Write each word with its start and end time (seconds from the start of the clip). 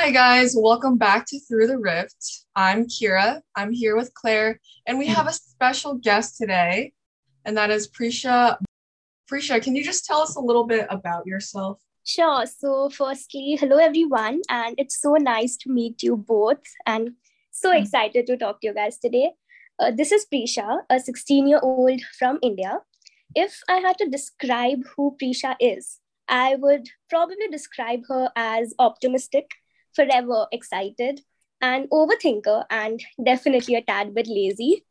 Hi, 0.00 0.12
guys. 0.12 0.54
Welcome 0.56 0.96
back 0.96 1.26
to 1.26 1.40
Through 1.40 1.66
the 1.66 1.76
Rift. 1.76 2.44
I'm 2.54 2.86
Kira. 2.86 3.40
I'm 3.56 3.72
here 3.72 3.96
with 3.96 4.14
Claire, 4.14 4.60
and 4.86 4.96
we 4.96 5.08
have 5.08 5.26
a 5.26 5.32
special 5.32 5.94
guest 5.94 6.36
today, 6.38 6.92
and 7.44 7.56
that 7.56 7.70
is 7.70 7.90
Prisha. 7.90 8.58
Prisha, 9.28 9.60
can 9.60 9.74
you 9.74 9.82
just 9.82 10.04
tell 10.04 10.20
us 10.20 10.36
a 10.36 10.40
little 10.40 10.64
bit 10.68 10.86
about 10.88 11.26
yourself? 11.26 11.80
Sure. 12.04 12.46
So, 12.46 12.90
firstly, 12.90 13.58
hello 13.60 13.78
everyone, 13.78 14.40
and 14.48 14.76
it's 14.78 15.02
so 15.02 15.14
nice 15.14 15.56
to 15.56 15.68
meet 15.68 16.00
you 16.04 16.16
both, 16.16 16.62
and 16.86 17.14
so 17.50 17.72
Mm. 17.72 17.82
excited 17.82 18.28
to 18.28 18.36
talk 18.36 18.60
to 18.60 18.68
you 18.68 18.74
guys 18.74 18.98
today. 18.98 19.32
Uh, 19.80 19.90
this 19.90 20.12
is 20.12 20.24
Prisha, 20.32 20.82
a 20.88 21.00
16 21.00 21.48
year 21.48 21.58
old 21.60 22.00
from 22.16 22.38
India. 22.40 22.82
If 23.34 23.62
I 23.68 23.78
had 23.78 23.98
to 23.98 24.08
describe 24.08 24.84
who 24.96 25.16
Prisha 25.20 25.56
is, 25.58 25.98
I 26.28 26.54
would 26.54 26.86
probably 27.10 27.48
describe 27.50 28.04
her 28.08 28.30
as 28.36 28.74
optimistic, 28.78 29.50
forever 29.98 30.46
excited, 30.52 31.20
an 31.60 31.88
overthinker, 31.92 32.64
and 32.70 33.04
definitely 33.30 33.74
a 33.74 33.82
tad 33.82 34.14
bit 34.14 34.28
lazy. 34.28 34.84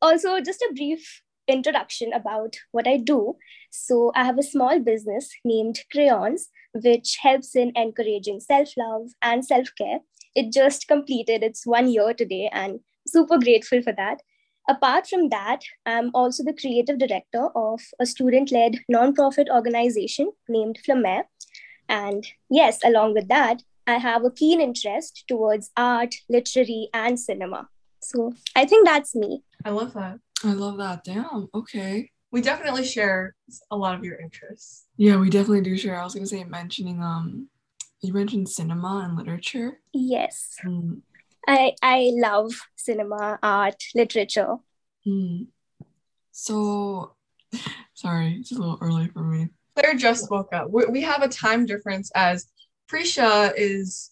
Also, 0.00 0.40
just 0.40 0.62
a 0.62 0.72
brief 0.74 1.22
introduction 1.46 2.12
about 2.12 2.56
what 2.72 2.88
I 2.88 2.96
do. 2.96 3.36
So, 3.70 4.10
I 4.16 4.24
have 4.24 4.38
a 4.38 4.48
small 4.54 4.80
business 4.80 5.30
named 5.44 5.80
Crayons, 5.92 6.48
which 6.74 7.18
helps 7.22 7.54
in 7.54 7.72
encouraging 7.76 8.40
self 8.40 8.76
love 8.76 9.08
and 9.22 9.44
self 9.44 9.68
care. 9.78 10.00
It 10.34 10.52
just 10.52 10.88
completed 10.88 11.42
its 11.42 11.66
one 11.66 11.88
year 11.88 12.12
today, 12.14 12.50
and 12.52 12.80
super 13.06 13.38
grateful 13.38 13.82
for 13.82 13.92
that. 13.92 14.22
Apart 14.68 15.08
from 15.08 15.28
that, 15.30 15.62
I'm 15.86 16.10
also 16.14 16.44
the 16.44 16.58
creative 16.60 16.98
director 16.98 17.48
of 17.54 17.80
a 17.98 18.06
student 18.06 18.52
led 18.52 18.78
nonprofit 18.90 19.48
organization 19.48 20.30
named 20.48 20.78
Flamer. 20.86 21.24
And 21.88 22.26
yes, 22.48 22.78
along 22.84 23.14
with 23.14 23.28
that, 23.28 23.62
I 23.86 23.94
have 23.98 24.24
a 24.24 24.30
keen 24.30 24.60
interest 24.60 25.24
towards 25.28 25.70
art, 25.76 26.14
literary, 26.28 26.88
and 26.94 27.18
cinema. 27.18 27.68
So 28.00 28.32
I 28.56 28.64
think 28.64 28.86
that's 28.86 29.14
me. 29.14 29.42
I 29.64 29.70
love 29.70 29.94
that. 29.94 30.18
I 30.44 30.52
love 30.52 30.78
that. 30.78 31.04
Damn. 31.04 31.48
Okay. 31.54 32.10
We 32.30 32.40
definitely 32.40 32.84
share 32.84 33.34
a 33.70 33.76
lot 33.76 33.94
of 33.94 34.04
your 34.04 34.18
interests. 34.18 34.86
Yeah, 34.96 35.16
we 35.16 35.28
definitely 35.30 35.60
do 35.62 35.76
share. 35.76 36.00
I 36.00 36.04
was 36.04 36.14
gonna 36.14 36.26
say 36.26 36.44
mentioning 36.44 37.02
um 37.02 37.48
you 38.00 38.12
mentioned 38.12 38.48
cinema 38.48 39.02
and 39.06 39.16
literature. 39.16 39.80
Yes, 39.92 40.56
Mm, 40.64 41.02
I, 41.46 41.74
I 41.82 42.10
love 42.14 42.52
cinema, 42.76 43.38
art, 43.42 43.80
literature. 43.94 44.56
mm. 45.06 45.46
So 46.32 47.14
sorry, 47.94 48.38
it's 48.40 48.50
a 48.52 48.54
little 48.56 48.78
early 48.80 49.08
for 49.08 49.22
me. 49.22 49.48
Claire 49.76 49.94
just 49.94 50.30
woke 50.30 50.52
up. 50.52 50.70
We, 50.70 50.86
we 50.86 51.00
have 51.02 51.22
a 51.22 51.28
time 51.28 51.64
difference 51.66 52.10
as 52.14 52.46
Prisha 52.92 53.52
is 53.56 54.10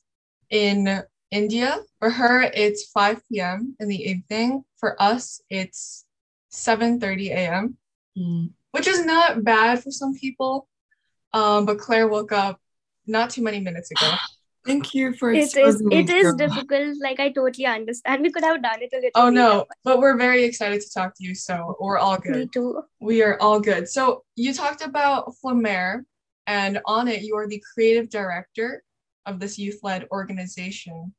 in 0.50 1.02
India. 1.30 1.78
For 1.98 2.10
her, 2.10 2.42
it's 2.42 2.90
5 2.90 3.20
p.m. 3.28 3.76
in 3.78 3.88
the 3.88 3.96
evening. 3.96 4.64
For 4.78 5.00
us, 5.00 5.42
it's 5.50 6.06
7:30 6.50 7.30
a.m., 7.30 7.76
Mm. 8.18 8.50
which 8.72 8.88
is 8.88 9.04
not 9.06 9.44
bad 9.44 9.82
for 9.82 9.92
some 9.92 10.14
people. 10.14 10.66
Um, 11.32 11.64
but 11.64 11.78
Claire 11.78 12.08
woke 12.08 12.32
up 12.32 12.58
not 13.06 13.30
too 13.30 13.42
many 13.42 13.60
minutes 13.60 13.90
ago. 13.92 14.10
Thank 14.66 14.94
you 14.94 15.14
for 15.14 15.30
It 15.32 15.38
is 15.38 15.54
exposing 15.54 15.88
me, 15.88 15.98
it 15.98 16.10
is 16.10 16.34
difficult. 16.34 16.96
Like 17.00 17.20
I 17.20 17.30
totally 17.30 17.66
understand. 17.66 18.22
We 18.22 18.30
could 18.32 18.44
have 18.44 18.62
done 18.62 18.82
it 18.82 18.90
a 18.92 18.96
little. 18.96 19.10
Oh 19.14 19.24
later, 19.28 19.32
no, 19.32 19.66
but 19.84 20.00
we're 20.00 20.16
very 20.16 20.42
excited 20.44 20.80
to 20.80 20.90
talk 20.92 21.14
to 21.16 21.24
you, 21.24 21.34
so 21.34 21.76
we're 21.80 21.98
all 21.98 22.16
but 22.18 22.26
Me 22.30 22.40
good. 22.40 22.52
too. 22.52 22.82
We 23.00 23.22
are 23.22 23.38
all 23.40 23.60
good. 23.60 23.88
So 23.88 24.24
you 24.36 24.52
talked 24.52 24.82
about 24.84 25.32
Flamer, 25.42 26.04
and 26.46 26.80
on 26.86 27.08
it, 27.08 27.22
you 27.22 27.36
are 27.36 27.46
the 27.46 27.62
creative 27.74 28.10
director 28.10 28.82
of 29.26 29.38
this 29.38 29.58
youth-led 29.58 30.08
organization, 30.10 31.14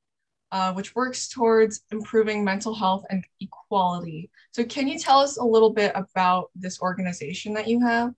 uh, 0.52 0.74
which 0.74 0.96
works 0.96 1.30
towards 1.30 1.82
improving 1.92 2.44
mental 2.44 2.74
health 2.74 3.04
and 3.10 3.24
equality. 3.40 4.30
So 4.52 4.64
can 4.64 4.88
you 4.88 5.00
tell 5.00 5.20
us 5.20 5.38
a 5.38 5.44
little 5.44 5.72
bit 5.72 5.92
about 5.96 6.50
this 6.56 6.82
organization 6.82 7.54
that 7.54 7.68
you 7.68 7.80
have? 7.82 8.14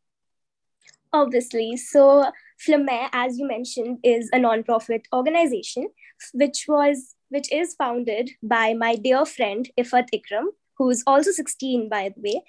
Obviously. 1.12 1.78
So 1.78 2.32
Flamer, 2.60 3.10
as 3.14 3.38
you 3.38 3.48
mentioned, 3.48 4.00
is 4.04 4.30
a 4.34 4.40
non-profit 4.40 5.08
organization, 5.14 5.90
which 6.34 6.66
was 6.68 7.16
which 7.30 7.52
is 7.52 7.74
founded 7.74 8.30
by 8.44 8.76
my 8.76 8.96
dear 8.96 9.26
friend 9.26 9.68
Ifat 9.78 10.10
Ikram, 10.14 10.46
who's 10.78 11.04
also 11.08 11.32
16, 11.32 11.90
by 11.90 12.14
the 12.16 12.22
way. 12.22 12.44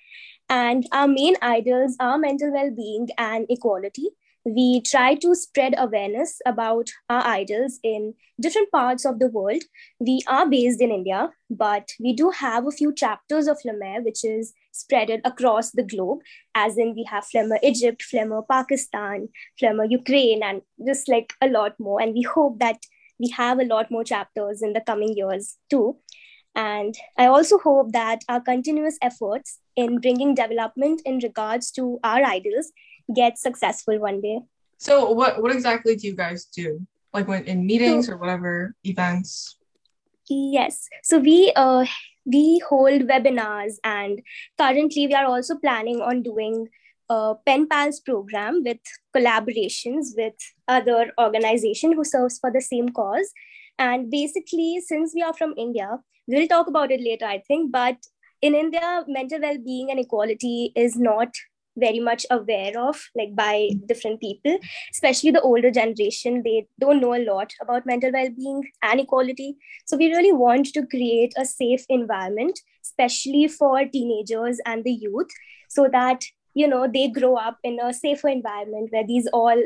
And 0.50 0.86
our 0.92 1.08
main 1.08 1.36
ideals 1.42 1.96
are 1.98 2.18
mental 2.18 2.52
well-being 2.52 3.08
and 3.16 3.46
equality. 3.48 4.10
We 4.44 4.82
try 4.82 5.14
to 5.16 5.34
spread 5.34 5.74
awareness 5.78 6.40
about 6.44 6.90
our 7.08 7.26
idols 7.26 7.78
in 7.82 8.14
different 8.38 8.70
parts 8.70 9.06
of 9.06 9.18
the 9.18 9.28
world. 9.28 9.62
We 10.00 10.20
are 10.28 10.48
based 10.48 10.82
in 10.82 10.90
India, 10.90 11.30
but 11.48 11.88
we 11.98 12.12
do 12.12 12.30
have 12.30 12.66
a 12.66 12.70
few 12.70 12.92
chapters 12.92 13.46
of 13.46 13.58
Flamer, 13.60 14.04
which 14.04 14.22
is 14.22 14.52
spreaded 14.74 15.20
across 15.24 15.70
the 15.70 15.84
globe 15.84 16.18
as 16.54 16.76
in 16.76 16.94
we 16.94 17.04
have 17.04 17.24
Flamer 17.24 17.58
Egypt, 17.62 18.04
Flamer 18.12 18.42
Pakistan, 18.50 19.28
Flamer 19.60 19.90
Ukraine, 19.90 20.42
and 20.42 20.62
just 20.86 21.08
like 21.08 21.32
a 21.40 21.48
lot 21.48 21.78
more. 21.78 22.00
And 22.00 22.12
we 22.12 22.22
hope 22.22 22.58
that 22.58 22.78
we 23.18 23.28
have 23.30 23.60
a 23.60 23.64
lot 23.64 23.90
more 23.90 24.04
chapters 24.04 24.62
in 24.62 24.72
the 24.72 24.80
coming 24.80 25.16
years 25.16 25.56
too. 25.70 25.96
And 26.54 26.94
I 27.18 27.26
also 27.26 27.58
hope 27.58 27.92
that 27.92 28.22
our 28.28 28.40
continuous 28.40 28.96
efforts 29.02 29.58
in 29.74 30.00
bringing 30.00 30.34
development 30.34 31.02
in 31.04 31.18
regards 31.18 31.70
to 31.72 31.98
our 32.04 32.22
idols 32.22 32.72
get 33.14 33.38
successful 33.38 33.98
one 33.98 34.20
day. 34.20 34.40
So 34.78 35.10
what 35.10 35.42
what 35.42 35.52
exactly 35.52 35.96
do 35.96 36.06
you 36.06 36.14
guys 36.14 36.46
do? 36.46 36.86
Like 37.12 37.28
when 37.28 37.44
in 37.44 37.66
meetings 37.66 38.08
or 38.08 38.16
whatever 38.16 38.74
events? 38.84 39.58
Yes. 40.28 40.88
So 41.02 41.18
we 41.18 41.52
uh 41.54 41.86
we 42.24 42.62
hold 42.68 43.02
webinars 43.02 43.74
and 43.84 44.22
currently 44.58 45.06
we 45.06 45.14
are 45.14 45.26
also 45.26 45.56
planning 45.56 46.00
on 46.00 46.22
doing 46.22 46.68
a 47.10 47.34
pen 47.46 47.66
pals 47.68 48.00
program 48.00 48.62
with 48.64 48.78
collaborations 49.14 50.16
with 50.16 50.34
other 50.68 51.12
organization 51.20 51.92
who 51.92 52.04
serves 52.04 52.38
for 52.38 52.50
the 52.50 52.62
same 52.62 52.88
cause 52.88 53.30
and 53.78 54.10
basically 54.10 54.80
since 54.86 55.12
we 55.14 55.22
are 55.22 55.34
from 55.34 55.52
india 55.58 55.98
we'll 56.26 56.48
talk 56.48 56.66
about 56.66 56.90
it 56.90 57.00
later 57.00 57.26
i 57.26 57.38
think 57.46 57.70
but 57.70 57.96
in 58.40 58.54
india 58.54 59.04
mental 59.06 59.40
well-being 59.40 59.90
and 59.90 60.00
equality 60.00 60.72
is 60.74 60.96
not 60.96 61.28
very 61.76 62.00
much 62.00 62.24
aware 62.30 62.78
of 62.78 63.00
like 63.16 63.34
by 63.34 63.68
different 63.86 64.20
people 64.20 64.58
especially 64.92 65.30
the 65.30 65.40
older 65.40 65.70
generation. 65.70 66.42
They 66.44 66.66
don't 66.80 67.00
know 67.00 67.14
a 67.14 67.24
lot 67.24 67.52
about 67.60 67.86
mental 67.86 68.12
well-being 68.12 68.62
and 68.82 69.00
equality. 69.00 69.56
So 69.86 69.96
we 69.96 70.14
really 70.14 70.32
want 70.32 70.66
to 70.74 70.86
create 70.86 71.34
a 71.36 71.44
safe 71.44 71.84
environment 71.88 72.60
especially 72.82 73.48
for 73.48 73.84
teenagers 73.86 74.60
and 74.66 74.84
the 74.84 74.92
youth 74.92 75.28
so 75.68 75.88
that 75.90 76.24
you 76.54 76.68
know 76.68 76.86
they 76.86 77.08
grow 77.08 77.36
up 77.36 77.58
in 77.64 77.80
a 77.80 77.92
safer 77.92 78.28
environment 78.28 78.90
where 78.90 79.06
these 79.06 79.26
all 79.32 79.64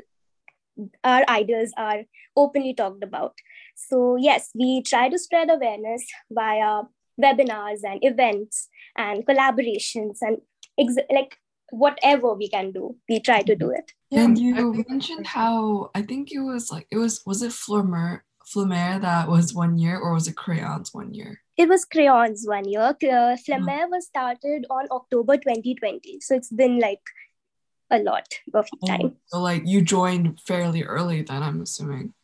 our 1.02 1.24
idols 1.28 1.72
are 1.76 2.04
openly 2.36 2.72
talked 2.72 3.02
about. 3.02 3.34
So 3.74 4.16
yes 4.16 4.50
we 4.54 4.82
try 4.82 5.08
to 5.08 5.18
spread 5.18 5.50
awareness 5.50 6.06
via 6.30 6.82
webinars 7.20 7.80
and 7.84 7.98
events 8.02 8.68
and 8.96 9.26
collaborations 9.26 10.18
and 10.20 10.38
ex- 10.78 11.06
like 11.10 11.36
whatever 11.70 12.34
we 12.34 12.48
can 12.48 12.72
do 12.72 12.96
we 13.08 13.20
try 13.20 13.42
to 13.42 13.54
do 13.54 13.70
it. 13.70 13.92
And 14.10 14.38
you 14.38 14.84
mentioned 14.88 15.26
how 15.26 15.90
I 15.94 16.02
think 16.02 16.32
it 16.32 16.40
was 16.40 16.70
like 16.72 16.86
it 16.90 16.96
was 16.96 17.22
was 17.26 17.42
it 17.42 17.50
Flamer 17.50 18.20
Flamer 18.46 19.00
that 19.02 19.28
was 19.28 19.52
one 19.52 19.78
year 19.78 19.98
or 19.98 20.14
was 20.14 20.28
it 20.28 20.36
crayons 20.36 20.94
one 20.94 21.12
year? 21.14 21.40
it 21.58 21.68
was 21.68 21.84
crayons 21.84 22.44
one 22.46 22.68
year. 22.68 22.80
Uh, 22.80 23.36
flamer 23.44 23.90
was 23.90 24.06
started 24.06 24.64
on 24.70 24.86
october 24.92 25.36
2020 25.36 26.20
so 26.20 26.36
it's 26.36 26.50
been 26.50 26.78
like 26.78 27.00
a 27.90 27.98
lot 27.98 28.28
of 28.54 28.68
time 28.86 29.00
Oh, 29.02 29.16
so 29.26 29.40
like 29.40 29.66
you 29.66 29.82
joined 29.82 30.40
fairly 30.40 30.84
early 30.84 31.22
then 31.22 31.42
I'm 31.42 31.60
assuming. 31.60 32.14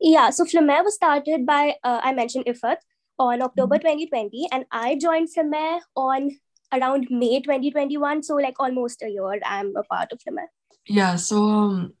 Yeah, 0.00 0.30
so 0.30 0.44
Flamer 0.44 0.84
was 0.84 0.94
started 0.94 1.46
by, 1.46 1.76
uh, 1.82 2.00
I 2.02 2.12
mentioned 2.12 2.44
Ifat, 2.44 2.76
on 3.18 3.40
October 3.40 3.78
2020, 3.78 4.48
and 4.52 4.66
I 4.70 4.98
joined 5.00 5.28
Flamer 5.34 5.80
on 5.94 6.30
around 6.72 7.06
May 7.10 7.40
2021. 7.40 8.22
So, 8.22 8.34
like 8.36 8.56
almost 8.58 9.02
a 9.02 9.08
year, 9.08 9.40
I'm 9.44 9.74
a 9.76 9.82
part 9.82 10.12
of 10.12 10.18
Flamer. 10.18 10.46
Yeah, 10.86 11.16
so 11.16 11.44
um 11.44 11.94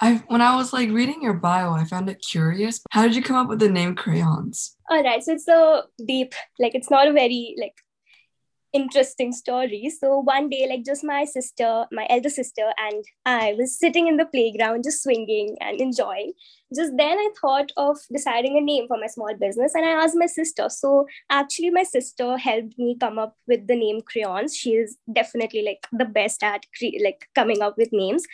I 0.00 0.22
when 0.28 0.40
I 0.40 0.56
was 0.56 0.72
like 0.72 0.90
reading 0.90 1.22
your 1.22 1.34
bio, 1.34 1.72
I 1.72 1.84
found 1.84 2.08
it 2.08 2.24
curious. 2.26 2.80
How 2.90 3.02
did 3.02 3.14
you 3.14 3.22
come 3.22 3.36
up 3.36 3.48
with 3.48 3.58
the 3.58 3.68
name 3.68 3.94
crayons? 3.94 4.76
All 4.88 5.02
right, 5.02 5.22
so 5.22 5.32
it's 5.32 5.44
so 5.44 5.84
deep, 6.06 6.34
like, 6.58 6.74
it's 6.74 6.90
not 6.90 7.06
a 7.06 7.12
very, 7.12 7.54
like, 7.58 7.74
interesting 8.72 9.32
story. 9.32 9.90
So 9.90 10.20
one 10.20 10.48
day, 10.48 10.66
like 10.68 10.84
just 10.84 11.04
my 11.04 11.24
sister, 11.24 11.86
my 11.92 12.06
elder 12.08 12.30
sister, 12.30 12.72
and 12.78 13.04
I 13.26 13.54
was 13.58 13.78
sitting 13.78 14.06
in 14.06 14.16
the 14.16 14.26
playground 14.26 14.84
just 14.84 15.02
swinging 15.02 15.56
and 15.60 15.80
enjoying. 15.80 16.32
Just 16.74 16.96
then 16.96 17.18
i 17.18 17.28
thought 17.40 17.72
of 17.76 17.98
deciding 18.12 18.56
a 18.56 18.60
name 18.60 18.86
for 18.86 18.96
my 18.98 19.06
small 19.06 19.34
business 19.34 19.74
and 19.74 19.84
i 19.84 19.90
asked 19.90 20.16
my 20.16 20.26
sister. 20.26 20.68
So 20.68 21.06
actually 21.30 21.70
my 21.70 21.82
sister 21.82 22.36
helped 22.36 22.78
me 22.78 22.96
come 23.00 23.18
up 23.18 23.36
with 23.46 23.66
the 23.66 23.76
name 23.76 24.00
crayons. 24.02 24.56
She 24.56 24.74
is 24.74 24.96
definitely 25.12 25.62
like 25.62 25.86
the 25.92 26.04
best 26.04 26.42
at 26.42 26.66
cre- 26.76 27.02
like 27.04 27.28
coming 27.34 27.62
up 27.62 27.76
with 27.76 27.92
names. 27.92 28.24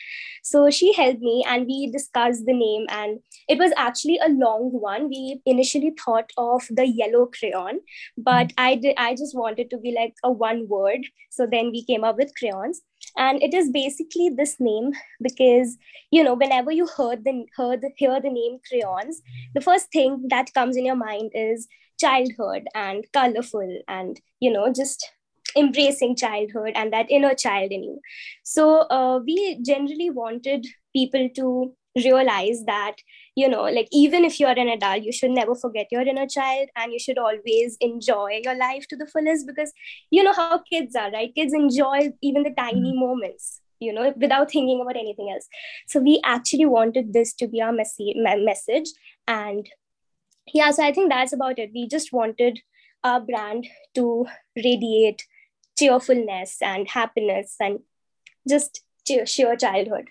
So 0.42 0.70
she 0.70 0.92
helped 0.92 1.20
me 1.20 1.44
and 1.46 1.66
we 1.66 1.90
discussed 1.90 2.46
the 2.46 2.52
name 2.52 2.86
and 2.88 3.20
it 3.48 3.58
was 3.58 3.72
actually 3.76 4.18
a 4.18 4.28
long 4.28 4.70
one. 4.72 5.08
We 5.08 5.40
initially 5.46 5.92
thought 6.04 6.32
of 6.36 6.66
the 6.70 6.86
yellow 6.86 7.26
crayon 7.26 7.80
but 8.16 8.52
hmm. 8.52 8.64
i 8.66 8.74
did 8.74 8.94
i 8.96 9.14
just 9.14 9.36
wanted 9.36 9.70
to 9.70 9.78
be 9.78 9.92
like 9.92 10.14
a 10.22 10.30
one 10.30 10.66
word. 10.68 11.06
So 11.30 11.46
then 11.46 11.70
we 11.70 11.84
came 11.84 12.04
up 12.04 12.16
with 12.16 12.32
crayons 12.38 12.82
and 13.16 13.42
it 13.42 13.54
is 13.54 13.70
basically 13.70 14.28
this 14.28 14.56
name 14.60 14.92
because 15.22 15.76
you 16.10 16.22
know 16.22 16.34
whenever 16.34 16.70
you 16.70 16.86
heard 16.86 17.24
the 17.24 17.46
heard 17.56 17.84
hear 17.96 18.20
the 18.20 18.30
name 18.30 18.58
crayons 18.68 19.22
the 19.54 19.60
first 19.60 19.90
thing 19.92 20.24
that 20.28 20.52
comes 20.54 20.76
in 20.76 20.84
your 20.84 20.96
mind 20.96 21.30
is 21.34 21.66
childhood 21.98 22.66
and 22.74 23.04
colorful 23.12 23.78
and 23.88 24.20
you 24.40 24.50
know 24.50 24.72
just 24.72 25.10
embracing 25.56 26.14
childhood 26.14 26.72
and 26.74 26.92
that 26.92 27.10
inner 27.10 27.34
child 27.34 27.72
in 27.72 27.82
you. 27.82 28.00
So 28.44 28.80
uh, 28.90 29.20
we 29.24 29.58
generally 29.64 30.10
wanted 30.10 30.66
people 30.94 31.28
to 31.36 31.74
realize 31.96 32.62
that 32.66 32.96
you 33.36 33.48
know 33.48 33.64
like 33.76 33.88
even 33.92 34.24
if 34.24 34.40
you're 34.40 34.58
an 34.62 34.68
adult 34.74 35.02
you 35.02 35.12
should 35.12 35.30
never 35.30 35.54
forget 35.54 35.86
your 35.90 36.02
inner 36.02 36.26
child 36.26 36.68
and 36.74 36.92
you 36.92 36.98
should 36.98 37.18
always 37.18 37.76
enjoy 37.80 38.40
your 38.42 38.56
life 38.56 38.88
to 38.88 38.96
the 38.96 39.06
fullest 39.06 39.46
because 39.46 39.72
you 40.10 40.24
know 40.24 40.32
how 40.32 40.58
kids 40.70 40.96
are 40.96 41.10
right 41.12 41.34
kids 41.34 41.52
enjoy 41.52 42.10
even 42.22 42.42
the 42.42 42.54
tiny 42.58 42.90
mm-hmm. 42.90 43.00
moments 43.00 43.60
you 43.78 43.92
know 43.92 44.12
without 44.16 44.50
thinking 44.50 44.80
about 44.80 44.96
anything 44.96 45.30
else 45.30 45.46
so 45.86 46.00
we 46.00 46.20
actually 46.24 46.66
wanted 46.66 47.12
this 47.12 47.34
to 47.34 47.46
be 47.46 47.60
our 47.60 47.72
mes- 47.72 48.16
message 48.50 48.88
and 49.28 49.68
yeah 50.54 50.70
so 50.70 50.82
i 50.82 50.92
think 50.92 51.10
that's 51.10 51.32
about 51.32 51.58
it 51.58 51.70
we 51.74 51.86
just 51.86 52.12
wanted 52.12 52.60
our 53.04 53.20
brand 53.20 53.66
to 53.94 54.26
radiate 54.64 55.24
cheerfulness 55.78 56.56
and 56.62 56.88
happiness 56.88 57.54
and 57.60 57.80
just 58.48 58.82
sheer 59.26 59.56
childhood 59.56 60.08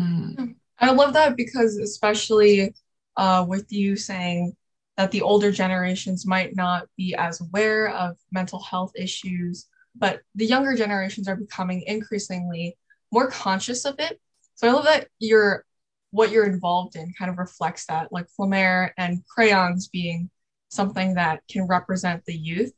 mm. 0.00 0.51
I 0.82 0.90
love 0.90 1.12
that 1.14 1.36
because 1.36 1.76
especially 1.76 2.74
uh, 3.16 3.44
with 3.48 3.72
you 3.72 3.94
saying 3.96 4.56
that 4.96 5.12
the 5.12 5.22
older 5.22 5.52
generations 5.52 6.26
might 6.26 6.56
not 6.56 6.88
be 6.96 7.14
as 7.14 7.40
aware 7.40 7.88
of 7.88 8.16
mental 8.32 8.60
health 8.60 8.92
issues, 8.96 9.68
but 9.94 10.22
the 10.34 10.44
younger 10.44 10.74
generations 10.74 11.28
are 11.28 11.36
becoming 11.36 11.82
increasingly 11.86 12.76
more 13.12 13.30
conscious 13.30 13.84
of 13.84 13.94
it. 14.00 14.20
So 14.56 14.68
I 14.68 14.72
love 14.72 14.84
that 14.84 15.08
you're 15.20 15.64
what 16.10 16.30
you're 16.30 16.46
involved 16.46 16.96
in 16.96 17.14
kind 17.18 17.30
of 17.30 17.38
reflects 17.38 17.86
that, 17.86 18.12
like 18.12 18.26
Flamer 18.38 18.90
and 18.98 19.24
crayons 19.26 19.88
being 19.88 20.28
something 20.68 21.14
that 21.14 21.40
can 21.48 21.66
represent 21.66 22.22
the 22.26 22.36
youth. 22.36 22.72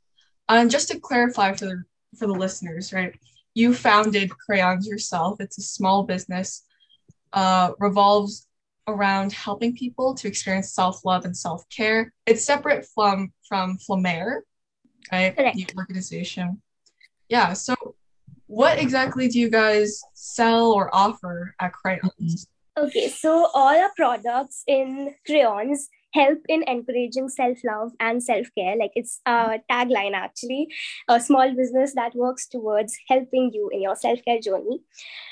And 0.49 0.71
just 0.71 0.89
to 0.89 1.01
clarify 1.01 1.55
for 1.55 1.65
the 1.65 1.83
for 2.19 2.27
the 2.27 2.35
listeners, 2.35 2.93
right? 2.93 3.15
You 3.55 3.73
founded 3.73 4.31
Crayons 4.31 4.87
yourself. 4.87 5.41
It's 5.41 5.59
a 5.59 5.63
small 5.63 6.05
business 6.05 6.65
uh, 7.35 7.73
revolves 7.79 8.47
around 8.87 9.33
helping 9.33 9.75
people 9.75 10.15
to 10.15 10.29
experience 10.29 10.73
self-love 10.73 11.25
and 11.25 11.37
self-care. 11.37 12.13
It's 12.27 12.45
separate 12.45 12.87
from 12.95 13.33
from 13.49 13.79
Flamer, 13.79 14.41
right? 15.13 15.37
Correct. 15.37 15.57
The 15.57 15.67
organization. 15.77 16.63
Yeah. 17.29 17.53
So, 17.53 17.75
what 18.47 18.79
exactly 18.79 19.29
do 19.29 19.39
you 19.39 19.51
guys 19.51 20.01
sell 20.15 20.73
or 20.73 20.95
offer 20.95 21.55
at 21.61 21.73
Crayons? 21.73 22.47
Okay, 22.77 23.09
so 23.09 23.51
all 23.55 23.69
our 23.69 23.91
products 23.97 24.65
in 24.67 25.15
Crayons 25.27 25.89
help 26.15 26.39
in 26.49 26.63
encouraging 26.69 27.29
self-love 27.29 27.91
and 28.01 28.23
self-care 28.23 28.77
like 28.77 28.93
it's 28.95 29.21
a 29.27 29.59
tagline 29.71 30.15
actually 30.15 30.69
a 31.09 31.21
small 31.21 31.55
business 31.55 31.95
that 31.95 32.15
works 32.15 32.47
towards 32.49 32.97
helping 33.09 33.51
you 33.53 33.69
in 33.73 33.83
your 33.83 33.97
self-care 33.97 34.41
journey 34.41 34.81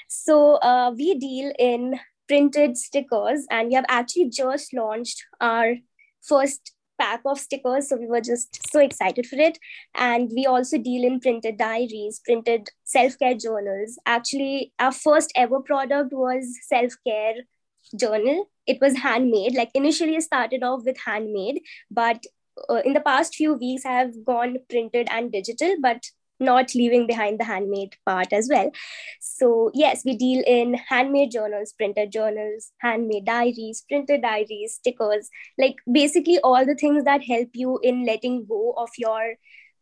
so 0.09 0.57
uh, 0.57 0.93
we 0.97 1.15
deal 1.19 1.53
in 1.59 1.99
printed 2.29 2.77
stickers, 2.77 3.47
and 3.51 3.69
we 3.69 3.75
have 3.75 3.85
actually 3.89 4.31
just 4.31 4.73
launched 4.73 5.25
our 5.41 5.75
first 6.23 6.73
pack 7.01 7.21
of 7.27 7.39
stickers. 7.39 7.89
So 7.89 7.97
we 7.97 8.07
were 8.07 8.21
just 8.21 8.71
so 8.71 8.81
excited 8.81 9.27
for 9.27 9.37
it. 9.37 9.59
And 9.95 10.31
we 10.35 10.47
also 10.47 10.79
deal 10.79 11.05
in 11.05 11.21
printed 11.21 11.59
diaries, 11.59 12.21
printed 12.25 12.69
self 12.85 13.19
care 13.19 13.35
journals. 13.35 13.99
Actually, 14.07 14.73
our 14.79 14.93
first 14.93 15.33
ever 15.35 15.61
product 15.61 16.13
was 16.13 16.57
self 16.69 16.93
care 17.07 17.35
journal. 17.97 18.49
It 18.67 18.81
was 18.81 18.97
handmade. 18.99 19.55
Like 19.55 19.71
initially, 19.75 20.17
it 20.17 20.23
started 20.23 20.63
off 20.63 20.85
with 20.85 20.99
handmade, 21.05 21.61
but 21.91 22.25
uh, 22.69 22.83
in 22.85 22.93
the 22.93 23.01
past 23.01 23.35
few 23.35 23.55
weeks, 23.55 23.85
I 23.85 23.93
have 23.93 24.25
gone 24.25 24.59
printed 24.69 25.09
and 25.11 25.33
digital. 25.33 25.75
But 25.81 26.05
not 26.41 26.75
leaving 26.75 27.07
behind 27.07 27.39
the 27.39 27.45
handmade 27.45 27.95
part 28.05 28.33
as 28.33 28.49
well. 28.51 28.71
So, 29.21 29.71
yes, 29.75 30.03
we 30.05 30.17
deal 30.17 30.43
in 30.47 30.75
handmade 30.75 31.31
journals, 31.31 31.73
printed 31.73 32.13
journals, 32.13 32.73
handmade 32.79 33.25
diaries, 33.25 33.85
printed 33.89 34.23
diaries, 34.23 34.75
stickers, 34.75 35.31
like 35.59 35.77
basically 35.91 36.39
all 36.41 36.67
the 36.67 36.75
things 36.75 37.05
that 37.05 37.23
help 37.23 37.51
you 37.55 37.79
in 37.83 38.05
letting 38.05 38.45
go 38.45 38.75
of 38.77 38.91
your 38.99 39.35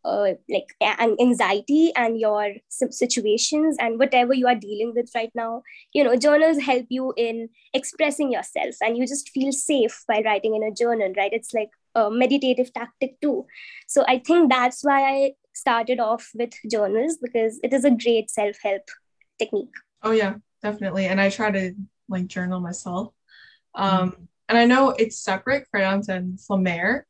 uh, 0.05 0.33
like 0.49 0.75
anxiety 1.21 1.93
and 1.95 2.19
your 2.19 2.55
situations 2.69 3.77
and 3.79 3.99
whatever 3.99 4.33
you 4.33 4.47
are 4.47 4.55
dealing 4.55 4.93
with 4.95 5.11
right 5.15 5.31
now 5.35 5.63
you 5.93 6.03
know 6.03 6.17
journals 6.17 6.59
help 6.59 6.87
you 6.89 7.13
in 7.17 7.49
expressing 7.75 8.33
yourself 8.33 8.75
and 8.81 8.97
you 8.97 9.07
just 9.07 9.29
feel 9.31 9.53
safe 9.53 10.03
by 10.09 10.23
writing 10.25 10.55
in 10.55 10.63
a 10.63 10.73
journal 10.73 11.13
right? 11.17 11.33
It's 11.33 11.53
like 11.53 11.71
a 11.95 12.11
meditative 12.11 12.73
tactic 12.73 13.21
too. 13.21 13.47
So 13.89 14.05
i 14.09 14.19
think 14.19 14.51
that's 14.51 14.83
why 14.83 15.03
i 15.03 15.33
started 15.53 16.01
off 16.01 16.31
with 16.35 16.53
journals 16.71 17.19
because 17.21 17.59
it 17.63 17.73
is 17.73 17.85
a 17.85 17.91
great 17.91 18.31
self-help 18.31 18.83
technique. 19.39 19.75
Oh 20.03 20.13
yeah 20.13 20.35
definitely. 20.63 21.07
And 21.07 21.21
i 21.21 21.31
try 21.31 21.51
to 21.51 21.75
like 22.09 22.27
journal 22.27 22.61
myself. 22.61 23.13
Um 23.75 24.13
mm-hmm. 24.13 24.23
and 24.49 24.59
i 24.59 24.65
know 24.65 24.91
it's 24.91 25.19
separate 25.19 25.67
crayons 25.71 26.09
and 26.09 26.39
flamer 26.39 27.03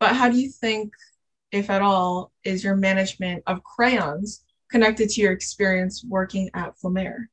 but 0.00 0.16
how 0.16 0.28
do 0.28 0.36
you 0.36 0.50
think 0.50 0.92
if 1.52 1.70
at 1.70 1.82
all 1.82 2.32
is 2.44 2.64
your 2.64 2.76
management 2.76 3.42
of 3.46 3.62
crayons 3.62 4.44
connected 4.70 5.08
to 5.10 5.20
your 5.20 5.32
experience 5.32 6.04
working 6.08 6.50
at 6.54 6.74
flamer 6.78 7.26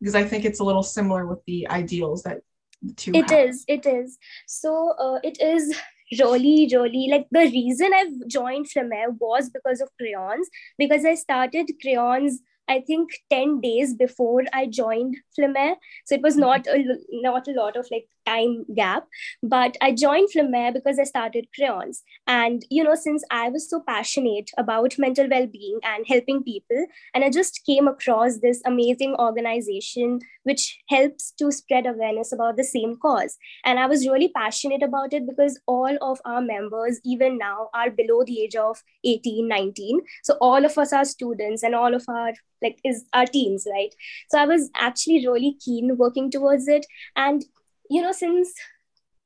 because 0.00 0.14
i 0.14 0.24
think 0.24 0.44
it's 0.44 0.60
a 0.60 0.64
little 0.64 0.82
similar 0.82 1.26
with 1.26 1.40
the 1.46 1.66
ideals 1.68 2.22
that 2.22 2.38
the 2.82 2.94
two 2.94 3.12
It 3.14 3.30
have. 3.30 3.48
is. 3.48 3.64
it 3.66 3.86
is 3.86 4.18
so 4.46 4.94
uh, 4.98 5.18
it 5.22 5.40
is 5.40 5.74
really, 6.20 6.68
really 6.72 7.08
like 7.10 7.26
the 7.30 7.40
reason 7.40 7.92
I've 7.92 8.28
joined 8.28 8.66
Flamer 8.70 9.16
was 9.18 9.50
because 9.50 9.80
of 9.80 9.88
crayons, 9.98 10.48
because 10.78 11.04
I 11.04 11.14
started 11.14 11.70
crayons 11.82 12.42
I 12.68 12.80
think 12.80 13.10
10 13.30 13.60
days 13.60 13.94
before 13.94 14.42
I 14.52 14.66
joined 14.66 15.16
Flamer. 15.38 15.76
So 16.04 16.14
it 16.16 16.22
was 16.22 16.36
not 16.36 16.66
a, 16.66 16.98
not 17.12 17.46
a 17.48 17.52
lot 17.52 17.76
of 17.76 17.86
like 17.90 18.08
time 18.26 18.64
gap 18.74 19.06
but 19.42 19.76
i 19.80 19.90
joined 19.92 20.28
flamer 20.34 20.72
because 20.72 20.98
i 20.98 21.04
started 21.04 21.46
crayons. 21.54 22.02
And 22.26 22.64
you 22.70 22.82
know 22.84 22.94
since 22.94 23.24
i 23.30 23.48
was 23.48 23.68
so 23.70 23.82
passionate 23.86 24.50
about 24.58 24.98
mental 24.98 25.28
well-being 25.28 25.78
and 25.82 26.06
helping 26.06 26.42
people 26.42 26.86
and 27.14 27.24
i 27.24 27.30
just 27.30 27.60
came 27.64 27.88
across 27.88 28.38
this 28.38 28.62
amazing 28.66 29.14
organization 29.18 30.20
which 30.42 30.78
helps 30.88 31.32
to 31.32 31.50
spread 31.50 31.86
awareness 31.86 32.32
about 32.32 32.56
the 32.56 32.64
same 32.64 32.96
cause. 32.96 33.36
And 33.64 33.78
i 33.78 33.86
was 33.86 34.06
really 34.06 34.28
passionate 34.28 34.82
about 34.82 35.12
it 35.12 35.26
because 35.26 35.60
all 35.66 35.96
of 36.00 36.20
our 36.24 36.40
members 36.40 37.00
even 37.04 37.38
now 37.38 37.68
are 37.74 37.90
below 37.90 38.24
the 38.24 38.40
age 38.42 38.56
of 38.56 38.82
18 39.04 39.48
19 39.48 40.00
so 40.22 40.36
all 40.40 40.64
of 40.64 40.78
us 40.78 40.92
are 40.92 41.04
students 41.04 41.62
and 41.62 41.74
all 41.74 41.94
of 41.94 42.04
our 42.08 42.32
like 42.62 42.78
is 42.84 43.04
our 43.12 43.26
teens 43.26 43.66
right? 43.70 43.94
So 44.30 44.38
i 44.38 44.46
was 44.46 44.70
actually 44.76 45.26
really 45.26 45.56
keen 45.64 45.96
working 45.96 46.30
towards 46.30 46.68
it. 46.68 46.86
And 47.16 47.44
you 47.90 48.02
know 48.02 48.12
since 48.12 48.52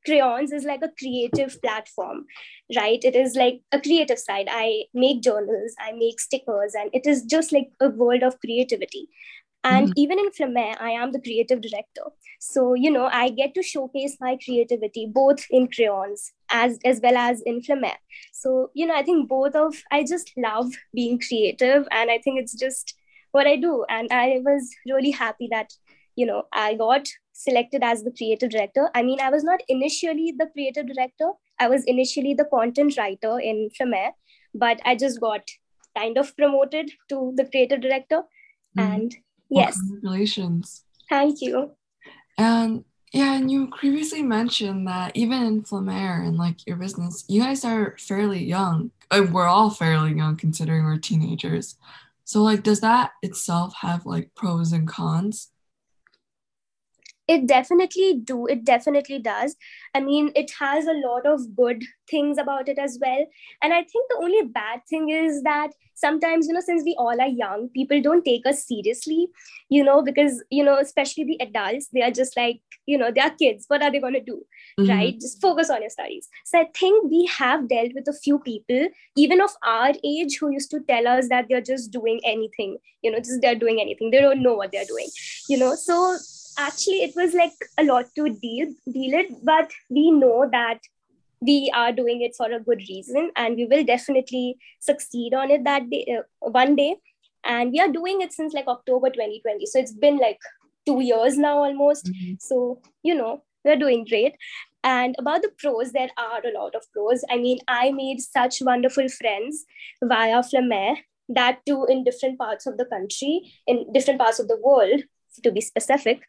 crayons 0.06 0.50
is 0.50 0.64
like 0.64 0.80
a 0.82 0.92
creative 0.98 1.60
platform 1.62 2.24
right 2.76 3.04
it 3.04 3.14
is 3.14 3.34
like 3.34 3.60
a 3.72 3.80
creative 3.80 4.18
side 4.18 4.48
i 4.50 4.84
make 4.94 5.20
journals 5.22 5.74
i 5.78 5.92
make 5.92 6.18
stickers 6.18 6.74
and 6.74 6.90
it 6.94 7.06
is 7.06 7.22
just 7.24 7.52
like 7.52 7.70
a 7.80 7.90
world 7.90 8.22
of 8.22 8.40
creativity 8.40 9.08
and 9.62 9.88
mm-hmm. 9.88 9.98
even 9.98 10.18
in 10.18 10.30
Flamer, 10.30 10.74
I 10.80 10.90
am 10.90 11.12
the 11.12 11.20
creative 11.20 11.60
director. 11.60 12.04
So, 12.38 12.74
you 12.74 12.90
know, 12.90 13.10
I 13.12 13.28
get 13.28 13.54
to 13.54 13.62
showcase 13.62 14.16
my 14.20 14.38
creativity 14.42 15.06
both 15.12 15.44
in 15.50 15.68
crayons 15.68 16.32
as 16.50 16.78
as 16.84 17.00
well 17.02 17.16
as 17.16 17.42
in 17.42 17.60
Flamer. 17.60 17.94
So, 18.32 18.70
you 18.74 18.86
know, 18.86 18.94
I 18.94 19.02
think 19.02 19.28
both 19.28 19.54
of 19.54 19.74
I 19.90 20.04
just 20.04 20.32
love 20.36 20.72
being 20.94 21.20
creative 21.20 21.86
and 21.90 22.10
I 22.10 22.18
think 22.18 22.40
it's 22.40 22.54
just 22.54 22.94
what 23.32 23.46
I 23.46 23.56
do. 23.56 23.84
And 23.88 24.08
I 24.10 24.40
was 24.42 24.70
really 24.86 25.10
happy 25.10 25.48
that, 25.50 25.72
you 26.16 26.24
know, 26.24 26.44
I 26.52 26.74
got 26.74 27.06
selected 27.40 27.82
as 27.82 28.02
the 28.02 28.12
creative 28.12 28.50
director. 28.50 28.90
I 28.94 29.02
mean, 29.02 29.20
I 29.20 29.30
was 29.30 29.44
not 29.44 29.60
initially 29.68 30.34
the 30.38 30.46
creative 30.52 30.86
director. 30.92 31.30
I 31.58 31.68
was 31.68 31.84
initially 31.84 32.34
the 32.34 32.44
content 32.44 32.96
writer 32.98 33.38
in 33.38 33.70
Flamer, 33.78 34.10
but 34.54 34.80
I 34.84 34.94
just 34.94 35.20
got 35.20 35.42
kind 35.96 36.18
of 36.18 36.36
promoted 36.36 36.90
to 37.08 37.32
the 37.36 37.46
creative 37.46 37.80
director. 37.80 38.22
Mm. 38.78 38.94
And 38.94 39.16
yes. 39.48 39.78
Well, 39.78 39.88
congratulations. 39.88 40.84
Thank 41.08 41.40
you. 41.40 41.72
And 42.36 42.84
Yeah, 43.12 43.34
and 43.34 43.50
you 43.50 43.68
previously 43.76 44.22
mentioned 44.22 44.86
that 44.86 45.16
even 45.16 45.42
in 45.42 45.62
Flamer 45.62 46.24
and 46.26 46.36
like 46.36 46.64
your 46.66 46.76
business, 46.76 47.24
you 47.28 47.40
guys 47.40 47.64
are 47.64 47.96
fairly 47.98 48.44
young. 48.44 48.92
And 49.10 49.34
we're 49.34 49.48
all 49.48 49.70
fairly 49.70 50.14
young 50.14 50.36
considering 50.36 50.84
we're 50.84 50.98
teenagers. 50.98 51.76
So 52.24 52.42
like 52.42 52.62
does 52.62 52.80
that 52.80 53.10
itself 53.22 53.74
have 53.80 54.06
like 54.06 54.30
pros 54.36 54.72
and 54.72 54.86
cons? 54.86 55.50
It 57.34 57.46
definitely 57.46 58.20
do 58.30 58.46
it 58.46 58.64
definitely 58.64 59.18
does. 59.18 59.56
I 59.94 60.00
mean 60.00 60.32
it 60.34 60.52
has 60.58 60.86
a 60.86 60.98
lot 61.02 61.26
of 61.26 61.54
good 61.56 61.84
things 62.10 62.38
about 62.38 62.68
it 62.68 62.78
as 62.78 62.98
well. 63.00 63.24
And 63.62 63.72
i 63.72 63.82
think 63.92 64.08
the 64.08 64.18
only 64.22 64.42
bad 64.56 64.80
thing 64.88 65.10
is 65.10 65.42
that 65.42 65.78
sometimes 65.94 66.48
you 66.48 66.54
know 66.54 66.64
since 66.66 66.82
we 66.84 66.94
all 66.98 67.20
are 67.24 67.28
young 67.28 67.68
people 67.74 68.00
don't 68.00 68.24
take 68.24 68.46
us 68.50 68.60
seriously 68.66 69.28
you 69.68 69.84
know 69.84 69.96
because 70.02 70.42
you 70.50 70.64
know 70.64 70.76
especially 70.78 71.24
the 71.24 71.36
adults 71.46 71.88
they 71.92 72.02
are 72.06 72.10
just 72.10 72.36
like 72.36 72.60
you 72.86 72.98
know 72.98 73.10
they 73.14 73.20
are 73.20 73.30
kids. 73.30 73.66
What 73.68 73.82
are 73.82 73.92
they 73.92 74.00
going 74.00 74.14
to 74.14 74.20
do 74.20 74.42
mm-hmm. 74.78 74.90
right? 74.90 75.20
Just 75.20 75.40
focus 75.40 75.70
on 75.70 75.82
your 75.82 75.90
studies. 75.90 76.28
So 76.44 76.60
i 76.60 76.66
think 76.80 77.10
we 77.10 77.26
have 77.38 77.68
dealt 77.68 77.92
with 77.94 78.08
a 78.08 78.18
few 78.24 78.38
people 78.38 78.88
even 79.16 79.40
of 79.48 79.56
our 79.62 79.92
age 80.14 80.38
who 80.40 80.50
used 80.50 80.70
to 80.70 80.80
tell 80.88 81.06
us 81.16 81.28
that 81.28 81.46
they're 81.48 81.68
just 81.72 81.92
doing 81.98 82.20
anything 82.24 82.78
you 83.02 83.10
know 83.10 83.18
just 83.18 83.40
they're 83.42 83.62
doing 83.66 83.80
anything. 83.80 84.10
They 84.10 84.20
don't 84.20 84.42
know 84.42 84.54
what 84.54 84.72
they're 84.72 84.92
doing 84.94 85.08
you 85.48 85.58
know? 85.58 85.74
So 85.74 86.16
actually 86.66 87.02
it 87.08 87.12
was 87.16 87.34
like 87.34 87.66
a 87.78 87.84
lot 87.84 88.06
to 88.16 88.30
deal 88.46 88.72
deal 88.92 89.18
it 89.20 89.28
but 89.50 89.70
we 89.88 90.10
know 90.10 90.48
that 90.52 90.90
we 91.40 91.70
are 91.74 91.92
doing 91.92 92.20
it 92.22 92.34
for 92.36 92.50
a 92.52 92.60
good 92.60 92.82
reason 92.88 93.30
and 93.36 93.56
we 93.56 93.66
will 93.66 93.84
definitely 93.84 94.58
succeed 94.78 95.34
on 95.34 95.50
it 95.50 95.64
that 95.64 95.88
day 95.90 96.18
uh, 96.18 96.50
one 96.50 96.76
day. 96.76 96.96
And 97.44 97.72
we 97.72 97.80
are 97.80 97.88
doing 97.88 98.20
it 98.20 98.32
since 98.32 98.52
like 98.52 98.66
october 98.68 99.08
2020 99.08 99.64
so 99.66 99.78
it's 99.78 99.92
been 99.92 100.18
like 100.18 100.38
two 100.86 101.00
years 101.00 101.38
now 101.38 101.58
almost. 101.58 102.06
Mm-hmm. 102.06 102.34
so 102.38 102.80
you 103.02 103.14
know 103.14 103.42
we're 103.64 103.76
doing 103.76 104.04
great. 104.04 104.36
And 104.82 105.14
about 105.18 105.42
the 105.42 105.50
pros 105.58 105.92
there 105.92 106.10
are 106.16 106.40
a 106.44 106.58
lot 106.58 106.74
of 106.74 106.84
pros. 106.92 107.24
I 107.30 107.38
mean 107.38 107.58
i 107.68 107.90
made 107.90 108.20
such 108.20 108.60
wonderful 108.60 109.08
friends 109.08 109.64
via 110.02 110.42
flamer 110.42 110.96
that 111.30 111.60
too 111.64 111.86
in 111.88 112.04
different 112.04 112.38
parts 112.38 112.66
of 112.66 112.76
the 112.76 112.84
country 112.84 113.52
in 113.66 113.90
different 113.92 114.18
parts 114.20 114.40
of 114.40 114.48
the 114.48 114.58
world 114.62 115.02
to 115.42 115.52
be 115.52 115.60
specific 115.60 116.22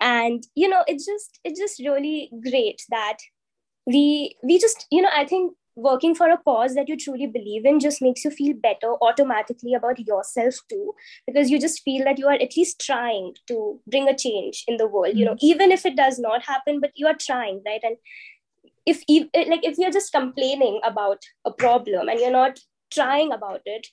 and 0.00 0.46
you 0.54 0.68
know 0.68 0.84
it's 0.86 1.06
just 1.06 1.40
it's 1.44 1.58
just 1.58 1.78
really 1.80 2.30
great 2.48 2.82
that 2.90 3.18
we 3.86 4.36
we 4.42 4.58
just 4.58 4.86
you 4.90 5.02
know 5.02 5.10
i 5.14 5.24
think 5.24 5.52
working 5.74 6.14
for 6.14 6.28
a 6.28 6.36
cause 6.36 6.74
that 6.74 6.88
you 6.88 6.96
truly 6.96 7.26
believe 7.26 7.64
in 7.64 7.80
just 7.80 8.02
makes 8.02 8.24
you 8.24 8.30
feel 8.30 8.54
better 8.62 8.92
automatically 9.00 9.72
about 9.72 9.98
yourself 9.98 10.54
too 10.68 10.92
because 11.26 11.50
you 11.50 11.58
just 11.58 11.82
feel 11.82 12.04
that 12.04 12.18
you 12.18 12.26
are 12.26 12.34
at 12.34 12.56
least 12.56 12.80
trying 12.80 13.32
to 13.46 13.80
bring 13.86 14.06
a 14.08 14.16
change 14.16 14.64
in 14.68 14.76
the 14.76 14.86
world 14.86 15.08
mm-hmm. 15.08 15.18
you 15.18 15.24
know 15.24 15.32
mm-hmm. 15.32 15.46
even 15.46 15.72
if 15.72 15.86
it 15.86 15.96
does 15.96 16.18
not 16.18 16.44
happen 16.44 16.78
but 16.80 16.90
you 16.94 17.06
are 17.06 17.16
trying 17.18 17.62
right 17.64 17.80
and 17.82 17.96
if 18.84 18.98
like 19.48 19.64
if 19.64 19.78
you're 19.78 19.90
just 19.90 20.12
complaining 20.12 20.80
about 20.84 21.22
a 21.44 21.52
problem 21.52 22.08
and 22.08 22.20
you're 22.20 22.30
not 22.30 22.58
trying 22.92 23.32
about 23.32 23.60
it 23.64 23.86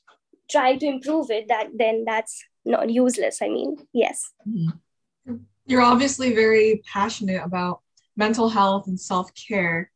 trying 0.51 0.79
to 0.79 0.85
improve 0.85 1.29
it 1.29 1.47
that 1.47 1.67
then 1.77 2.03
that's 2.05 2.43
not 2.65 2.89
useless. 2.89 3.41
I 3.41 3.49
mean, 3.49 3.77
yes. 3.93 4.31
You're 5.65 5.81
obviously 5.81 6.33
very 6.33 6.81
passionate 6.91 7.41
about 7.43 7.81
mental 8.15 8.49
health 8.49 8.87
and 8.87 8.99
self 8.99 9.31
care. 9.33 9.91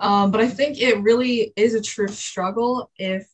Um, 0.00 0.30
but 0.30 0.40
I 0.40 0.48
think 0.48 0.80
it 0.80 1.00
really 1.00 1.52
is 1.56 1.74
a 1.74 1.80
true 1.80 2.08
struggle 2.08 2.90
if 2.98 3.26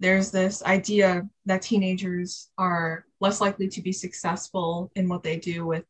there's 0.00 0.30
this 0.30 0.62
idea 0.64 1.28
that 1.46 1.62
teenagers 1.62 2.50
are 2.58 3.06
less 3.20 3.40
likely 3.40 3.68
to 3.68 3.80
be 3.80 3.92
successful 3.92 4.90
in 4.94 5.08
what 5.08 5.22
they 5.22 5.38
do 5.38 5.64
with 5.66 5.84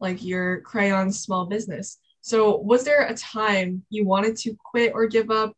like 0.00 0.24
your 0.24 0.60
crayon 0.60 1.10
small 1.10 1.46
business. 1.46 1.98
So 2.20 2.56
was 2.58 2.84
there 2.84 3.06
a 3.06 3.14
time 3.14 3.84
you 3.90 4.04
wanted 4.04 4.36
to 4.38 4.56
quit 4.64 4.92
or 4.94 5.06
give 5.06 5.30
up 5.30 5.56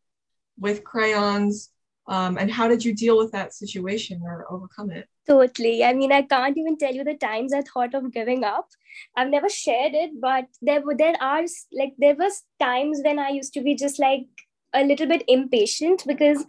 with 0.59 0.83
crayons 0.83 1.69
um, 2.11 2.37
and 2.37 2.51
how 2.51 2.67
did 2.67 2.83
you 2.83 2.93
deal 2.93 3.17
with 3.17 3.31
that 3.31 3.53
situation 3.53 4.21
or 4.21 4.45
overcome 4.51 4.91
it? 4.91 5.07
Totally. 5.25 5.81
I 5.85 5.93
mean, 5.93 6.11
I 6.11 6.23
can't 6.23 6.57
even 6.57 6.77
tell 6.77 6.93
you 6.93 7.05
the 7.05 7.15
times 7.15 7.53
I 7.53 7.61
thought 7.61 7.93
of 7.93 8.11
giving 8.11 8.43
up. 8.43 8.67
I've 9.15 9.29
never 9.29 9.47
shared 9.47 9.93
it, 9.93 10.19
but 10.19 10.45
there 10.61 10.81
were 10.81 10.95
there 10.95 11.15
are 11.21 11.43
like 11.71 11.93
there 11.97 12.15
was 12.15 12.43
times 12.59 12.99
when 13.05 13.17
I 13.17 13.29
used 13.29 13.53
to 13.53 13.61
be 13.61 13.75
just 13.75 13.97
like 13.97 14.25
a 14.73 14.83
little 14.83 15.07
bit 15.07 15.23
impatient 15.29 16.03
because 16.05 16.43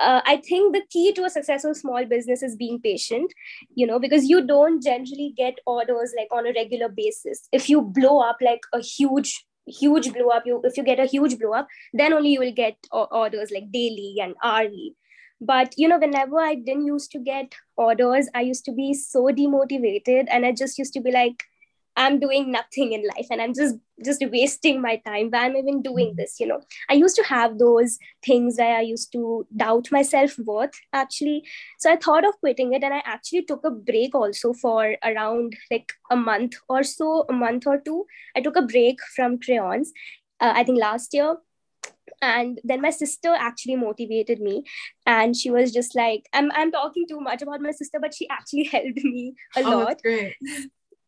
uh, 0.00 0.20
I 0.24 0.36
think 0.48 0.74
the 0.74 0.82
key 0.90 1.12
to 1.12 1.24
a 1.24 1.30
successful 1.30 1.74
small 1.76 2.04
business 2.04 2.42
is 2.42 2.56
being 2.56 2.80
patient, 2.80 3.32
you 3.74 3.86
know, 3.86 4.00
because 4.00 4.24
you 4.24 4.44
don't 4.44 4.82
generally 4.82 5.32
get 5.36 5.60
orders 5.64 6.12
like 6.16 6.28
on 6.32 6.48
a 6.48 6.52
regular 6.52 6.88
basis. 6.88 7.48
If 7.52 7.70
you 7.70 7.82
blow 7.82 8.18
up 8.20 8.38
like 8.40 8.62
a 8.72 8.80
huge 8.80 9.44
huge 9.66 10.12
blow 10.12 10.28
up 10.28 10.42
you 10.44 10.60
if 10.62 10.76
you 10.76 10.82
get 10.82 11.00
a 11.00 11.06
huge 11.06 11.38
blow 11.38 11.54
up 11.54 11.66
then 11.94 12.12
only 12.12 12.28
you 12.28 12.38
will 12.38 12.52
get 12.52 12.76
orders 12.92 13.50
like 13.50 13.72
daily 13.72 14.16
and 14.20 14.34
hourly 14.42 14.94
but 15.44 15.74
you 15.76 15.88
know 15.88 15.98
whenever 15.98 16.38
i 16.40 16.54
didn't 16.54 16.86
used 16.86 17.10
to 17.10 17.18
get 17.18 17.54
orders 17.76 18.28
i 18.34 18.40
used 18.40 18.64
to 18.64 18.72
be 18.72 18.92
so 18.94 19.24
demotivated 19.40 20.26
and 20.30 20.46
i 20.46 20.52
just 20.52 20.78
used 20.78 20.92
to 20.92 21.00
be 21.00 21.10
like 21.10 21.44
i'm 21.96 22.18
doing 22.18 22.50
nothing 22.50 22.92
in 22.92 23.06
life 23.06 23.26
and 23.30 23.42
i'm 23.42 23.54
just 23.54 23.76
just 24.04 24.24
wasting 24.32 24.80
my 24.82 24.96
time. 25.06 25.28
Why 25.30 25.46
am 25.46 25.54
i 25.54 25.60
even 25.60 25.80
doing 25.80 26.08
mm-hmm. 26.08 26.16
this 26.16 26.40
you 26.40 26.48
know? 26.48 26.60
I 26.90 26.94
used 26.94 27.14
to 27.16 27.22
have 27.22 27.58
those 27.58 27.96
things 28.26 28.56
where 28.58 28.76
i 28.76 28.80
used 28.80 29.12
to 29.12 29.46
doubt 29.56 29.88
my 29.92 30.02
self-worth 30.02 30.80
actually. 30.92 31.44
So 31.78 31.92
i 31.92 31.96
thought 31.96 32.24
of 32.24 32.38
quitting 32.40 32.72
it 32.72 32.82
and 32.82 32.92
i 32.92 33.02
actually 33.04 33.42
took 33.42 33.64
a 33.64 33.70
break 33.70 34.14
also 34.14 34.52
for 34.52 34.96
around 35.04 35.54
like 35.70 35.92
a 36.10 36.16
month 36.16 36.54
or 36.68 36.82
so 36.82 37.24
a 37.28 37.32
month 37.32 37.68
or 37.68 37.78
two. 37.78 38.04
I 38.36 38.40
took 38.40 38.56
a 38.56 38.62
break 38.62 38.98
from 39.14 39.38
crayons 39.38 39.92
uh, 40.40 40.52
i 40.54 40.64
think 40.64 40.78
last 40.78 41.14
year 41.14 41.36
and 42.22 42.60
then 42.64 42.80
my 42.80 42.90
sister 42.90 43.34
actually 43.34 43.76
motivated 43.76 44.40
me. 44.40 44.64
And 45.06 45.36
she 45.36 45.50
was 45.50 45.72
just 45.72 45.94
like 45.94 46.28
i'm, 46.32 46.50
I'm 46.54 46.72
talking 46.72 47.06
too 47.08 47.20
much 47.20 47.42
about 47.42 47.60
my 47.60 47.70
sister 47.70 47.98
but 48.00 48.14
she 48.14 48.28
actually 48.28 48.64
helped 48.72 49.04
me 49.04 49.34
a 49.56 49.62
oh, 49.62 49.70
lot. 49.70 50.00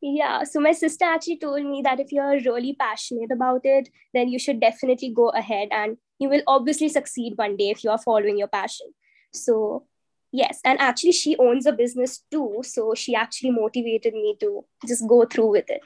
yeah 0.01 0.45
so 0.45 0.61
my 0.61 0.73
sister 0.73 1.05
actually 1.05 1.39
told 1.39 1.65
me 1.65 1.83
that 1.83 2.01
if 2.01 2.13
you're 2.13 2.41
really 2.41 2.75
passionate 2.79 3.33
about 3.33 3.63
it 3.65 3.89
then 4.15 4.29
you 4.29 4.39
should 4.39 4.61
definitely 4.61 5.13
go 5.15 5.29
ahead 5.31 5.69
and 5.71 5.97
you 6.19 6.29
will 6.29 6.43
obviously 6.47 6.89
succeed 6.89 7.35
one 7.37 7.57
day 7.57 7.71
if 7.71 7.85
you 7.85 7.91
are 7.91 7.99
following 7.99 8.39
your 8.39 8.49
passion. 8.49 8.87
So 9.33 9.87
yes 10.33 10.61
and 10.65 10.79
actually 10.81 11.13
she 11.13 11.37
owns 11.39 11.67
a 11.67 11.73
business 11.73 12.25
too 12.33 12.61
so 12.63 12.95
she 12.95 13.15
actually 13.15 13.51
motivated 13.51 14.13
me 14.13 14.37
to 14.41 14.65
just 14.87 15.07
go 15.09 15.25
through 15.25 15.51
with 15.51 15.71
it. 15.71 15.83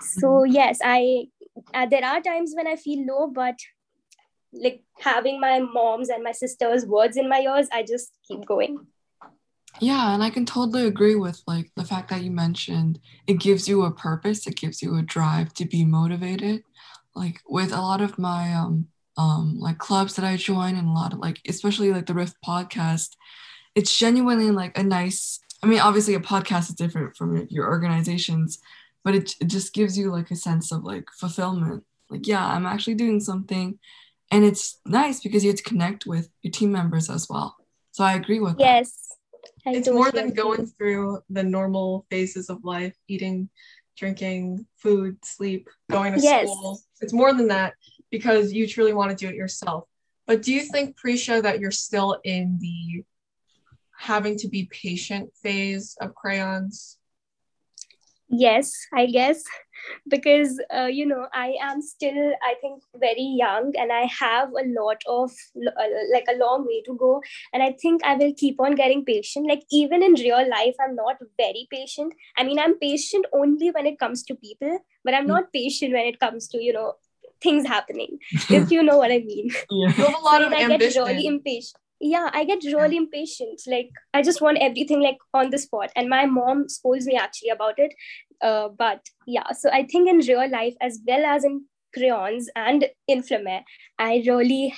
So 0.00 0.26
mm-hmm. 0.28 0.52
yes 0.52 0.78
i 0.82 1.24
uh, 1.74 1.86
there 1.86 2.04
are 2.04 2.20
times 2.20 2.54
when 2.56 2.66
i 2.66 2.76
feel 2.76 3.04
low 3.06 3.26
but 3.26 3.54
like 4.52 4.82
having 5.00 5.40
my 5.40 5.60
mom's 5.60 6.08
and 6.08 6.22
my 6.22 6.32
sister's 6.32 6.86
words 6.86 7.16
in 7.16 7.28
my 7.28 7.40
ears, 7.40 7.68
I 7.72 7.82
just 7.82 8.12
keep 8.26 8.44
going. 8.44 8.86
Yeah, 9.80 10.12
and 10.12 10.22
I 10.22 10.30
can 10.30 10.44
totally 10.44 10.86
agree 10.86 11.14
with 11.14 11.42
like 11.46 11.70
the 11.76 11.84
fact 11.84 12.10
that 12.10 12.22
you 12.22 12.30
mentioned 12.30 13.00
it 13.26 13.40
gives 13.40 13.68
you 13.68 13.82
a 13.82 13.90
purpose, 13.90 14.46
it 14.46 14.56
gives 14.56 14.82
you 14.82 14.96
a 14.96 15.02
drive 15.02 15.54
to 15.54 15.64
be 15.64 15.84
motivated. 15.84 16.62
Like 17.14 17.40
with 17.48 17.72
a 17.72 17.80
lot 17.80 18.00
of 18.00 18.18
my 18.18 18.52
um 18.52 18.88
um 19.16 19.58
like 19.58 19.78
clubs 19.78 20.16
that 20.16 20.24
I 20.24 20.36
join 20.36 20.76
and 20.76 20.88
a 20.88 20.92
lot 20.92 21.12
of 21.12 21.18
like 21.18 21.40
especially 21.48 21.92
like 21.92 22.06
the 22.06 22.14
Rift 22.14 22.36
podcast, 22.46 23.16
it's 23.74 23.96
genuinely 23.96 24.50
like 24.50 24.76
a 24.76 24.82
nice 24.82 25.40
I 25.62 25.66
mean 25.66 25.80
obviously 25.80 26.14
a 26.14 26.20
podcast 26.20 26.68
is 26.68 26.74
different 26.74 27.16
from 27.16 27.46
your 27.50 27.68
organizations, 27.68 28.58
but 29.04 29.14
it, 29.14 29.34
it 29.40 29.46
just 29.46 29.72
gives 29.72 29.96
you 29.96 30.10
like 30.10 30.30
a 30.30 30.36
sense 30.36 30.70
of 30.70 30.84
like 30.84 31.08
fulfillment. 31.12 31.84
Like 32.10 32.26
yeah, 32.26 32.46
I'm 32.46 32.66
actually 32.66 32.94
doing 32.94 33.20
something 33.20 33.78
and 34.32 34.44
it's 34.44 34.80
nice 34.86 35.20
because 35.20 35.44
you 35.44 35.52
get 35.52 35.58
to 35.58 35.62
connect 35.62 36.06
with 36.06 36.28
your 36.40 36.50
team 36.50 36.72
members 36.72 37.08
as 37.08 37.28
well 37.28 37.54
so 37.92 38.02
i 38.02 38.14
agree 38.14 38.40
with 38.40 38.56
that. 38.58 38.64
yes 38.64 39.16
that. 39.64 39.74
it's 39.74 39.88
more 39.88 40.10
than 40.10 40.32
going 40.32 40.66
through 40.66 41.20
the 41.30 41.42
normal 41.42 42.06
phases 42.10 42.50
of 42.50 42.64
life 42.64 42.96
eating 43.06 43.48
drinking 43.96 44.66
food 44.78 45.22
sleep 45.24 45.68
going 45.90 46.14
to 46.14 46.20
yes. 46.20 46.50
school 46.50 46.80
it's 47.00 47.12
more 47.12 47.32
than 47.34 47.46
that 47.46 47.74
because 48.10 48.52
you 48.52 48.66
truly 48.66 48.92
want 48.92 49.10
to 49.10 49.16
do 49.16 49.28
it 49.28 49.36
yourself 49.36 49.84
but 50.26 50.42
do 50.42 50.52
you 50.52 50.62
think 50.62 50.96
prisha 50.98 51.42
that 51.42 51.60
you're 51.60 51.70
still 51.70 52.18
in 52.24 52.58
the 52.60 53.04
having 53.96 54.36
to 54.36 54.48
be 54.48 54.68
patient 54.72 55.30
phase 55.42 55.96
of 56.00 56.14
crayons 56.14 56.96
yes 58.28 58.72
i 58.94 59.04
guess 59.06 59.44
because 60.08 60.60
uh, 60.76 60.86
you 60.86 61.06
know 61.06 61.26
i 61.32 61.54
am 61.60 61.82
still 61.82 62.32
i 62.42 62.54
think 62.60 62.82
very 62.96 63.28
young 63.42 63.72
and 63.78 63.92
i 63.92 64.02
have 64.04 64.48
a 64.50 64.66
lot 64.78 65.02
of 65.06 65.30
uh, 65.66 65.88
like 66.12 66.26
a 66.28 66.38
long 66.38 66.66
way 66.66 66.82
to 66.82 66.94
go 66.94 67.22
and 67.52 67.62
i 67.62 67.72
think 67.82 68.04
i 68.04 68.14
will 68.16 68.32
keep 68.36 68.60
on 68.60 68.74
getting 68.74 69.04
patient 69.04 69.48
like 69.48 69.62
even 69.70 70.02
in 70.02 70.14
real 70.14 70.48
life 70.48 70.74
i'm 70.80 70.94
not 70.94 71.16
very 71.36 71.66
patient 71.70 72.12
i 72.36 72.44
mean 72.44 72.58
i'm 72.58 72.78
patient 72.78 73.26
only 73.32 73.70
when 73.70 73.86
it 73.86 73.98
comes 73.98 74.22
to 74.22 74.34
people 74.34 74.78
but 75.04 75.14
i'm 75.14 75.24
hmm. 75.24 75.36
not 75.36 75.52
patient 75.52 75.92
when 75.92 76.06
it 76.06 76.20
comes 76.20 76.48
to 76.48 76.62
you 76.62 76.72
know 76.72 76.92
things 77.40 77.66
happening 77.66 78.18
if 78.50 78.70
you 78.70 78.82
know 78.82 78.96
what 78.96 79.10
i 79.10 79.18
mean 79.18 79.48
yeah. 79.70 79.88
you 79.88 80.04
have 80.04 80.14
a 80.14 80.24
lot 80.24 80.40
so, 80.40 80.46
of 80.46 80.52
I 80.52 80.62
ambition. 80.62 81.04
get 81.04 81.10
really 81.10 81.26
impatient 81.26 81.81
yeah 82.02 82.28
i 82.32 82.44
get 82.44 82.64
really 82.64 82.96
impatient. 82.96 83.60
Like 83.66 83.90
i 84.12 84.22
just 84.22 84.40
want 84.40 84.58
everything 84.60 85.00
like 85.00 85.18
on 85.32 85.50
the 85.50 85.58
spot. 85.58 85.90
And 85.96 86.08
my 86.08 86.26
mom 86.26 86.68
scolds 86.68 87.06
me 87.06 87.16
actually 87.16 87.50
about 87.50 87.78
it. 87.78 87.94
Uh, 88.42 88.68
but 88.76 89.08
yeah 89.26 89.52
so 89.52 89.70
i 89.70 89.84
think 89.84 90.08
in 90.08 90.18
real 90.28 90.50
life 90.50 90.74
as 90.80 90.98
well 91.06 91.24
as 91.24 91.44
in 91.44 91.64
crayons 91.94 92.48
and 92.56 92.86
in 93.06 93.22
Flamer, 93.22 93.62
i 93.98 94.22
really 94.26 94.74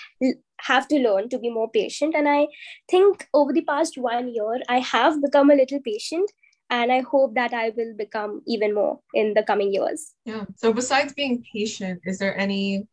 have 0.61 0.87
to 0.89 0.99
learn 0.99 1.29
to 1.31 1.39
be 1.39 1.51
more 1.51 1.71
patient. 1.71 2.15
And 2.15 2.29
i 2.29 2.47
think 2.91 3.27
over 3.33 3.53
the 3.53 3.63
past 3.63 3.97
one 3.97 4.29
year 4.29 4.61
i 4.69 4.81
have 4.81 5.21
become 5.23 5.51
a 5.51 5.55
little 5.55 5.81
patient. 5.81 6.31
And 6.71 6.93
i 6.93 7.01
hope 7.01 7.35
that 7.35 7.55
i 7.55 7.71
will 7.77 7.95
become 7.97 8.43
even 8.47 8.75
more 8.75 9.01
in 9.15 9.35
the 9.35 9.43
coming 9.43 9.73
years. 9.73 10.13
Yeah. 10.25 10.45
So 10.57 10.73
besides 10.73 11.15
being 11.15 11.43
patient 11.53 12.01
is 12.05 12.19
there 12.19 12.37
any 12.37 12.87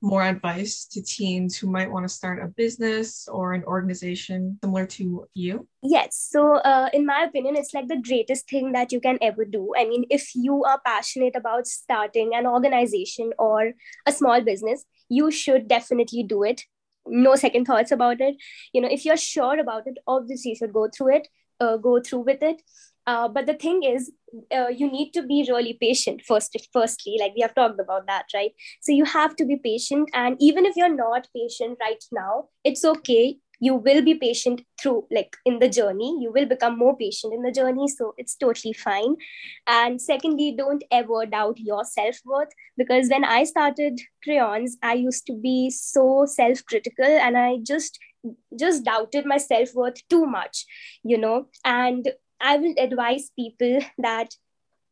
more 0.00 0.22
advice 0.22 0.84
to 0.86 1.02
teens 1.02 1.56
who 1.56 1.70
might 1.70 1.90
want 1.90 2.06
to 2.06 2.12
start 2.12 2.42
a 2.42 2.46
business 2.46 3.28
or 3.28 3.52
an 3.52 3.64
organization 3.64 4.58
similar 4.62 4.86
to 4.86 5.26
you? 5.34 5.66
Yes. 5.82 6.28
So, 6.30 6.56
uh, 6.56 6.88
in 6.92 7.06
my 7.06 7.24
opinion, 7.24 7.56
it's 7.56 7.74
like 7.74 7.88
the 7.88 8.00
greatest 8.00 8.48
thing 8.48 8.72
that 8.72 8.92
you 8.92 9.00
can 9.00 9.18
ever 9.20 9.44
do. 9.44 9.72
I 9.76 9.84
mean, 9.84 10.04
if 10.10 10.34
you 10.34 10.64
are 10.64 10.80
passionate 10.84 11.36
about 11.36 11.66
starting 11.66 12.32
an 12.34 12.46
organization 12.46 13.32
or 13.38 13.72
a 14.06 14.12
small 14.12 14.40
business, 14.40 14.84
you 15.08 15.30
should 15.30 15.68
definitely 15.68 16.22
do 16.22 16.42
it. 16.42 16.62
No 17.06 17.34
second 17.34 17.64
thoughts 17.64 17.90
about 17.90 18.20
it. 18.20 18.36
You 18.72 18.82
know, 18.82 18.88
if 18.90 19.04
you're 19.04 19.16
sure 19.16 19.58
about 19.58 19.86
it, 19.86 19.98
obviously 20.06 20.50
you 20.50 20.56
should 20.56 20.72
go 20.72 20.88
through 20.94 21.16
it, 21.16 21.28
uh, 21.60 21.76
go 21.76 22.00
through 22.00 22.20
with 22.20 22.42
it. 22.42 22.62
Uh, 23.08 23.26
but 23.26 23.46
the 23.46 23.54
thing 23.54 23.82
is, 23.82 24.12
uh, 24.54 24.68
you 24.68 24.90
need 24.92 25.12
to 25.12 25.22
be 25.22 25.46
really 25.48 25.78
patient 25.80 26.20
first. 26.30 26.56
Firstly, 26.72 27.16
like 27.18 27.32
we 27.34 27.40
have 27.40 27.54
talked 27.54 27.80
about 27.80 28.06
that, 28.06 28.26
right? 28.34 28.52
So 28.82 28.92
you 28.92 29.06
have 29.06 29.34
to 29.36 29.46
be 29.46 29.56
patient, 29.56 30.10
and 30.12 30.36
even 30.38 30.66
if 30.66 30.76
you're 30.76 30.94
not 30.94 31.28
patient 31.34 31.78
right 31.80 32.04
now, 32.12 32.48
it's 32.64 32.84
okay. 32.84 33.38
You 33.60 33.76
will 33.76 34.02
be 34.02 34.14
patient 34.14 34.60
through, 34.80 35.06
like 35.10 35.38
in 35.44 35.58
the 35.58 35.70
journey. 35.78 36.10
You 36.20 36.32
will 36.34 36.46
become 36.52 36.76
more 36.78 36.96
patient 36.98 37.32
in 37.38 37.42
the 37.42 37.50
journey, 37.60 37.88
so 37.88 38.12
it's 38.18 38.36
totally 38.36 38.74
fine. 38.74 39.16
And 39.66 40.00
secondly, 40.00 40.54
don't 40.58 40.84
ever 41.00 41.24
doubt 41.26 41.58
your 41.70 41.84
self 41.84 42.20
worth 42.26 42.52
because 42.76 43.08
when 43.08 43.24
I 43.24 43.44
started 43.44 44.00
crayons, 44.22 44.76
I 44.82 44.94
used 45.08 45.26
to 45.28 45.34
be 45.48 45.70
so 45.70 46.26
self 46.26 46.64
critical, 46.66 47.18
and 47.28 47.38
I 47.46 47.56
just 47.74 47.98
just 48.58 48.84
doubted 48.84 49.26
my 49.26 49.38
self 49.38 49.74
worth 49.74 50.06
too 50.08 50.26
much, 50.26 50.64
you 51.02 51.16
know, 51.16 51.46
and 51.64 52.08
I 52.40 52.56
will 52.56 52.74
advise 52.78 53.30
people 53.36 53.80
that, 53.98 54.34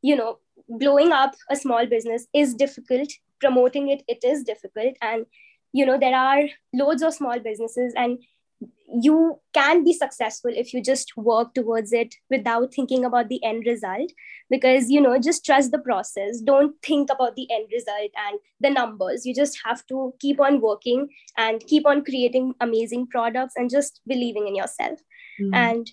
you 0.03 0.17
know, 0.17 0.39
blowing 0.69 1.13
up 1.13 1.35
a 1.51 1.57
small 1.57 1.87
business 1.87 2.27
is 2.35 2.55
difficult. 2.55 3.13
Promoting 3.41 3.89
it, 3.89 4.03
it 4.09 4.25
is 4.25 4.45
difficult. 4.45 4.97
And, 5.03 5.27
you 5.73 5.85
know, 5.85 5.99
there 5.99 6.17
are 6.17 6.45
loads 6.73 7.03
of 7.03 7.15
small 7.15 7.39
businesses 7.39 7.93
and 7.97 8.19
you 8.89 9.39
can 9.53 9.85
be 9.85 9.93
successful 9.93 10.51
if 10.55 10.73
you 10.73 10.83
just 10.83 11.17
work 11.17 11.53
towards 11.55 11.93
it 11.93 12.15
without 12.31 12.73
thinking 12.73 13.05
about 13.05 13.29
the 13.29 13.43
end 13.45 13.65
result 13.67 14.11
because 14.49 14.91
you 14.91 15.01
know 15.01 15.19
just 15.19 15.45
trust 15.45 15.73
the 15.73 15.79
process 15.79 16.41
don't 16.41 16.75
think 16.83 17.11
about 17.11 17.35
the 17.37 17.49
end 17.51 17.67
result 17.73 18.11
and 18.17 18.39
the 18.61 18.71
numbers 18.71 19.27
you 19.27 19.35
just 19.35 19.59
have 19.65 19.85
to 19.87 20.15
keep 20.21 20.41
on 20.41 20.61
working 20.61 21.09
and 21.37 21.67
keep 21.67 21.87
on 21.87 22.05
creating 22.05 22.55
amazing 22.61 23.07
products 23.07 23.55
and 23.57 23.71
just 23.71 24.01
believing 24.07 24.47
in 24.47 24.55
yourself 24.55 25.01
mm. 25.41 25.55
and 25.55 25.91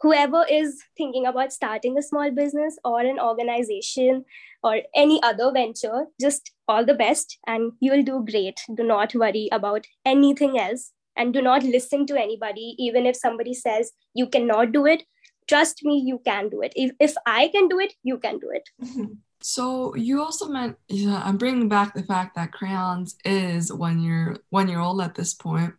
whoever 0.00 0.44
is 0.48 0.82
thinking 0.96 1.26
about 1.26 1.52
starting 1.52 1.98
a 1.98 2.02
small 2.02 2.30
business 2.30 2.78
or 2.84 3.00
an 3.00 3.18
organization 3.18 4.24
or 4.62 4.80
any 4.94 5.22
other 5.22 5.50
venture, 5.52 6.06
just 6.20 6.52
all 6.66 6.84
the 6.84 6.94
best 6.94 7.38
and 7.46 7.72
you 7.80 7.92
will 7.92 8.02
do 8.02 8.24
great. 8.28 8.60
Do 8.74 8.84
not 8.84 9.14
worry 9.14 9.48
about 9.52 9.86
anything 10.04 10.58
else 10.58 10.92
and 11.16 11.32
do 11.32 11.42
not 11.42 11.62
listen 11.62 12.06
to 12.06 12.20
anybody, 12.20 12.74
even 12.78 13.06
if 13.06 13.16
somebody 13.16 13.54
says 13.54 13.92
you 14.14 14.28
cannot 14.28 14.72
do 14.72 14.86
it. 14.86 15.02
Trust 15.48 15.80
me, 15.82 15.98
you 15.98 16.20
can 16.24 16.48
do 16.48 16.60
it. 16.62 16.72
If, 16.76 16.92
if 17.00 17.14
I 17.26 17.48
can 17.48 17.68
do 17.68 17.80
it, 17.80 17.94
you 18.02 18.18
can 18.18 18.38
do 18.38 18.50
it. 18.52 18.68
Mm-hmm. 18.82 19.14
So 19.40 19.94
you 19.94 20.20
also 20.20 20.48
meant 20.48 20.76
yeah, 20.88 21.22
I'm 21.24 21.38
bringing 21.38 21.68
back 21.68 21.94
the 21.94 22.02
fact 22.02 22.34
that 22.34 22.52
crayons 22.52 23.16
is 23.24 23.72
one 23.72 24.00
year 24.00 24.36
one 24.50 24.68
year 24.68 24.80
old 24.80 25.00
at 25.00 25.14
this 25.14 25.32
point. 25.32 25.74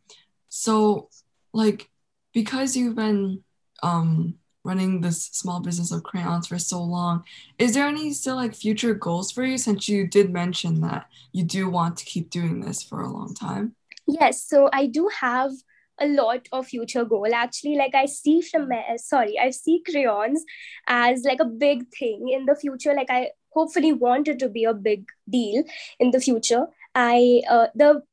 So 0.47 1.09
like 1.53 1.89
because 2.33 2.77
you've 2.77 2.95
been 2.95 3.43
um 3.83 4.35
running 4.63 5.01
this 5.01 5.25
small 5.25 5.61
business 5.61 5.91
of 5.91 6.03
crayons 6.03 6.47
for 6.47 6.59
so 6.59 6.81
long. 6.81 7.23
Is 7.57 7.73
there 7.73 7.87
any 7.87 8.13
still 8.13 8.35
like 8.35 8.53
future 8.53 8.93
goals 8.93 9.31
for 9.31 9.43
you 9.43 9.57
since 9.57 9.87
you 9.87 10.05
did 10.05 10.31
mention 10.31 10.81
that 10.81 11.07
you 11.31 11.43
do 11.43 11.69
want 11.69 11.97
to 11.97 12.05
keep 12.05 12.29
doing 12.29 12.59
this 12.59 12.83
for 12.83 13.01
a 13.01 13.09
long 13.09 13.33
time? 13.33 13.75
Yes 14.07 14.43
so 14.43 14.69
i 14.73 14.85
do 14.85 15.09
have 15.21 15.51
a 16.01 16.07
lot 16.07 16.47
of 16.51 16.67
future 16.67 17.05
goal. 17.05 17.33
Actually 17.33 17.75
like 17.75 17.95
i 17.95 18.05
see 18.05 18.41
from 18.41 18.69
my 18.69 18.83
sorry 18.97 19.37
i 19.39 19.49
see 19.49 19.81
crayons 19.89 20.43
as 20.87 21.23
like 21.23 21.39
a 21.39 21.45
big 21.45 21.87
thing 21.97 22.29
in 22.29 22.45
the 22.45 22.55
future. 22.55 22.93
Like 22.93 23.09
i 23.09 23.29
hopefully 23.51 23.93
want 23.93 24.27
it 24.27 24.39
to 24.39 24.49
be 24.49 24.63
a 24.63 24.73
big 24.73 25.05
deal 25.29 25.63
in 25.99 26.11
the 26.11 26.19
future. 26.19 26.67
I 26.95 27.41
uh, 27.49 27.67
the 27.75 28.03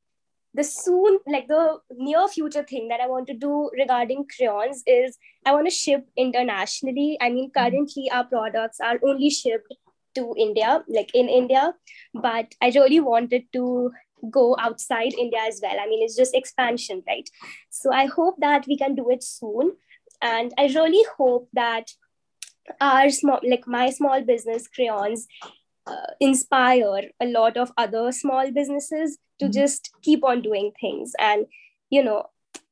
the 0.57 0.63
soon 0.63 1.19
like 1.27 1.47
the 1.47 1.79
near 1.95 2.27
future 2.27 2.63
thing 2.63 2.87
that 2.87 2.99
i 2.99 3.07
want 3.07 3.27
to 3.27 3.33
do 3.33 3.69
regarding 3.79 4.25
crayons 4.35 4.81
is 4.87 5.17
i 5.45 5.53
want 5.53 5.67
to 5.67 5.73
ship 5.73 6.05
internationally. 6.17 7.17
I 7.21 7.29
mean 7.29 7.51
currently 7.51 8.09
our 8.11 8.23
products 8.23 8.79
are 8.79 8.99
only 9.03 9.29
shipped 9.29 9.75
to 10.15 10.33
india 10.45 10.83
like 10.87 11.13
in 11.13 11.29
india 11.29 11.73
but 12.13 12.55
i 12.61 12.71
really 12.75 12.99
wanted 12.99 13.43
to 13.53 13.91
go 14.31 14.55
outside 14.59 15.13
india 15.13 15.41
as 15.47 15.59
well. 15.63 15.79
I 15.79 15.87
mean 15.87 16.03
it's 16.03 16.17
just 16.17 16.33
expansion 16.33 17.03
right? 17.07 17.29
So 17.69 17.93
i 17.93 18.05
hope 18.05 18.35
that 18.39 18.65
we 18.67 18.77
can 18.77 18.95
do 18.95 19.09
it 19.11 19.23
soon. 19.23 19.73
And 20.21 20.53
i 20.57 20.65
really 20.67 21.05
hope 21.17 21.47
that 21.53 21.91
our 22.81 23.11
small 23.11 23.39
like 23.47 23.67
my 23.67 23.91
small 23.91 24.21
business 24.21 24.67
crayons 24.67 25.27
uh, 25.85 26.11
inspire 26.19 27.11
a 27.21 27.27
lot 27.27 27.57
of 27.57 27.71
other 27.77 28.11
small 28.11 28.51
businesses 28.51 29.17
to 29.39 29.45
mm-hmm. 29.45 29.51
just 29.51 29.91
keep 30.01 30.23
on 30.23 30.41
doing 30.41 30.71
things. 30.79 31.13
And 31.19 31.45
you 31.89 32.03
know 32.03 32.25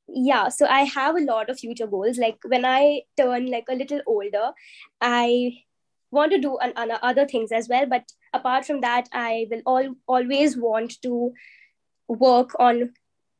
yeah 0.08 0.50
so 0.50 0.68
i 0.68 0.82
have 0.82 1.16
a 1.16 1.22
lot 1.22 1.50
of 1.50 1.60
future 1.60 1.88
goals. 1.88 2.18
Like 2.18 2.38
when 2.46 2.66
i 2.66 3.02
turn 3.18 3.48
like 3.48 3.66
a 3.70 3.76
little 3.76 4.02
older 4.06 4.52
i 5.02 5.58
want 6.12 6.32
to 6.32 6.38
do 6.38 6.58
an, 6.58 6.74
an, 6.76 6.92
other 7.02 7.26
things 7.26 7.52
as 7.52 7.68
well. 7.68 7.86
But 7.86 8.04
apart 8.34 8.66
from 8.66 8.82
that 8.82 9.10
i 9.14 9.48
will 9.50 9.62
all, 9.66 9.96
always 10.08 10.58
want 10.58 11.02
to 11.02 11.34
work 12.08 12.52
on 12.60 12.94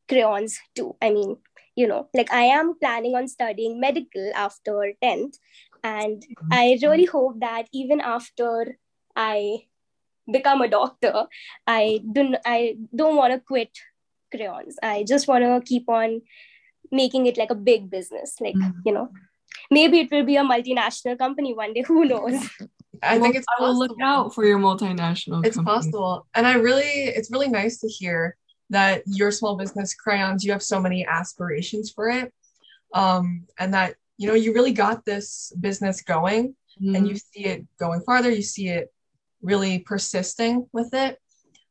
crayons 0.10 0.60
too. 0.76 0.96
I 1.02 1.12
mean 1.12 1.38
you 1.76 1.88
know 1.88 2.08
like 2.14 2.32
i 2.32 2.44
am 2.44 2.74
planning 2.80 3.16
on 3.16 3.28
studying 3.28 3.82
medical 3.82 4.32
after 4.34 4.94
10th 5.04 5.38
and 5.84 6.22
mm-hmm. 6.22 6.54
i 6.54 6.80
really 6.82 7.04
hope 7.04 7.38
that 7.42 7.68
even 7.74 8.00
after 8.00 8.78
I 9.16 9.66
become 10.32 10.62
a 10.62 10.68
doctor, 10.68 11.26
I 11.68 12.02
don't 12.12 12.38
I 12.46 12.78
don't 12.96 13.16
want 13.16 13.34
to 13.34 13.40
quit 13.40 13.70
crayons. 14.36 14.78
I 14.82 15.04
just 15.04 15.28
want 15.28 15.44
to 15.44 15.62
keep 15.66 15.90
on 15.90 16.22
making 16.92 17.26
it 17.26 17.38
like 17.38 17.52
a 17.52 17.56
big 17.56 17.90
business. 17.90 18.36
Like, 18.40 18.56
mm-hmm. 18.56 18.80
you 18.86 18.94
know, 18.94 19.10
maybe 19.72 20.00
it 20.00 20.12
will 20.12 20.24
be 20.24 20.38
a 20.38 20.44
multinational 20.44 21.18
company 21.18 21.54
one 21.54 21.74
day. 21.74 21.82
Who 21.88 22.06
knows? 22.06 22.50
I 23.04 23.20
think 23.20 23.36
it's 23.36 23.46
I 23.60 23.62
will 23.62 23.78
look 23.78 23.98
out 24.02 24.34
for 24.34 24.46
your 24.46 24.60
multinational. 24.60 25.46
It's 25.46 25.58
company. 25.58 25.76
possible, 25.76 26.28
and 26.34 26.48
I 26.48 26.54
really, 26.54 27.12
it's 27.18 27.32
really 27.32 27.50
nice 27.50 27.80
to 27.80 27.88
hear 27.88 28.38
that 28.70 29.04
your 29.06 29.32
small 29.32 29.56
business 29.58 29.94
crayons, 29.94 30.44
you 30.44 30.52
have 30.52 30.64
so 30.64 30.80
many 30.80 31.06
aspirations 31.06 31.92
for 31.92 32.10
it, 32.10 32.34
um, 32.94 33.46
and 33.60 33.74
that 33.74 33.96
you 34.18 34.28
know 34.28 34.34
you 34.34 34.54
really 34.54 34.72
got 34.72 35.06
this 35.06 35.52
business 35.60 36.02
going, 36.02 36.56
mm-hmm. 36.82 36.96
and 36.96 37.08
you 37.08 37.18
see 37.18 37.46
it 37.46 37.66
going 37.78 38.02
farther. 38.02 38.32
You 38.32 38.42
see 38.42 38.70
it 38.70 38.94
really 39.46 39.80
persisting 39.80 40.68
with 40.74 40.94
it. 40.94 41.20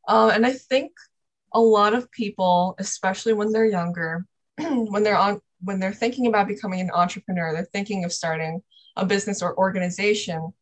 Uh, 0.07 0.31
and 0.33 0.47
I 0.47 0.53
think 0.53 0.93
a 1.53 1.61
lot 1.61 1.95
of 1.95 2.11
people, 2.11 2.75
especially 2.79 3.33
when 3.33 3.53
they're 3.53 3.67
younger, 3.67 4.27
when 4.59 5.03
they're 5.03 5.19
on 5.19 5.41
when 5.61 5.81
they're 5.81 5.95
thinking 5.95 6.27
about 6.27 6.47
becoming 6.47 6.81
an 6.81 6.91
entrepreneur, 6.93 7.53
they're 7.53 7.65
thinking 7.73 8.05
of 8.05 8.13
starting 8.13 8.63
a 8.97 9.07
business 9.07 9.43
or 9.43 9.57
organization, 9.57 10.53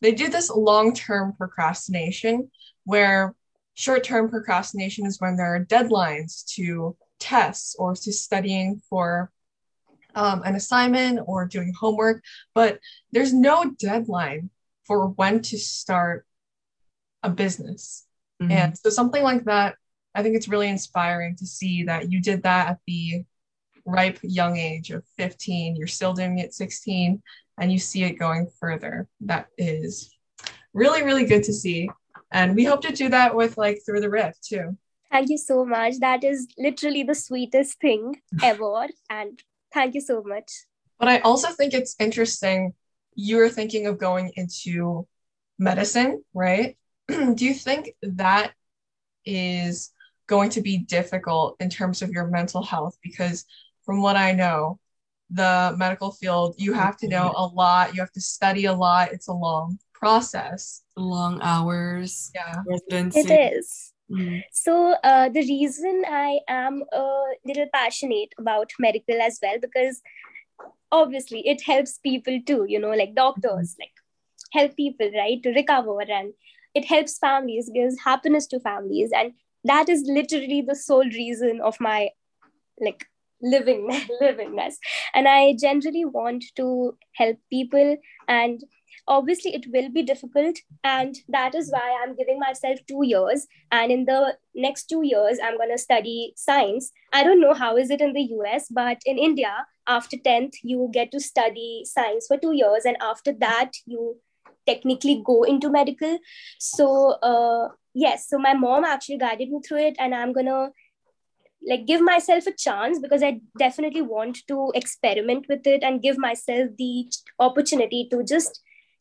they 0.00 0.12
do 0.12 0.28
this 0.28 0.50
long-term 0.50 1.34
procrastination 1.38 2.50
where 2.84 3.36
short-term 3.74 4.28
procrastination 4.28 5.06
is 5.06 5.20
when 5.20 5.36
there 5.36 5.54
are 5.54 5.64
deadlines 5.64 6.44
to 6.44 6.96
tests 7.20 7.76
or 7.78 7.94
to 7.94 8.12
studying 8.12 8.82
for 8.90 9.30
um, 10.14 10.42
an 10.44 10.56
assignment 10.56 11.20
or 11.26 11.46
doing 11.46 11.72
homework, 11.78 12.24
but 12.54 12.80
there's 13.12 13.32
no 13.32 13.70
deadline 13.78 14.50
for 14.84 15.06
when 15.06 15.40
to 15.42 15.58
start 15.58 16.26
a 17.22 17.30
business. 17.30 18.06
Mm-hmm. 18.42 18.52
And 18.52 18.78
so 18.78 18.90
something 18.90 19.22
like 19.22 19.44
that, 19.44 19.76
I 20.14 20.22
think 20.22 20.36
it's 20.36 20.48
really 20.48 20.68
inspiring 20.68 21.36
to 21.36 21.46
see 21.46 21.84
that 21.84 22.10
you 22.10 22.20
did 22.20 22.42
that 22.42 22.68
at 22.68 22.78
the 22.86 23.24
ripe 23.84 24.18
young 24.22 24.56
age 24.56 24.90
of 24.90 25.04
15. 25.16 25.76
You're 25.76 25.86
still 25.86 26.12
doing 26.12 26.38
it 26.38 26.54
16 26.54 27.22
and 27.58 27.72
you 27.72 27.78
see 27.78 28.04
it 28.04 28.18
going 28.18 28.48
further. 28.60 29.08
That 29.22 29.48
is 29.56 30.14
really, 30.72 31.02
really 31.02 31.24
good 31.24 31.42
to 31.44 31.52
see. 31.52 31.90
And 32.30 32.54
we 32.54 32.64
hope 32.64 32.82
to 32.82 32.92
do 32.92 33.08
that 33.08 33.34
with 33.34 33.56
like 33.56 33.80
Through 33.84 34.00
the 34.00 34.10
Rift 34.10 34.44
too. 34.44 34.76
Thank 35.10 35.30
you 35.30 35.38
so 35.38 35.64
much. 35.64 35.94
That 36.00 36.22
is 36.22 36.46
literally 36.58 37.02
the 37.02 37.14
sweetest 37.14 37.80
thing 37.80 38.20
ever. 38.42 38.88
and 39.08 39.42
thank 39.72 39.94
you 39.94 40.00
so 40.00 40.22
much. 40.22 40.50
But 40.98 41.08
I 41.08 41.18
also 41.20 41.48
think 41.48 41.72
it's 41.72 41.96
interesting. 41.98 42.74
You're 43.14 43.48
thinking 43.48 43.86
of 43.86 43.98
going 43.98 44.32
into 44.36 45.06
medicine, 45.58 46.22
right? 46.34 46.76
Do 47.34 47.44
you 47.44 47.54
think 47.54 47.94
that 48.02 48.52
is 49.24 49.92
going 50.26 50.50
to 50.50 50.60
be 50.60 50.78
difficult 50.78 51.56
in 51.60 51.70
terms 51.70 52.02
of 52.02 52.10
your 52.10 52.26
mental 52.26 52.62
health? 52.62 52.98
Because 53.02 53.44
from 53.84 54.02
what 54.02 54.16
I 54.16 54.32
know, 54.32 54.78
the 55.30 55.74
medical 55.76 56.10
field, 56.10 56.54
you 56.58 56.72
have 56.72 56.96
to 56.98 57.08
know 57.08 57.32
a 57.36 57.46
lot, 57.46 57.94
you 57.94 58.00
have 58.00 58.12
to 58.12 58.20
study 58.20 58.64
a 58.66 58.72
lot. 58.72 59.12
It's 59.12 59.28
a 59.28 59.32
long 59.32 59.78
process. 59.92 60.82
Long 60.96 61.40
hours. 61.42 62.30
Yeah. 62.34 62.62
Residency. 62.66 63.20
It 63.20 63.54
is. 63.54 63.92
Mm. 64.10 64.42
So 64.52 64.94
uh, 65.04 65.28
the 65.28 65.40
reason 65.40 66.04
I 66.06 66.40
am 66.48 66.82
a 66.92 67.24
little 67.44 67.66
passionate 67.74 68.32
about 68.38 68.70
medical 68.78 69.20
as 69.20 69.38
well 69.42 69.58
because 69.60 70.00
obviously 70.90 71.46
it 71.46 71.62
helps 71.62 71.98
people 71.98 72.40
too. 72.46 72.64
You 72.66 72.80
know, 72.80 72.90
like 72.90 73.14
doctors, 73.14 73.76
like 73.78 73.92
help 74.52 74.76
people 74.76 75.10
right 75.14 75.42
to 75.42 75.50
recover, 75.50 76.00
and 76.00 76.32
it 76.78 76.86
helps 76.86 77.18
families, 77.18 77.70
gives 77.74 78.00
happiness 78.04 78.46
to 78.48 78.60
families, 78.60 79.10
and 79.20 79.32
that 79.64 79.88
is 79.88 80.02
literally 80.06 80.62
the 80.62 80.76
sole 80.76 81.10
reason 81.20 81.60
of 81.60 81.80
my 81.80 82.10
like 82.80 83.06
living 83.42 83.88
livingness. 84.22 84.74
And 85.14 85.28
i 85.28 85.54
generally 85.60 86.04
want 86.04 86.44
to 86.56 86.96
help 87.14 87.38
people 87.50 87.96
and 88.26 88.64
obviously 89.06 89.54
it 89.54 89.66
will 89.72 89.90
be 89.90 90.02
difficult 90.02 90.58
and 90.84 91.16
that 91.28 91.54
is 91.54 91.70
why 91.70 91.98
i'm 92.02 92.14
giving 92.16 92.38
myself 92.38 92.78
2 92.88 93.04
years 93.04 93.46
and 93.72 93.90
in 93.90 94.04
the 94.04 94.36
next 94.54 94.86
2 94.94 95.02
years 95.02 95.38
i'm 95.42 95.56
going 95.56 95.70
to 95.70 95.78
study 95.78 96.32
science. 96.36 96.90
I 97.12 97.24
don't 97.24 97.40
know 97.40 97.54
how 97.54 97.76
is 97.76 97.90
it 97.90 98.00
in 98.00 98.12
the 98.12 98.22
us 98.22 98.68
but 98.70 98.98
in 99.06 99.18
india 99.18 99.66
after 99.86 100.16
10th 100.16 100.56
you 100.62 100.88
get 100.92 101.12
to 101.12 101.20
study 101.20 101.82
science 101.84 102.26
for 102.26 102.36
2 102.36 102.52
years 102.52 102.84
and 102.84 102.96
after 103.12 103.32
that 103.46 103.72
you 103.86 104.16
technically 104.68 105.22
go 105.32 105.42
into 105.42 105.70
medical. 105.70 106.18
So 106.58 106.88
uh, 107.32 107.68
yes 107.98 108.28
so 108.28 108.38
my 108.38 108.54
mom 108.54 108.84
actually 108.84 109.18
guided 109.18 109.50
me 109.50 109.60
through 109.66 109.82
it 109.88 109.96
and 109.98 110.14
i'm 110.14 110.32
to 110.34 110.70
like 111.68 111.86
give 111.86 112.00
myself 112.00 112.46
a 112.46 112.52
chance 112.52 112.98
because 113.04 113.22
i 113.28 113.40
definitely 113.58 114.02
want 114.02 114.38
to 114.46 114.70
experiment 114.74 115.46
with 115.48 115.66
it 115.66 115.82
and 115.82 116.02
give 116.02 116.18
myself 116.18 116.68
the 116.78 117.06
opportunity 117.38 118.06
to 118.10 118.22
just 118.22 118.60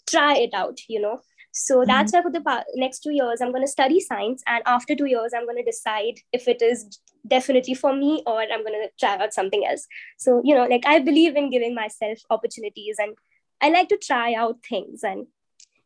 try 0.10 0.36
it 0.36 0.53
out 0.53 0.80
you 0.88 1.01
know? 1.01 1.19
So 1.51 1.77
mm-hmm. 1.77 1.88
that's 1.88 2.13
why 2.13 2.21
for 2.21 2.32
the 2.32 2.65
next 2.75 3.01
two 3.01 3.12
years 3.12 3.41
i'm 3.41 3.51
going 3.51 3.65
to 3.67 3.75
study 3.75 3.99
science 3.99 4.43
and 4.47 4.63
after 4.65 4.95
two 4.95 5.06
years 5.13 5.34
i'm 5.36 5.45
going 5.45 5.63
to 5.63 5.71
decide 5.71 6.19
if 6.34 6.47
it 6.47 6.62
is 6.62 6.99
definitely 7.27 7.73
for 7.75 7.93
me 7.93 8.23
or 8.25 8.41
i'm 8.41 8.63
going 8.65 8.82
to 8.82 8.89
try 8.99 9.17
out 9.17 9.34
something 9.34 9.65
else. 9.65 9.88
So 10.17 10.41
you 10.43 10.56
know 10.56 10.65
like 10.65 10.86
i 10.86 10.99
believe 10.99 11.36
in 11.36 11.49
giving 11.51 11.75
myself 11.75 12.19
opportunities 12.30 12.97
and 12.99 13.17
i 13.62 13.69
like 13.69 13.89
to 13.89 13.97
try 13.97 14.34
out 14.34 14.58
things 14.67 15.03
and 15.03 15.27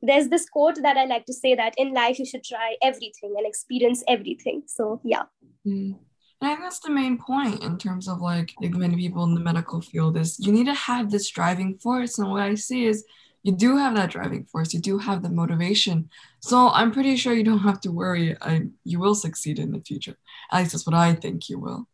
there's 0.02 0.30
this 0.30 0.50
quote 0.50 0.82
that 0.82 0.98
i 0.98 1.06
like 1.06 1.26
to 1.26 1.34
say 1.34 1.56
that 1.56 1.74
in 1.78 1.94
life 1.94 2.20
you 2.20 2.26
should 2.26 2.44
try 2.44 2.76
everything 2.82 3.34
and 3.38 3.46
experience 3.46 4.04
everything 4.08 4.64
so 4.66 5.00
yeah 5.04 5.24
mm. 5.66 5.96
And 6.42 6.50
I 6.50 6.56
think 6.56 6.66
that's 6.66 6.80
the 6.80 6.90
main 6.90 7.20
point 7.20 7.62
in 7.62 7.78
terms 7.78 8.08
of 8.08 8.20
like, 8.20 8.52
like 8.62 8.72
many 8.72 8.96
people 8.96 9.24
in 9.26 9.36
the 9.36 9.40
medical 9.40 9.80
field 9.80 10.18
is 10.18 10.40
you 10.40 10.52
need 10.52 10.66
to 10.66 10.74
have 10.74 11.12
this 11.12 11.30
driving 11.30 11.78
force. 11.78 12.18
And 12.18 12.32
what 12.32 12.42
I 12.42 12.56
see 12.56 12.86
is 12.86 13.06
you 13.44 13.52
do 13.52 13.78
have 13.78 13.96
that 13.96 14.10
driving 14.10 14.46
force, 14.46 14.74
you 14.74 14.80
do 14.80 14.98
have 14.98 15.22
the 15.22 15.30
motivation. 15.30 16.10
So 16.40 16.70
I'm 16.70 16.92
pretty 16.92 17.16
sure 17.16 17.34
you 17.34 17.44
don't 17.44 17.60
have 17.60 17.80
to 17.82 17.92
worry. 17.92 18.36
I, 18.42 18.64
you 18.84 19.00
will 19.00 19.16
succeed 19.16 19.60
in 19.60 19.72
the 19.72 19.82
future. 19.82 20.18
At 20.52 20.60
least 20.60 20.72
that's 20.72 20.86
what 20.86 20.96
I 20.96 21.14
think 21.14 21.50
you 21.50 21.60
will. 21.60 21.88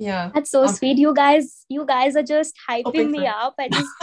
Yeah. 0.00 0.30
That's 0.34 0.50
so 0.50 0.62
um, 0.62 0.68
sweet. 0.68 0.96
You 0.96 1.12
guys, 1.14 1.66
you 1.68 1.84
guys 1.84 2.16
are 2.16 2.22
just 2.22 2.56
hyping 2.66 3.10
me 3.10 3.26
up. 3.26 3.54
I 3.58 3.68
just 3.68 3.90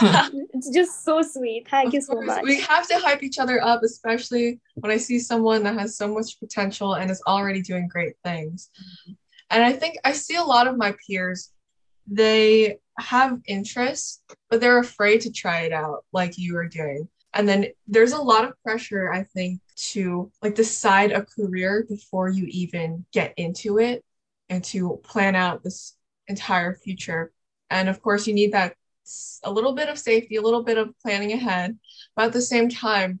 it's 0.54 0.70
just 0.70 1.04
so 1.04 1.22
sweet. 1.22 1.66
Thank 1.68 1.88
of 1.88 1.94
you 1.94 2.00
so 2.00 2.12
course. 2.12 2.26
much. 2.26 2.44
We 2.44 2.60
have 2.60 2.86
to 2.86 2.98
hype 3.00 3.24
each 3.24 3.40
other 3.40 3.60
up, 3.62 3.82
especially 3.82 4.60
when 4.76 4.92
I 4.92 4.96
see 4.96 5.18
someone 5.18 5.64
that 5.64 5.74
has 5.74 5.96
so 5.96 6.06
much 6.06 6.38
potential 6.38 6.94
and 6.94 7.10
is 7.10 7.20
already 7.26 7.62
doing 7.62 7.88
great 7.88 8.14
things. 8.24 8.70
Mm-hmm. 8.80 9.12
And 9.50 9.64
I 9.64 9.72
think 9.72 9.96
I 10.04 10.12
see 10.12 10.36
a 10.36 10.42
lot 10.42 10.68
of 10.68 10.76
my 10.76 10.94
peers, 11.04 11.50
they 12.06 12.78
have 13.00 13.40
interest, 13.48 14.22
but 14.50 14.60
they're 14.60 14.78
afraid 14.78 15.22
to 15.22 15.32
try 15.32 15.62
it 15.62 15.72
out 15.72 16.04
like 16.12 16.38
you 16.38 16.56
are 16.58 16.68
doing. 16.68 17.08
And 17.34 17.48
then 17.48 17.66
there's 17.88 18.12
a 18.12 18.22
lot 18.22 18.44
of 18.44 18.52
pressure, 18.62 19.12
I 19.12 19.24
think, 19.24 19.60
to 19.90 20.30
like 20.42 20.54
decide 20.54 21.10
a 21.10 21.24
career 21.24 21.86
before 21.88 22.28
you 22.28 22.46
even 22.46 23.04
get 23.12 23.34
into 23.36 23.78
it 23.78 24.04
and 24.48 24.64
to 24.64 25.00
plan 25.04 25.34
out 25.34 25.62
this 25.62 25.94
entire 26.26 26.74
future. 26.74 27.32
And 27.70 27.88
of 27.88 28.00
course, 28.02 28.26
you 28.26 28.34
need 28.34 28.52
that 28.52 28.74
a 29.44 29.50
little 29.50 29.74
bit 29.74 29.88
of 29.88 29.98
safety, 29.98 30.36
a 30.36 30.42
little 30.42 30.62
bit 30.62 30.78
of 30.78 30.94
planning 31.00 31.32
ahead. 31.32 31.78
But 32.16 32.26
at 32.26 32.32
the 32.32 32.42
same 32.42 32.68
time, 32.68 33.20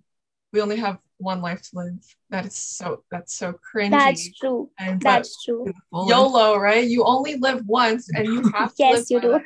we 0.52 0.60
only 0.60 0.76
have 0.76 0.98
one 1.18 1.42
life 1.42 1.62
to 1.62 1.68
live. 1.74 2.16
That 2.30 2.46
is 2.46 2.56
so 2.56 3.04
that's 3.10 3.34
so 3.34 3.54
cringy. 3.74 3.90
That's 3.90 4.38
true. 4.38 4.70
And, 4.78 5.00
that's 5.00 5.44
true. 5.44 5.66
YOLO, 5.92 6.56
right? 6.56 6.86
You 6.86 7.04
only 7.04 7.36
live 7.36 7.62
once, 7.66 8.08
and 8.14 8.26
you 8.26 8.42
have 8.54 8.74
to. 8.74 8.82
yes, 8.82 9.10
you 9.10 9.20
do. 9.20 9.32
That. 9.32 9.42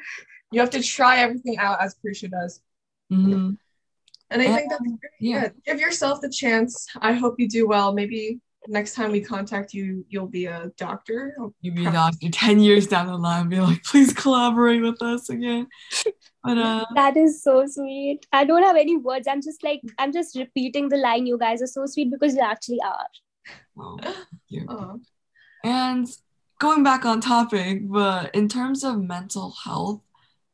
You 0.50 0.60
have 0.60 0.70
to 0.70 0.82
try 0.82 1.18
everything 1.18 1.58
out 1.58 1.82
as 1.82 1.96
Prisha 2.04 2.30
does. 2.30 2.60
Mm-hmm. 3.10 3.52
And 4.30 4.42
I 4.42 4.56
think 4.56 4.70
that's 4.70 4.82
great. 4.82 5.12
Yeah. 5.20 5.48
Give 5.66 5.80
yourself 5.80 6.20
the 6.20 6.30
chance. 6.30 6.86
I 6.96 7.12
hope 7.12 7.36
you 7.38 7.48
do 7.48 7.66
well. 7.66 7.92
Maybe 7.92 8.40
next 8.68 8.94
time 8.94 9.12
we 9.12 9.20
contact 9.20 9.74
you, 9.74 10.04
you'll 10.08 10.26
be 10.26 10.46
a 10.46 10.70
doctor. 10.76 11.34
You'll 11.60 11.74
be 11.74 11.86
a 11.86 11.92
doctor 11.92 12.28
10 12.28 12.60
years 12.60 12.86
down 12.86 13.06
the 13.06 13.16
line, 13.16 13.48
be 13.48 13.60
like, 13.60 13.82
please 13.84 14.12
collaborate 14.12 14.82
with 14.82 15.02
us 15.02 15.28
again. 15.28 15.66
But 16.44 16.58
uh 16.58 16.84
that 16.94 17.16
is 17.16 17.42
so 17.42 17.64
sweet. 17.66 18.26
I 18.32 18.44
don't 18.44 18.62
have 18.62 18.76
any 18.76 18.96
words. 18.96 19.26
I'm 19.28 19.42
just 19.42 19.62
like, 19.62 19.80
I'm 19.98 20.12
just 20.12 20.36
repeating 20.36 20.88
the 20.88 20.96
line. 20.96 21.26
You 21.26 21.38
guys 21.38 21.62
are 21.62 21.66
so 21.66 21.86
sweet 21.86 22.10
because 22.10 22.34
you 22.34 22.40
actually 22.40 22.80
are. 22.84 23.08
Oh, 23.78 23.98
you. 24.48 24.66
Oh. 24.68 25.00
And 25.64 26.08
going 26.58 26.82
back 26.82 27.04
on 27.04 27.20
topic, 27.20 27.88
but 27.88 28.34
in 28.34 28.48
terms 28.48 28.82
of 28.82 29.00
mental 29.00 29.54
health, 29.64 30.00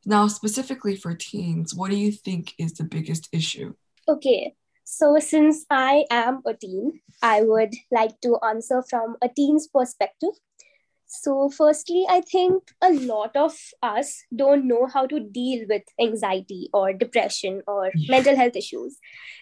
now 0.05 0.27
specifically 0.27 0.97
for 0.97 1.15
teens, 1.15 1.75
what 1.75 1.91
do 1.91 1.97
you 1.97 2.13
think 2.13 2.55
is 2.59 2.75
the 2.75 2.85
biggest 2.85 3.29
issue? 3.33 3.75
Okay, 4.09 4.55
so, 4.91 5.19
since 5.19 5.67
I 5.69 6.07
am 6.11 6.41
a 6.47 6.55
teen, 6.55 7.01
I 7.21 7.43
would 7.43 7.75
like 7.91 8.19
to 8.23 8.39
answer 8.43 8.83
from 8.89 9.17
a 9.21 9.29
teen's 9.29 9.69
perspective. 9.69 10.31
So, 11.05 11.51
firstly, 11.51 12.07
I 12.09 12.23
think 12.23 12.63
a 12.83 12.95
lot 12.95 13.37
of 13.37 13.55
us 13.83 14.25
don't 14.35 14.67
know 14.67 14.87
how 14.87 15.07
to 15.07 15.21
deal 15.21 15.67
with 15.69 15.83
anxiety 16.01 16.71
or 16.73 16.95
depression 16.95 17.61
or 17.67 17.91
yeah. 17.95 18.17
mental 18.17 18.35
health 18.35 18.57
issues. 18.57 18.97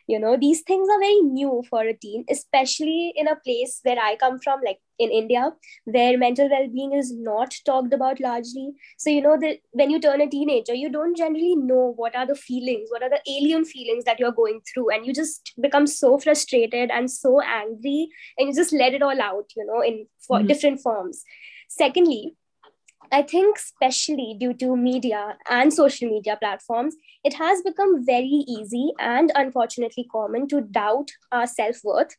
You 0.08 0.18
know, 0.18 0.36
these 0.36 0.62
things 0.62 0.88
are 0.90 0.98
very 0.98 1.20
new 1.20 1.62
for 1.70 1.82
a 1.82 1.94
teen, 1.94 2.24
especially 2.28 3.12
in 3.14 3.28
a 3.28 3.36
place 3.36 3.78
where 3.84 4.00
I 4.00 4.16
come 4.16 4.40
from, 4.40 4.62
like 4.66 4.80
in 4.98 5.10
India, 5.10 5.52
where 5.84 6.18
mental 6.18 6.48
well 6.48 6.68
being 6.68 6.92
is 6.92 7.12
not 7.12 7.54
talked 7.64 7.92
about 7.92 8.20
largely. 8.20 8.72
So, 8.98 9.10
you 9.10 9.22
know, 9.22 9.36
that 9.40 9.58
when 9.72 9.90
you 9.90 10.00
turn 10.00 10.20
a 10.20 10.28
teenager, 10.28 10.74
you 10.74 10.90
don't 10.90 11.16
generally 11.16 11.56
know 11.56 11.92
what 11.96 12.16
are 12.16 12.26
the 12.26 12.34
feelings, 12.34 12.88
what 12.90 13.02
are 13.02 13.10
the 13.10 13.20
alien 13.28 13.64
feelings 13.64 14.04
that 14.04 14.18
you're 14.18 14.32
going 14.32 14.60
through. 14.72 14.90
And 14.90 15.06
you 15.06 15.12
just 15.12 15.52
become 15.60 15.86
so 15.86 16.18
frustrated 16.18 16.90
and 16.90 17.10
so 17.10 17.40
angry, 17.40 18.08
and 18.38 18.48
you 18.48 18.54
just 18.54 18.72
let 18.72 18.94
it 18.94 19.02
all 19.02 19.20
out, 19.20 19.50
you 19.56 19.66
know, 19.66 19.82
in 19.82 20.06
for 20.26 20.38
mm-hmm. 20.38 20.48
different 20.48 20.80
forms 20.80 21.22
Secondly, 21.68 22.34
I 23.12 23.22
think, 23.22 23.58
especially 23.58 24.36
due 24.38 24.54
to 24.54 24.76
media 24.76 25.36
and 25.48 25.72
social 25.72 26.08
media 26.08 26.36
platforms, 26.36 26.96
it 27.22 27.34
has 27.34 27.62
become 27.62 28.04
very 28.04 28.44
easy 28.48 28.92
and 28.98 29.30
unfortunately 29.34 30.06
common 30.10 30.48
to 30.48 30.60
doubt 30.60 31.10
our 31.30 31.46
self 31.46 31.76
worth, 31.84 32.16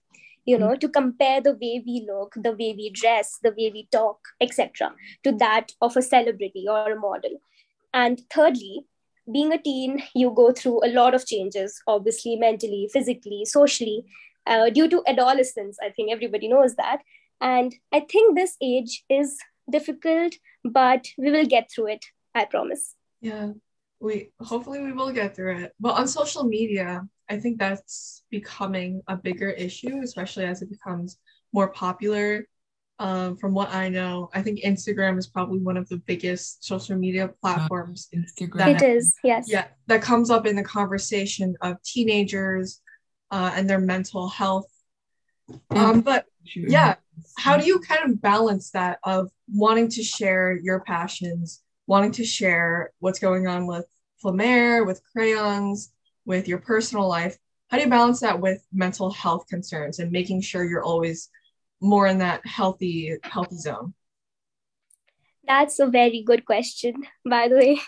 you 0.47 0.57
know, 0.57 0.69
mm-hmm. 0.69 0.79
to 0.79 0.89
compare 0.89 1.41
the 1.41 1.53
way 1.53 1.83
we 1.85 2.07
look, 2.07 2.33
the 2.35 2.53
way 2.53 2.73
we 2.75 2.89
dress, 2.89 3.37
the 3.43 3.51
way 3.51 3.69
we 3.71 3.87
talk, 3.91 4.19
etc., 4.41 4.93
to 5.23 5.33
that 5.33 5.73
of 5.81 5.95
a 5.97 6.01
celebrity 6.01 6.65
or 6.67 6.93
a 6.93 6.99
model. 6.99 7.41
And 7.93 8.21
thirdly, 8.33 8.85
being 9.31 9.51
a 9.51 9.61
teen, 9.61 10.01
you 10.15 10.31
go 10.31 10.53
through 10.53 10.85
a 10.85 10.93
lot 10.93 11.13
of 11.13 11.25
changes, 11.25 11.81
obviously, 11.85 12.37
mentally, 12.37 12.89
physically, 12.91 13.43
socially, 13.43 14.05
uh, 14.45 14.69
due 14.69 14.89
to 14.89 15.03
adolescence. 15.05 15.77
I 15.83 15.89
think 15.89 16.11
everybody 16.11 16.47
knows 16.47 16.75
that. 16.75 17.01
And 17.41 17.75
I 17.91 17.99
think 17.99 18.35
this 18.35 18.55
age 18.61 19.03
is 19.09 19.37
difficult, 19.69 20.35
but 20.63 21.07
we 21.17 21.29
will 21.29 21.45
get 21.45 21.69
through 21.69 21.87
it. 21.87 22.05
I 22.33 22.45
promise. 22.45 22.95
Yeah, 23.19 23.49
we 23.99 24.31
hopefully 24.39 24.81
we 24.81 24.91
will 24.91 25.11
get 25.11 25.35
through 25.35 25.57
it. 25.57 25.73
But 25.79 25.95
on 25.95 26.07
social 26.07 26.43
media, 26.43 27.07
I 27.29 27.37
think 27.37 27.59
that's 27.59 28.23
becoming 28.29 29.01
a 29.07 29.15
bigger 29.17 29.49
issue, 29.49 30.01
especially 30.03 30.45
as 30.45 30.61
it 30.61 30.69
becomes 30.69 31.17
more 31.53 31.69
popular. 31.69 32.47
Um, 32.99 33.37
from 33.37 33.53
what 33.53 33.71
I 33.73 33.89
know, 33.89 34.29
I 34.33 34.41
think 34.41 34.61
Instagram 34.61 35.19
is 35.19 35.27
probably 35.27 35.59
one 35.59 35.77
of 35.77 35.87
the 35.87 35.97
biggest 35.97 36.65
social 36.65 36.95
media 36.95 37.29
platforms. 37.41 38.07
Instagram. 38.15 38.57
That, 38.57 38.81
it 38.81 38.95
is, 38.95 39.15
yes. 39.23 39.45
Yeah, 39.47 39.67
that 39.85 40.01
comes 40.01 40.31
up 40.31 40.47
in 40.47 40.55
the 40.55 40.63
conversation 40.63 41.55
of 41.61 41.81
teenagers 41.83 42.81
uh, 43.29 43.51
and 43.53 43.69
their 43.69 43.79
mental 43.79 44.27
health. 44.29 44.65
Um, 45.69 46.01
but 46.01 46.25
yeah, 46.55 46.95
how 47.37 47.57
do 47.57 47.65
you 47.65 47.79
kind 47.79 48.09
of 48.09 48.21
balance 48.21 48.71
that 48.71 48.99
of 49.03 49.29
wanting 49.53 49.89
to 49.89 50.03
share 50.03 50.59
your 50.61 50.79
passions, 50.81 51.61
wanting 51.87 52.11
to 52.13 52.25
share 52.25 52.91
what's 52.99 53.19
going 53.19 53.47
on 53.47 53.65
with 53.65 53.85
Flamer, 54.23 54.85
with 54.85 55.01
crayons, 55.11 55.91
with 56.25 56.47
your 56.47 56.59
personal 56.59 57.07
life? 57.07 57.37
How 57.69 57.77
do 57.77 57.83
you 57.83 57.89
balance 57.89 58.19
that 58.21 58.39
with 58.39 58.63
mental 58.71 59.11
health 59.11 59.47
concerns 59.47 59.99
and 59.99 60.11
making 60.11 60.41
sure 60.41 60.63
you're 60.63 60.83
always 60.83 61.29
more 61.81 62.07
in 62.07 62.19
that 62.19 62.45
healthy 62.45 63.17
healthy 63.23 63.57
zone? 63.57 63.93
That's 65.45 65.79
a 65.79 65.87
very 65.87 66.23
good 66.23 66.45
question, 66.45 66.95
by 67.27 67.47
the 67.47 67.55
way. 67.55 67.79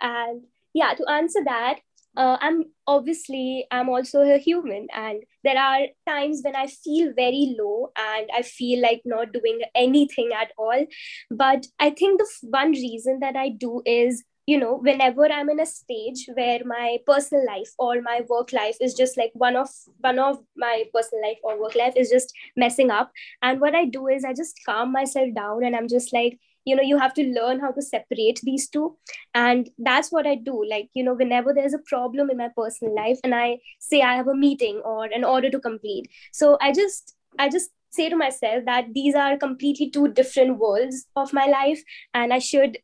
And 0.00 0.42
yeah, 0.74 0.94
to 0.94 1.08
answer 1.08 1.40
that, 1.44 1.80
uh, 2.18 2.36
i'm 2.40 2.64
obviously 2.86 3.66
i'm 3.70 3.88
also 3.88 4.22
a 4.22 4.38
human 4.38 4.86
and 4.94 5.22
there 5.44 5.58
are 5.58 5.82
times 6.06 6.40
when 6.44 6.56
i 6.56 6.66
feel 6.66 7.12
very 7.16 7.54
low 7.58 7.90
and 7.96 8.28
i 8.36 8.42
feel 8.42 8.82
like 8.82 9.02
not 9.04 9.32
doing 9.32 9.60
anything 9.74 10.30
at 10.38 10.52
all. 10.58 10.84
But 11.30 11.66
i 11.78 11.90
think 11.90 12.20
the 12.20 12.28
one 12.50 12.72
reason 12.72 13.20
that 13.20 13.36
i 13.36 13.48
do 13.48 13.82
is 13.86 14.24
you 14.46 14.58
know 14.58 14.76
whenever 14.88 15.26
i'm 15.30 15.50
in 15.50 15.60
a 15.60 15.66
stage 15.66 16.20
where 16.34 16.60
my 16.64 16.98
personal 17.06 17.44
life 17.46 17.72
or 17.78 18.00
my 18.02 18.22
work 18.28 18.52
life 18.52 18.78
is 18.80 18.94
just 18.94 19.18
like 19.18 19.30
one 19.34 19.56
of 19.56 19.68
one 20.00 20.18
of 20.18 20.38
my 20.56 20.84
personal 20.94 21.22
life 21.22 21.38
or 21.44 21.60
work 21.60 21.74
life 21.74 21.92
is 21.96 22.10
just 22.10 22.32
messing 22.56 22.90
up 22.90 23.12
and 23.42 23.60
what 23.60 23.74
i 23.74 23.84
do 23.84 24.06
is 24.08 24.24
i 24.24 24.32
just 24.32 24.60
calm 24.64 24.90
myself 24.90 25.34
down 25.34 25.64
and 25.64 25.76
i'm 25.76 25.88
just 25.96 26.14
like 26.14 26.38
you 26.68 26.76
know 26.76 26.86
you 26.90 26.98
have 26.98 27.14
to 27.18 27.26
learn 27.38 27.60
how 27.60 27.70
to 27.78 27.82
separate 27.82 28.40
these 28.42 28.68
two. 28.68 28.96
And 29.34 29.70
that's 29.78 30.12
what 30.12 30.26
i 30.26 30.34
do. 30.50 30.58
Like 30.74 30.90
you 30.94 31.04
know 31.08 31.14
whenever 31.14 31.54
there's 31.54 31.74
a 31.74 31.84
problem 31.92 32.30
in 32.30 32.42
my 32.44 32.48
personal 32.56 32.94
life 32.94 33.18
and 33.24 33.34
i 33.34 33.58
say 33.78 34.02
i 34.02 34.14
have 34.20 34.28
a 34.28 34.38
meeting 34.46 34.80
or 34.84 35.04
an 35.06 35.24
order 35.24 35.50
to 35.50 35.60
complete. 35.68 36.10
So 36.32 36.56
i 36.60 36.72
just 36.72 37.14
i 37.38 37.48
just 37.48 37.70
say 37.90 38.08
to 38.08 38.16
myself 38.16 38.64
that 38.66 38.92
these 38.94 39.14
are 39.14 39.36
completely 39.36 39.90
two 39.90 40.08
different 40.08 40.58
worlds 40.58 41.06
of 41.16 41.32
my 41.32 41.46
life 41.46 41.82
and 42.12 42.34
i 42.34 42.38
should 42.38 42.78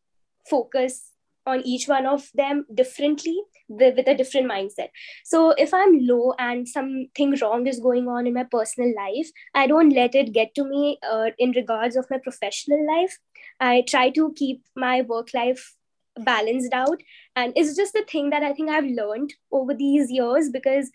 focus 0.49 1.14
on 1.47 1.61
each 1.65 1.89
one 1.89 2.07
of 2.07 2.29
them 2.35 2.65
differently 2.75 3.41
with, 3.69 3.97
with, 3.97 4.09
a 4.09 4.15
different 4.15 4.51
mindset. 4.51 4.89
So 5.25 5.51
if 5.57 5.73
i'm 5.73 5.99
low 6.07 6.35
and 6.39 6.69
something 6.69 7.37
wrong 7.41 7.67
is 7.67 7.81
going 7.81 8.09
on 8.09 8.27
in 8.27 8.35
my 8.35 8.45
personal 8.45 8.95
life 8.95 9.31
i 9.55 9.67
don't 9.67 9.91
let 9.91 10.15
it 10.15 10.33
get 10.33 10.55
to 10.55 10.65
me 10.65 10.99
uh, 11.11 11.31
in 11.39 11.53
regards 11.53 11.97
of 11.97 12.07
my 12.11 12.19
professional 12.19 12.87
life. 12.87 13.19
I 13.61 13.85
try 13.89 14.11
to 14.11 14.33
keep 14.37 14.65
my 14.75 15.03
work 15.03 15.33
life 15.33 15.75
balanced 16.19 16.73
out. 16.73 17.03
And 17.37 17.53
it's 17.57 17.77
just 17.77 17.93
the 17.93 18.05
thing 18.05 18.31
that 18.31 18.43
i 18.43 18.53
think 18.53 18.71
i've 18.71 18.85
learned 18.85 19.35
over 19.51 19.75
these 19.75 20.11
years 20.11 20.51
because 20.51 20.91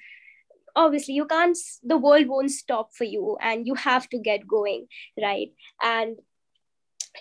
obviously 0.75 1.13
you 1.13 1.25
can't 1.25 1.57
the 1.83 1.97
world 1.97 2.27
won't 2.27 2.51
stop 2.51 2.93
for 2.93 3.03
you 3.03 3.37
and 3.41 3.67
you 3.67 3.75
have 3.75 4.07
to 4.09 4.19
get 4.19 4.47
going 4.47 4.87
right? 5.21 5.49
And 5.81 6.17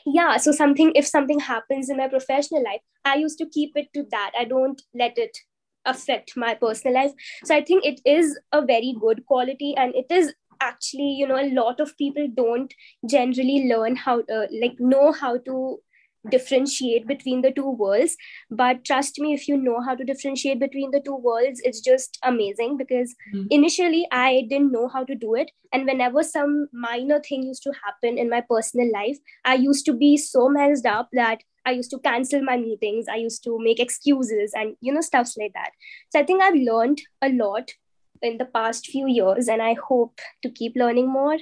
yeah 0.07 0.37
so 0.37 0.53
something 0.53 0.93
if 0.95 1.07
something 1.07 1.41
happens 1.41 1.89
in 1.91 1.97
my 1.97 2.09
professional 2.09 2.63
life 2.63 2.81
i 3.05 3.15
used 3.17 3.39
to 3.39 3.47
keep 3.47 3.73
it 3.77 3.89
to 3.95 4.05
that. 4.11 4.33
I 4.39 4.45
don't 4.45 4.83
let 4.95 5.19
it 5.19 5.37
affect 5.85 6.33
my 6.37 6.55
personal 6.55 6.95
life. 6.95 7.13
So 7.45 7.55
i 7.55 7.63
think 7.63 7.85
it 7.85 8.01
is 8.05 8.39
a 8.53 8.65
very 8.65 8.95
good 9.01 9.25
quality 9.27 9.75
and 9.77 9.95
it 9.95 10.07
is 10.11 10.35
actually 10.61 11.11
you 11.19 11.27
know 11.27 11.41
a 11.41 11.51
lot 11.55 11.81
of 11.81 11.97
people 11.97 12.27
don't 12.37 12.75
generally 13.09 13.69
learn 13.69 13.97
how 13.97 14.21
uh, 14.21 14.47
like 14.61 14.75
know 14.79 15.13
how 15.13 15.39
to 15.39 15.79
differentiate 16.31 17.07
between 17.07 17.43
the 17.43 17.53
two 17.53 17.71
worlds. 17.71 18.17
But 18.51 18.85
trust 18.85 19.19
me 19.19 19.33
if 19.33 19.49
you 19.49 19.57
know 19.57 19.81
how 19.81 19.95
to 19.95 20.05
differentiate 20.05 20.59
between 20.59 20.91
the 20.91 21.01
two 21.01 21.17
worlds 21.17 21.61
it's 21.65 21.81
just 21.81 22.19
amazing 22.23 22.77
because 22.77 23.15
mm. 23.35 23.47
initially 23.51 24.07
i 24.11 24.47
didn't 24.49 24.73
know 24.73 24.89
how 24.89 25.05
to 25.05 25.15
do 25.15 25.35
it. 25.35 25.51
And 25.73 25.85
whenever 25.85 26.23
some 26.23 26.69
minor 26.73 27.21
thing 27.21 27.43
used 27.43 27.63
to 27.65 27.73
happen 27.85 28.17
in 28.19 28.31
my 28.31 28.43
personal 28.49 28.91
life 28.93 29.19
i 29.45 29.55
used 29.55 29.85
to 29.87 29.93
be 29.93 30.17
so 30.17 30.49
messed 30.49 30.87
up 30.87 31.09
that 31.13 31.43
i 31.67 31.71
used 31.71 31.91
to 31.91 31.99
cancel 31.99 32.43
my 32.43 32.57
meetings. 32.57 33.07
I 33.11 33.17
used 33.17 33.45
to 33.45 33.59
make 33.59 33.81
excuses 33.81 34.53
and 34.55 34.77
you 34.81 34.93
know 34.93 35.01
stuffs 35.01 35.37
like 35.37 35.53
that. 35.55 35.71
So 36.11 36.21
i 36.21 36.25
think 36.25 36.43
i've 36.43 36.55
learned 36.55 37.03
a 37.23 37.31
lot 37.31 37.71
in 38.23 38.39
the 38.39 38.47
past 38.47 38.87
few 38.87 39.07
years 39.07 39.47
and 39.47 39.63
i 39.63 39.75
hope 39.75 40.21
to 40.43 40.51
keep 40.51 40.75
learning 40.77 41.09
more. 41.09 41.39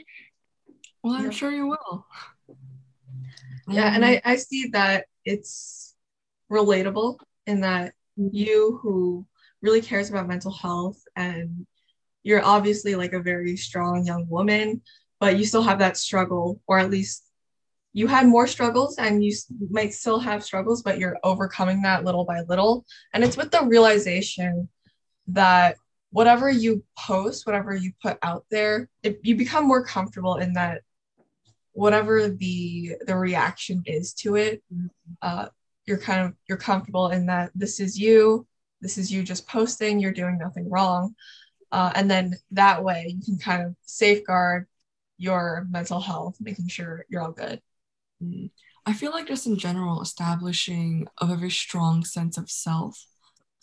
Well 1.02 1.14
i'm 1.14 1.30
sure 1.30 1.50
you 1.50 1.68
will 1.68 2.06
yeah 3.68 3.94
and 3.94 4.04
mm-hmm. 4.04 4.28
I, 4.28 4.32
I 4.32 4.36
see 4.36 4.68
that 4.68 5.06
it's 5.24 5.94
relatable 6.50 7.18
in 7.46 7.60
that 7.62 7.94
you 8.16 8.78
who 8.82 9.26
really 9.62 9.80
cares 9.80 10.10
about 10.10 10.28
mental 10.28 10.52
health 10.52 11.02
and 11.16 11.66
you're 12.22 12.44
obviously 12.44 12.94
like 12.94 13.12
a 13.12 13.20
very 13.20 13.56
strong 13.56 14.04
young 14.04 14.28
woman 14.28 14.82
but 15.18 15.38
you 15.38 15.44
still 15.44 15.62
have 15.62 15.78
that 15.78 15.96
struggle 15.96 16.60
or 16.66 16.78
at 16.78 16.90
least 16.90 17.26
you 17.96 18.06
had 18.06 18.26
more 18.26 18.46
struggles 18.46 18.98
and 18.98 19.24
you 19.24 19.34
might 19.70 19.94
still 19.94 20.18
have 20.18 20.44
struggles 20.44 20.82
but 20.82 20.98
you're 20.98 21.16
overcoming 21.24 21.80
that 21.80 22.04
little 22.04 22.26
by 22.26 22.42
little. 22.42 22.84
And 23.14 23.24
it's 23.24 23.38
with 23.38 23.50
the 23.50 23.64
realization 23.64 24.68
that 25.28 25.76
whatever 26.10 26.50
you 26.50 26.84
post 26.98 27.46
whatever 27.46 27.74
you 27.74 27.92
put 28.02 28.18
out 28.22 28.44
there 28.50 28.88
if 29.02 29.16
you 29.22 29.34
become 29.34 29.66
more 29.66 29.84
comfortable 29.84 30.36
in 30.36 30.52
that 30.52 30.82
whatever 31.76 32.28
the 32.28 32.92
the 33.06 33.14
reaction 33.14 33.82
is 33.84 34.14
to 34.14 34.36
it 34.36 34.62
uh, 35.20 35.46
you're 35.84 35.98
kind 35.98 36.24
of 36.24 36.32
you're 36.48 36.58
comfortable 36.58 37.08
in 37.08 37.26
that 37.26 37.50
this 37.54 37.80
is 37.80 37.98
you 37.98 38.46
this 38.80 38.96
is 38.96 39.12
you 39.12 39.22
just 39.22 39.46
posting 39.46 40.00
you're 40.00 40.12
doing 40.12 40.38
nothing 40.38 40.68
wrong 40.70 41.14
uh, 41.72 41.92
and 41.94 42.10
then 42.10 42.34
that 42.50 42.82
way 42.82 43.14
you 43.14 43.22
can 43.22 43.38
kind 43.38 43.62
of 43.62 43.74
safeguard 43.82 44.66
your 45.18 45.66
mental 45.70 46.00
health 46.00 46.36
making 46.40 46.66
sure 46.66 47.04
you're 47.10 47.22
all 47.22 47.32
good 47.32 47.60
mm. 48.22 48.50
i 48.86 48.94
feel 48.94 49.10
like 49.10 49.28
just 49.28 49.46
in 49.46 49.58
general 49.58 50.00
establishing 50.00 51.06
a 51.20 51.26
very 51.26 51.50
strong 51.50 52.04
sense 52.04 52.38
of 52.38 52.50
self 52.50 53.06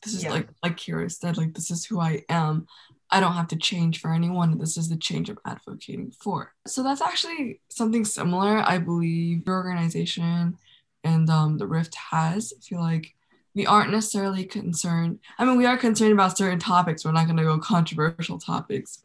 this 0.03 0.13
is 0.13 0.23
yeah. 0.23 0.31
like 0.31 0.49
like 0.61 0.77
kira 0.77 1.11
said 1.11 1.35
like 1.35 1.55
this 1.55 1.71
is 1.71 1.83
who 1.83 1.99
i 1.99 2.21
am 2.29 2.67
I 3.13 3.19
don't 3.19 3.33
have 3.33 3.47
to 3.49 3.55
change 3.55 4.01
for 4.01 4.11
anyone. 4.11 4.57
This 4.57 4.75
is 4.75 4.89
the 4.89 4.97
change 4.97 5.29
I'm 5.29 5.37
advocating 5.45 6.11
for. 6.19 6.51
So 6.65 6.81
that's 6.81 7.01
actually 7.01 7.61
something 7.69 8.05
similar, 8.05 8.63
I 8.67 8.79
believe, 8.79 9.43
your 9.45 9.55
organization 9.55 10.57
and 11.03 11.29
um, 11.29 11.59
the 11.59 11.67
Rift 11.67 11.93
has. 11.93 12.53
I 12.57 12.61
feel 12.61 12.79
like 12.79 13.13
we 13.53 13.67
aren't 13.67 13.91
necessarily 13.91 14.45
concerned. 14.45 15.19
I 15.37 15.45
mean, 15.45 15.57
we 15.57 15.67
are 15.67 15.77
concerned 15.77 16.11
about 16.11 16.39
certain 16.39 16.57
topics. 16.57 17.05
We're 17.05 17.11
not 17.11 17.25
going 17.25 17.37
to 17.37 17.43
go 17.43 17.59
controversial 17.59 18.39
topics. 18.39 19.03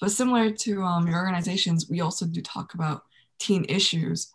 But 0.00 0.12
similar 0.12 0.50
to 0.50 0.82
um, 0.82 1.06
your 1.06 1.18
organizations, 1.18 1.90
we 1.90 2.00
also 2.00 2.24
do 2.24 2.40
talk 2.40 2.72
about 2.72 3.02
teen 3.38 3.66
issues. 3.68 4.32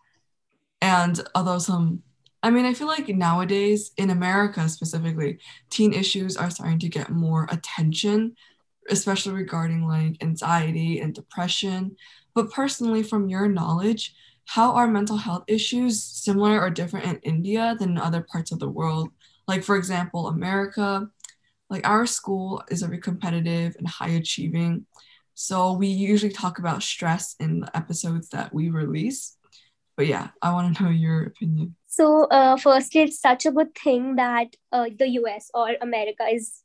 And 0.80 1.20
although 1.34 1.58
some, 1.58 2.04
I 2.44 2.52
mean, 2.52 2.66
I 2.66 2.76
feel 2.76 2.88
like 2.88 3.10
nowadays 3.10 3.94
in 3.98 4.12
America 4.12 4.70
specifically, 4.70 5.40
teen 5.72 5.92
issues 5.92 6.38
are 6.38 6.52
starting 6.52 6.78
to 6.80 6.88
get 6.88 7.10
more 7.10 7.48
attention 7.50 8.36
especially 8.90 9.34
regarding 9.34 9.88
like 9.88 10.22
anxiety 10.22 11.00
and 11.00 11.14
depression. 11.14 11.96
But 12.34 12.52
personally, 12.52 13.04
from 13.04 13.30
your 13.30 13.48
knowledge, 13.48 14.14
how 14.46 14.72
are 14.74 14.88
mental 14.88 15.18
health 15.18 15.44
issues 15.48 16.04
similar 16.04 16.62
or 16.62 16.70
different 16.70 17.06
in 17.06 17.20
India 17.36 17.76
than 17.80 17.92
in 17.92 17.98
other 17.98 18.22
parts 18.22 18.52
of 18.52 18.60
the 18.60 18.70
world? 18.70 19.10
Like, 19.48 19.64
for 19.64 19.76
example, 19.76 20.28
America, 20.28 21.10
like 21.70 21.88
our 21.88 22.06
school 22.06 22.64
is 22.70 22.82
very 22.82 23.00
competitive 23.00 23.76
and 23.78 23.88
high 23.88 24.10
achieving. 24.10 24.86
So 25.34 25.74
we 25.74 25.88
usually 25.88 26.32
talk 26.32 26.60
about 26.60 26.82
stress 26.82 27.36
in 27.40 27.60
the 27.60 27.78
episodes 27.78 28.30
that 28.30 28.54
we 28.54 28.70
release. 28.70 29.38
But 29.96 30.08
yeah, 30.08 30.30
I 30.42 30.52
want 30.52 30.78
to 30.78 30.84
know 30.84 30.90
your 30.90 31.24
opinion. 31.24 31.76
So, 31.88 32.26
uh, 32.26 32.58
firstly, 32.58 33.02
it's 33.02 33.20
such 33.20 33.46
a 33.46 33.52
good 33.52 33.74
thing 33.76 34.16
that 34.16 34.56
uh, 34.72 34.86
the 34.98 35.10
US 35.22 35.50
or 35.54 35.76
America 35.82 36.24
is 36.32 36.64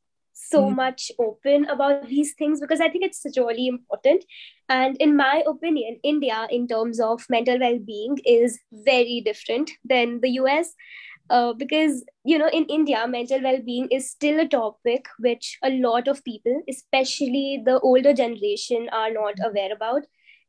so 0.50 0.64
mm. 0.64 0.76
much 0.76 1.10
open 1.18 1.66
about 1.66 2.08
these 2.08 2.34
things 2.34 2.60
because 2.60 2.80
I 2.80 2.88
think 2.88 3.04
it's 3.04 3.24
really 3.36 3.66
important. 3.68 4.24
And 4.68 4.96
in 4.98 5.16
my 5.16 5.42
opinion, 5.46 5.98
India, 6.02 6.46
in 6.50 6.66
terms 6.66 7.00
of 7.00 7.24
mental 7.28 7.58
well 7.58 7.78
being, 7.78 8.18
is 8.24 8.58
very 8.72 9.22
different 9.24 9.70
than 9.84 10.20
the 10.20 10.30
US. 10.42 10.74
Uh, 11.30 11.52
because 11.52 12.04
you 12.24 12.36
know 12.36 12.48
in 12.48 12.64
india 12.64 13.06
mental 13.06 13.40
well-being 13.40 13.86
is 13.90 14.10
still 14.10 14.40
a 14.40 14.46
topic 14.46 15.06
which 15.20 15.56
a 15.62 15.70
lot 15.70 16.08
of 16.08 16.22
people 16.24 16.60
especially 16.68 17.62
the 17.64 17.78
older 17.80 18.12
generation 18.12 18.88
are 18.92 19.10
not 19.12 19.34
aware 19.42 19.72
about 19.72 20.02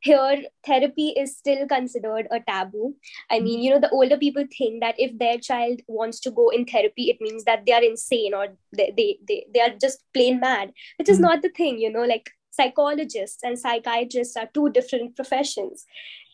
here 0.03 0.43
therapy 0.65 1.09
is 1.17 1.37
still 1.37 1.65
considered 1.67 2.27
a 2.29 2.39
taboo. 2.41 2.95
I 3.31 3.39
mean 3.39 3.63
you 3.63 3.71
know 3.71 3.79
the 3.79 3.89
older 3.89 4.17
people 4.17 4.45
think 4.57 4.81
that 4.81 4.95
if 4.97 5.17
their 5.17 5.37
child 5.37 5.81
wants 5.87 6.19
to 6.21 6.31
go 6.31 6.49
in 6.49 6.65
therapy 6.65 7.09
it 7.09 7.21
means 7.21 7.45
that 7.45 7.65
they 7.65 7.73
are 7.73 7.83
insane 7.83 8.33
or 8.33 8.47
they 8.75 8.93
they, 8.97 9.17
they, 9.27 9.45
they 9.53 9.61
are 9.61 9.73
just 9.81 10.03
plain 10.13 10.39
mad 10.39 10.73
which 10.97 11.09
is 11.09 11.17
mm-hmm. 11.17 11.25
not 11.25 11.41
the 11.41 11.49
thing 11.49 11.79
you 11.79 11.91
know 11.91 12.03
like 12.03 12.29
psychologists 12.51 13.43
and 13.43 13.57
psychiatrists 13.57 14.37
are 14.37 14.49
two 14.53 14.69
different 14.69 15.15
professions. 15.15 15.85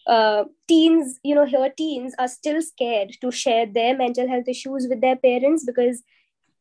Uh, 0.07 0.45
teens 0.67 1.19
you 1.23 1.35
know 1.35 1.45
here 1.45 1.71
teens 1.77 2.15
are 2.17 2.27
still 2.27 2.61
scared 2.61 3.11
to 3.21 3.31
share 3.31 3.67
their 3.67 3.95
mental 3.95 4.27
health 4.27 4.47
issues 4.47 4.87
with 4.89 5.01
their 5.01 5.15
parents 5.15 5.63
because 5.63 6.01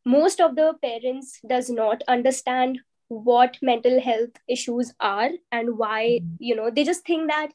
most 0.04 0.40
of 0.40 0.54
the 0.56 0.74
parents 0.82 1.40
does 1.48 1.70
not 1.70 2.02
understand 2.08 2.80
what 3.08 3.56
mental 3.62 4.00
health 4.00 4.30
issues 4.48 4.92
are 5.00 5.30
and 5.50 5.78
why 5.78 6.20
mm-hmm. 6.22 6.34
you 6.38 6.54
know 6.54 6.70
they 6.70 6.84
just 6.84 7.04
think 7.06 7.28
that 7.28 7.48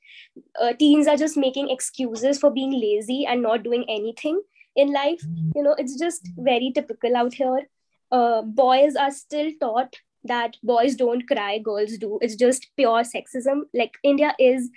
uh, 0.62 0.74
teens 0.74 1.08
are 1.08 1.18
just 1.18 1.38
making 1.38 1.70
excuses 1.70 2.40
for 2.40 2.50
being 2.52 2.72
lazy 2.72 3.26
and 3.26 3.42
not 3.42 3.64
doing 3.64 3.86
anything 3.88 4.42
in 4.76 4.92
life. 4.92 5.22
Mm-hmm. 5.22 5.52
you 5.56 5.64
know 5.64 5.76
it's 5.78 5.98
just 6.00 6.30
very 6.38 6.72
typical 6.74 7.16
out 7.16 7.34
here. 7.34 7.68
Uh, 8.12 8.42
boys 8.42 8.96
are 8.96 9.12
still 9.12 9.52
taught 9.60 9.96
that 10.24 10.56
boys 10.64 10.96
don't 10.96 11.28
cry 11.28 11.58
girls 11.58 11.98
do. 11.98 12.20
It's 12.22 12.36
just 12.36 12.68
pure 12.76 13.04
sexism. 13.04 13.62
Like 13.74 13.98
india 14.04 14.36
is 14.40 14.70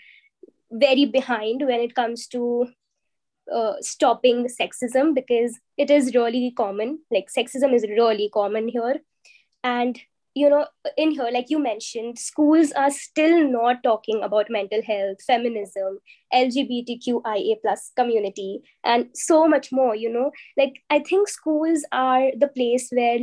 very 0.70 1.06
behind 1.06 1.64
when 1.64 1.80
it 1.80 1.94
comes 1.94 2.26
to 2.26 2.66
uh, 3.52 3.74
stopping 3.80 4.46
sexism 4.46 5.14
because 5.14 5.58
it 5.76 5.90
is 5.90 6.14
really 6.14 6.52
common. 6.56 7.00
Like 7.10 7.28
sexism 7.30 7.74
is 7.74 7.84
really 7.84 8.28
common 8.32 8.68
here. 8.68 9.00
And 9.62 10.00
you 10.36 10.50
know 10.50 10.66
in 10.98 11.12
here 11.12 11.28
like 11.32 11.48
you 11.48 11.58
mentioned 11.58 12.18
schools 12.18 12.70
are 12.72 12.90
still 12.90 13.36
not 13.50 13.82
talking 13.82 14.22
about 14.22 14.50
mental 14.56 14.82
health 14.88 15.22
feminism 15.26 15.98
lgbtqia 16.40 17.54
plus 17.62 17.90
community 17.96 18.60
and 18.84 19.08
so 19.14 19.48
much 19.48 19.72
more 19.72 19.94
you 19.96 20.12
know. 20.12 20.30
Like 20.56 20.82
i 20.90 20.98
think 20.98 21.28
schools 21.28 21.84
are 21.90 22.30
the 22.38 22.48
place 22.48 22.90
where 22.90 23.18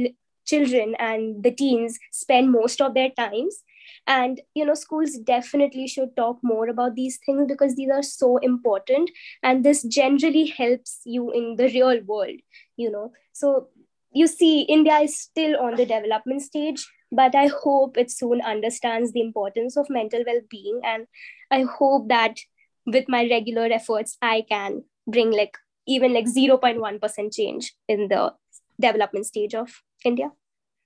children 0.45 0.95
and 0.99 1.43
the 1.43 1.51
teens 1.51 1.99
spend 2.11 2.51
most 2.51 2.81
of 2.81 2.93
their 2.93 3.09
times. 3.11 3.63
And 4.07 4.41
you 4.55 4.65
know 4.65 4.73
schools 4.73 5.17
definitely 5.19 5.87
should 5.87 6.15
talk 6.17 6.39
more 6.41 6.67
about 6.67 6.95
these 6.95 7.19
things 7.25 7.45
because 7.47 7.75
these 7.75 7.91
are 7.91 8.03
so 8.03 8.37
important 8.37 9.11
and 9.43 9.63
this 9.63 9.83
generally 9.83 10.47
helps 10.47 10.99
you 11.05 11.31
in 11.31 11.55
the 11.57 11.65
real 11.65 12.01
world 12.05 12.39
you 12.75 12.89
know. 12.91 13.11
So 13.33 13.67
you 14.13 14.27
see 14.27 14.61
india 14.75 14.97
is 15.05 15.17
still 15.19 15.59
on 15.59 15.75
the 15.75 15.85
development 15.85 16.41
stage 16.41 16.85
but 17.13 17.35
i 17.35 17.47
hope 17.47 17.97
it 17.97 18.11
soon 18.11 18.41
understands 18.41 19.11
the 19.11 19.21
importance 19.21 19.77
of 19.77 19.89
mental 19.89 20.23
well-being 20.27 20.79
and 20.83 21.07
i 21.51 21.61
hope 21.61 22.07
that 22.09 22.37
with 22.85 23.05
my 23.07 23.27
regular 23.29 23.65
efforts 23.71 24.17
i 24.21 24.43
can 24.49 24.83
bring 25.07 25.31
like 25.31 25.57
even 25.85 26.13
like 26.13 26.25
0.1% 26.25 27.33
change 27.33 27.73
in 27.87 28.07
the 28.07 28.33
development 28.79 29.25
stage 29.25 29.53
of 29.53 29.81
india. 30.03 30.31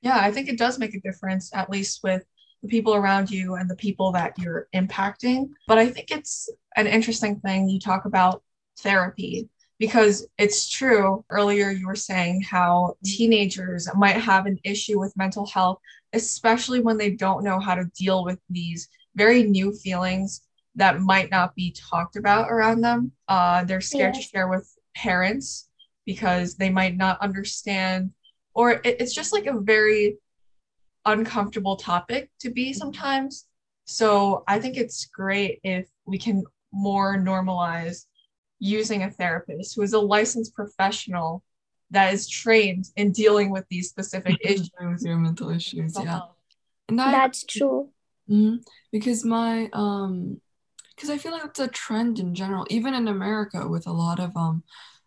Yeah 0.02 0.20
i 0.20 0.32
think 0.32 0.50
it 0.50 0.58
does 0.58 0.80
make 0.80 0.96
a 0.96 1.02
difference 1.02 1.52
at 1.54 1.70
least 1.70 2.02
with 2.04 2.24
the 2.64 2.68
people 2.68 2.96
around 2.96 3.30
you 3.30 3.56
and 3.56 3.70
the 3.70 3.76
people 3.76 4.12
that 4.14 4.38
you're 4.40 4.68
impacting. 4.74 5.50
But 5.68 5.78
i 5.78 5.90
think 5.90 6.12
it's 6.12 6.50
an 6.76 6.88
interesting 6.88 7.40
thing 7.40 7.70
you 7.70 7.80
talk 7.80 8.06
about 8.06 8.44
therapy 8.80 9.50
because 9.80 10.28
it's 10.38 10.70
true. 10.70 11.24
Earlier 11.30 11.70
you 11.70 11.88
were 11.88 11.96
saying 11.96 12.42
how 12.42 12.96
teenagers 13.06 13.88
might 13.96 14.18
have 14.18 14.46
an 14.46 14.58
issue 14.64 15.00
with 15.00 15.16
mental 15.16 15.46
health 15.46 15.80
especially 16.14 16.80
when 16.80 16.98
they 16.98 17.12
don't 17.12 17.44
know 17.44 17.60
how 17.60 17.76
to 17.76 17.92
deal 17.96 18.24
with 18.24 18.40
these 18.50 18.88
very 19.16 19.44
new 19.44 19.74
feelings 19.74 20.42
that 20.76 21.02
might 21.02 21.32
not 21.32 21.56
be 21.56 21.72
talked 21.72 22.16
about 22.16 22.52
around 22.52 22.82
them. 22.82 23.12
Uh, 23.28 23.64
they're 23.64 23.82
scared 23.82 24.16
yeah. 24.16 24.22
to 24.22 24.28
share 24.28 24.48
with 24.48 24.72
parents 24.96 25.70
because 26.06 26.56
they 26.56 26.70
might 26.70 26.96
not 26.96 27.20
understand 27.22 28.12
or 28.54 28.72
it, 28.72 28.82
it's 29.00 29.14
just 29.14 29.32
like 29.32 29.46
a 29.46 29.60
very 29.60 30.18
uncomfortable 31.06 31.76
topic 31.76 32.32
to 32.40 32.50
be 32.50 32.74
sometimes. 32.74 33.46
So 33.86 34.44
i 34.48 34.60
think 34.60 34.76
it's 34.76 35.06
great 35.06 35.60
if 35.64 35.88
we 36.06 36.18
can 36.18 36.44
more 36.74 37.18
normalize 37.18 38.06
using 38.60 39.04
a 39.04 39.12
therapist 39.12 39.76
who 39.76 39.82
is 39.84 39.94
a 39.94 40.00
licensed 40.00 40.54
professional 40.54 41.44
that 41.92 42.14
is 42.14 42.28
trained 42.28 42.90
in 42.96 43.12
dealing 43.12 43.50
with 43.52 43.66
these 43.70 43.90
specific 43.90 44.38
issues. 44.42 44.70
With 44.80 45.02
your 45.04 45.18
mental 45.18 45.50
issues 45.50 45.96
yeah. 46.00 46.22
and 46.90 47.02
I, 47.02 47.12
that's 47.12 47.44
true. 47.44 47.90
Mm-hmm, 48.30 48.58
because 48.92 49.24
my 49.24 49.70
um 49.72 50.42
because 50.96 51.10
i 51.10 51.18
feel 51.18 51.32
like 51.32 51.46
it's 51.46 51.60
a 51.60 51.68
trend 51.68 52.20
in 52.20 52.36
general. 52.36 52.66
Even 52.70 52.94
in 52.94 53.08
america 53.08 53.68
with 53.68 53.88
a 53.88 53.92
lot 53.92 54.20
of 54.20 54.36
um, 54.36 54.64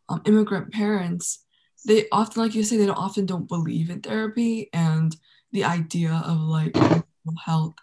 um 0.08 0.22
immigrant 0.24 0.72
parents 0.72 1.44
they 1.86 2.06
often 2.12 2.42
like 2.42 2.54
you 2.54 2.62
say 2.62 2.76
they 2.76 2.86
don't 2.86 2.96
often 2.96 3.26
don't 3.26 3.48
believe 3.48 3.90
in 3.90 4.00
therapy 4.00 4.68
and 4.72 5.16
the 5.52 5.64
idea 5.64 6.22
of 6.24 6.38
like 6.38 6.74
mental 6.74 7.04
health. 7.44 7.74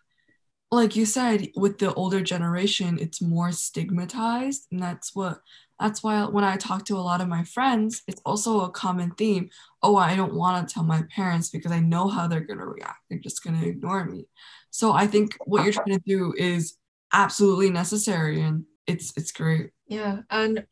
Like 0.72 0.96
you 0.96 1.06
said 1.06 1.50
with 1.56 1.80
the 1.80 1.94
older 1.94 2.22
generation 2.22 2.98
it's 3.00 3.22
more 3.22 3.52
stigmatized 3.52 4.68
and 4.72 4.82
that's 4.82 5.16
what 5.16 5.40
that's 5.80 6.02
why 6.04 6.24
when 6.26 6.44
i 6.44 6.58
talk 6.58 6.86
to 6.86 6.96
a 6.96 7.00
lot 7.00 7.22
of 7.22 7.28
my 7.28 7.44
friends 7.44 8.02
it's 8.08 8.22
also 8.26 8.62
a 8.62 8.70
common 8.70 9.12
theme 9.12 9.50
oh 9.84 9.96
i 9.96 10.16
don't 10.16 10.34
want 10.34 10.68
to 10.68 10.74
tell 10.74 10.84
my 10.84 11.04
parents 11.16 11.50
because 11.50 11.72
i 11.72 11.80
know 11.80 12.08
how 12.08 12.28
they're 12.28 12.42
going 12.42 12.60
to 12.60 12.66
react. 12.66 13.00
They're 13.10 13.20
just 13.20 13.44
going 13.44 13.60
to 13.60 13.68
ignore 13.68 14.06
me. 14.06 14.28
So 14.70 14.92
i 14.92 15.08
think 15.08 15.38
what 15.46 15.64
you're 15.64 15.74
trying 15.74 15.98
to 15.98 16.04
do 16.06 16.34
is 16.38 16.78
absolutely 17.14 17.70
necessary 17.70 18.42
and 18.42 18.66
it's 18.86 19.14
it's 19.18 19.32
great. 19.32 19.72
Yeah 19.88 20.20
and 20.30 20.66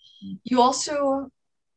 you 0.44 0.62
also 0.62 1.30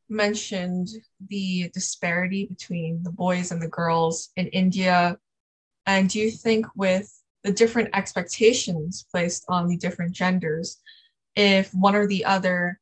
mentioned 0.08 0.88
the 1.28 1.70
disparity 1.74 2.46
between 2.46 3.02
the 3.02 3.12
boys 3.12 3.52
and 3.52 3.60
the 3.60 3.68
girls 3.68 4.30
in 4.36 4.46
india. 4.48 5.18
And 5.86 6.08
do 6.08 6.18
you 6.18 6.30
think 6.30 6.66
with 6.74 7.12
the 7.44 7.52
different 7.52 7.90
expectations 7.94 9.06
placed 9.10 9.44
on 9.48 9.68
the 9.68 9.76
different 9.76 10.12
genders 10.12 10.78
if 11.36 11.72
one 11.72 11.94
or 11.94 12.06
the 12.06 12.24
other 12.24 12.80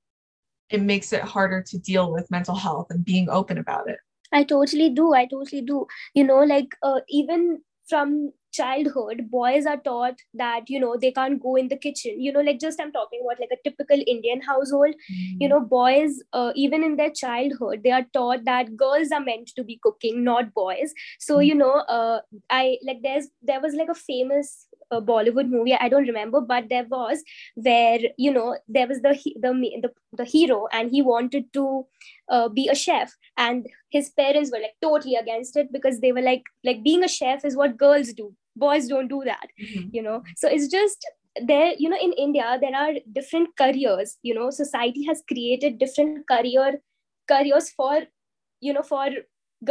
it 0.71 0.83
makes 0.83 1.13
it 1.13 1.23
harder 1.23 1.63
to 1.63 1.79
deal 1.79 2.13
with 2.13 2.31
mental 2.31 2.55
health 2.55 2.89
and 2.91 3.05
being 3.05 3.29
open 3.29 3.59
about 3.59 3.89
it. 3.89 3.99
I 4.33 4.43
totally 4.43 4.91
do 4.91 5.15
i 5.15 5.27
totally 5.27 5.63
do. 5.63 5.87
You 6.15 6.25
know 6.25 6.41
like 6.41 6.75
uh, 6.83 7.01
even 7.09 7.61
from 7.89 8.33
childhood 8.57 9.23
boys 9.31 9.67
are 9.67 9.77
taught 9.89 10.21
that 10.35 10.71
you 10.75 10.81
know 10.81 10.97
they 10.97 11.11
can't 11.13 11.43
go 11.43 11.57
in 11.57 11.69
the 11.69 11.77
kitchen. 11.77 12.21
You 12.21 12.33
know 12.33 12.41
like 12.41 12.61
just 12.61 12.81
i'm 12.81 12.93
talking 12.93 13.21
about 13.25 13.41
like 13.41 13.51
a 13.53 13.63
typical 13.69 14.03
indian 14.07 14.41
household. 14.41 14.95
Mm. 15.13 15.41
you 15.41 15.49
know 15.49 15.61
boys 15.61 16.23
uh, 16.33 16.53
even 16.55 16.85
in 16.85 16.97
their 16.97 17.11
childhood 17.11 17.83
they 17.85 17.91
are 17.91 18.07
taught 18.13 18.45
that 18.45 18.77
girls 18.77 19.13
are 19.13 19.21
meant 19.21 19.53
to 19.57 19.65
be 19.65 19.79
cooking 19.83 20.25
not 20.25 20.53
boys. 20.55 20.95
So 21.19 21.39
mm. 21.39 21.47
you 21.47 21.55
know 21.55 21.75
uh, 21.99 22.21
i 22.51 22.79
like 22.87 23.03
there's 23.03 23.29
there 23.43 23.61
was 23.61 23.75
like 23.75 23.89
a 23.89 23.95
famous 23.95 24.67
uh, 24.91 25.01
bollywood 25.01 25.49
movie 25.49 25.75
i 25.75 25.89
don't 25.89 26.07
remember 26.07 26.41
but 26.41 26.69
there 26.69 26.87
was 26.91 27.23
where 27.55 27.99
you 28.17 28.33
know 28.33 28.57
there 28.69 28.87
was 28.87 29.01
the 29.03 29.15
the 29.47 29.53
the, 29.83 29.91
the 30.13 30.25
hero 30.25 30.67
and 30.73 30.91
he 30.91 31.03
wanted 31.03 31.53
to 31.53 31.87
uh, 32.29 32.49
be 32.49 32.69
a 32.69 32.75
chef. 32.75 33.15
And 33.37 33.67
his 33.91 34.11
parents 34.11 34.51
were 34.51 34.61
like 34.61 34.77
totally 34.83 35.15
against 35.15 35.57
it 35.57 35.73
because 35.73 36.01
they 36.01 36.13
were 36.13 36.23
like 36.23 36.43
like 36.65 36.83
being 36.83 37.05
a 37.05 37.09
chef 37.09 37.45
is 37.45 37.57
what 37.57 37.77
girls 37.77 38.13
do 38.13 38.35
boys 38.57 38.89
don't 38.89 39.09
do 39.09 39.23
that 39.25 39.49
mm-hmm. 39.61 39.89
you 39.93 40.03
know 40.03 40.23
so 40.37 40.49
it's 40.49 40.69
just 40.69 41.07
there 41.45 41.73
you 41.79 41.89
know 41.89 41.99
in 42.01 42.13
india 42.13 42.59
there 42.61 42.75
are 42.75 42.95
different 43.13 43.49
careers 43.59 44.17
you 44.23 44.35
know 44.35 44.51
society 44.51 45.05
has 45.05 45.23
created 45.29 45.79
different 45.79 46.27
career 46.29 46.79
careers 47.29 47.71
for 47.71 48.03
you 48.61 48.73
know 48.73 48.83
for 48.83 49.09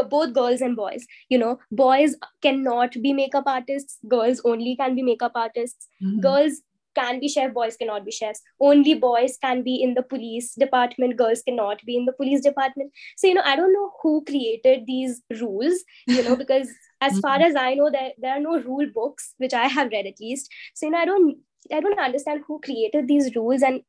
both 0.09 0.33
girls 0.33 0.61
and 0.61 0.75
boys 0.75 1.05
you 1.29 1.37
know 1.37 1.57
boys 1.71 2.15
cannot 2.41 2.95
be 3.01 3.13
makeup 3.13 3.43
artists 3.45 3.97
girls 4.07 4.41
only 4.45 4.75
can 4.75 4.95
be 4.95 5.03
makeup 5.03 5.31
artists 5.35 5.87
mm-hmm. 6.03 6.19
girls 6.19 6.61
can 6.95 7.19
be 7.19 7.27
chef 7.27 7.53
boys 7.53 7.77
cannot 7.77 8.05
be 8.05 8.11
chefs. 8.11 8.41
Only 8.59 8.93
boys 8.95 9.37
can 9.41 9.61
be 9.63 9.75
in 9.83 9.93
the 9.93 10.03
police 10.03 10.53
department 10.55 11.17
girls 11.17 11.41
cannot 11.41 11.81
be 11.85 11.97
in 11.97 12.05
the 12.05 12.13
police 12.13 12.41
department. 12.41 12.91
So 13.17 13.27
you 13.27 13.33
know 13.33 13.43
i 13.45 13.55
don't 13.55 13.73
know 13.73 13.91
who 14.01 14.23
created 14.25 14.85
these 14.85 15.21
rules 15.41 15.83
you 16.07 16.23
know 16.23 16.35
because 16.43 16.69
as 17.01 17.19
far 17.19 17.37
mm-hmm. 17.37 17.47
as 17.47 17.55
i 17.55 17.73
know 17.73 17.89
there, 17.91 18.11
there 18.17 18.33
are 18.33 18.39
no 18.39 18.59
rule 18.59 18.87
books 18.93 19.33
which 19.37 19.53
i 19.53 19.67
have 19.67 19.91
read 19.91 20.05
at 20.05 20.19
least. 20.19 20.49
So 20.73 20.85
you 20.87 20.91
know 20.91 20.99
i 20.99 21.05
don't 21.05 21.37
i 21.73 21.79
don't 21.79 21.99
understand 21.99 22.43
who 22.47 22.59
created 22.59 23.07
these 23.07 23.35
rules. 23.35 23.61
And 23.61 23.81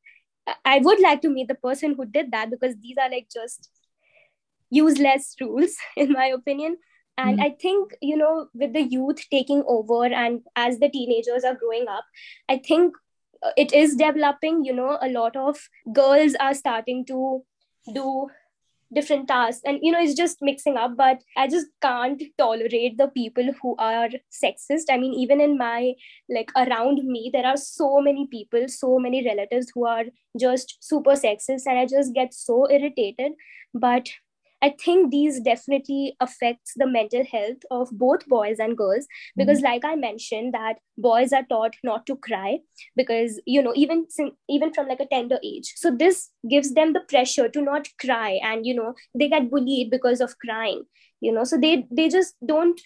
i 0.65 0.79
would 0.79 0.99
like 0.99 1.21
to 1.21 1.29
meet 1.29 1.47
the 1.47 1.55
person 1.55 1.93
who 1.95 2.05
did 2.05 2.31
that 2.31 2.49
because 2.49 2.75
these 2.81 2.97
are 3.01 3.09
like 3.09 3.27
just 3.31 3.69
useless 4.69 5.35
rules 5.39 5.75
in 5.97 6.11
my 6.11 6.27
opinion 6.27 6.77
and 7.17 7.39
mm. 7.39 7.43
i 7.43 7.49
think 7.61 7.93
you 8.01 8.17
know 8.17 8.47
with 8.53 8.73
the 8.73 8.81
youth 8.81 9.23
taking 9.31 9.63
over 9.67 10.05
and 10.05 10.41
as 10.55 10.79
the 10.79 10.89
teenagers 10.89 11.43
are 11.43 11.55
growing 11.55 11.87
up 11.87 12.05
i 12.49 12.57
think 12.57 12.95
uh, 13.43 13.51
it 13.57 13.73
is 13.73 13.95
developing 13.95 14.63
you 14.63 14.73
know 14.73 14.97
a 15.01 15.09
lot 15.09 15.35
of 15.35 15.57
girls 15.93 16.35
are 16.39 16.53
starting 16.53 17.05
to 17.05 17.43
do 17.93 18.27
different 18.93 19.27
tasks. 19.27 19.61
And 19.65 19.79
you 19.81 19.91
know 19.91 19.99
it's 19.99 20.13
just 20.13 20.37
mixing 20.41 20.77
up 20.77 20.95
but 20.95 21.21
i 21.35 21.47
just 21.47 21.67
can't 21.81 22.21
tolerate 22.37 22.97
the 22.97 23.07
people 23.07 23.49
who 23.61 23.75
are 23.77 24.09
sexist. 24.31 24.85
I 24.89 24.97
mean 24.97 25.13
even 25.13 25.41
in 25.41 25.57
my 25.57 25.93
like 26.29 26.51
around 26.55 27.03
me 27.03 27.29
there 27.33 27.45
are 27.45 27.57
so 27.57 28.01
many 28.01 28.27
people 28.27 28.67
so 28.67 28.99
many 28.99 29.25
relatives 29.25 29.71
who 29.73 29.85
are 29.85 30.05
just 30.39 30.77
super 30.81 31.11
sexist 31.11 31.63
and 31.65 31.79
i 31.79 31.85
just 31.85 32.13
get 32.13 32.33
so 32.33 32.69
irritated. 32.69 33.33
But 33.73 34.09
i 34.61 34.73
think 34.83 35.11
these 35.11 35.39
definitely 35.41 36.15
affects 36.19 36.73
the 36.75 36.87
mental 36.87 37.23
health 37.31 37.63
of 37.71 37.89
both 37.91 38.25
boys 38.27 38.57
and 38.59 38.77
girls 38.77 39.07
because 39.35 39.59
mm-hmm. 39.59 39.73
like 39.73 39.85
i 39.85 39.95
mentioned 39.95 40.53
that 40.53 40.77
boys 40.97 41.31
are 41.31 41.43
taught 41.43 41.75
not 41.83 42.05
to 42.05 42.15
cry 42.15 42.57
because 42.95 43.39
you 43.45 43.61
know 43.61 43.73
even 43.75 44.05
even 44.49 44.73
from 44.73 44.87
like 44.87 44.99
a 44.99 45.05
tender 45.05 45.39
age. 45.43 45.73
So 45.75 45.95
this 45.95 46.29
gives 46.49 46.73
them 46.73 46.93
the 46.93 47.01
pressure 47.01 47.49
to 47.49 47.61
not 47.61 47.87
cry 47.99 48.39
and 48.43 48.65
you 48.65 48.73
know 48.73 48.93
they 49.17 49.29
get 49.29 49.49
bullied 49.49 49.89
because 49.91 50.21
of 50.21 50.37
crying 50.39 50.83
you 51.19 51.31
know. 51.31 51.43
So 51.43 51.57
they 51.57 51.87
they 51.91 52.09
just 52.09 52.35
don't 52.45 52.79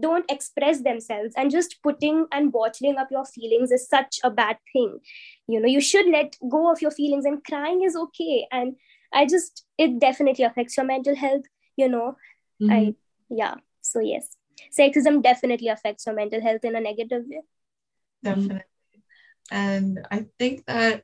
don't 0.00 0.30
express 0.30 0.82
themselves 0.82 1.34
and 1.36 1.50
just 1.50 1.76
putting 1.82 2.26
and 2.32 2.52
bottling 2.52 2.96
up 2.96 3.08
your 3.10 3.24
feelings 3.24 3.70
is 3.70 3.88
such 3.88 4.18
a 4.24 4.30
bad 4.30 4.56
thing. 4.72 4.98
You 5.46 5.60
know 5.60 5.68
you 5.68 5.80
should 5.80 6.06
let 6.06 6.36
go 6.50 6.70
of 6.72 6.82
your 6.82 6.90
feelings 6.90 7.24
and 7.24 7.44
crying 7.44 7.82
is 7.82 7.96
okay. 7.96 8.46
And 8.50 8.74
i 9.12 9.26
just 9.26 9.64
it 9.78 9.98
definitely 9.98 10.44
affects 10.44 10.76
your 10.76 10.86
mental 10.86 11.14
health 11.14 11.44
you 11.76 11.88
know. 11.88 12.16
Mm-hmm. 12.62 12.72
i 12.72 12.94
yeah 13.30 13.54
so 13.82 14.00
yes. 14.00 14.36
Sexism 14.78 15.22
definitely 15.22 15.68
affects 15.68 16.06
your 16.06 16.14
mental 16.14 16.40
health 16.40 16.64
in 16.64 16.76
a 16.76 16.80
negative 16.80 17.24
way. 17.26 17.42
Definitely. 18.22 18.62
And 19.50 20.06
i 20.10 20.26
think 20.38 20.64
that 20.66 21.02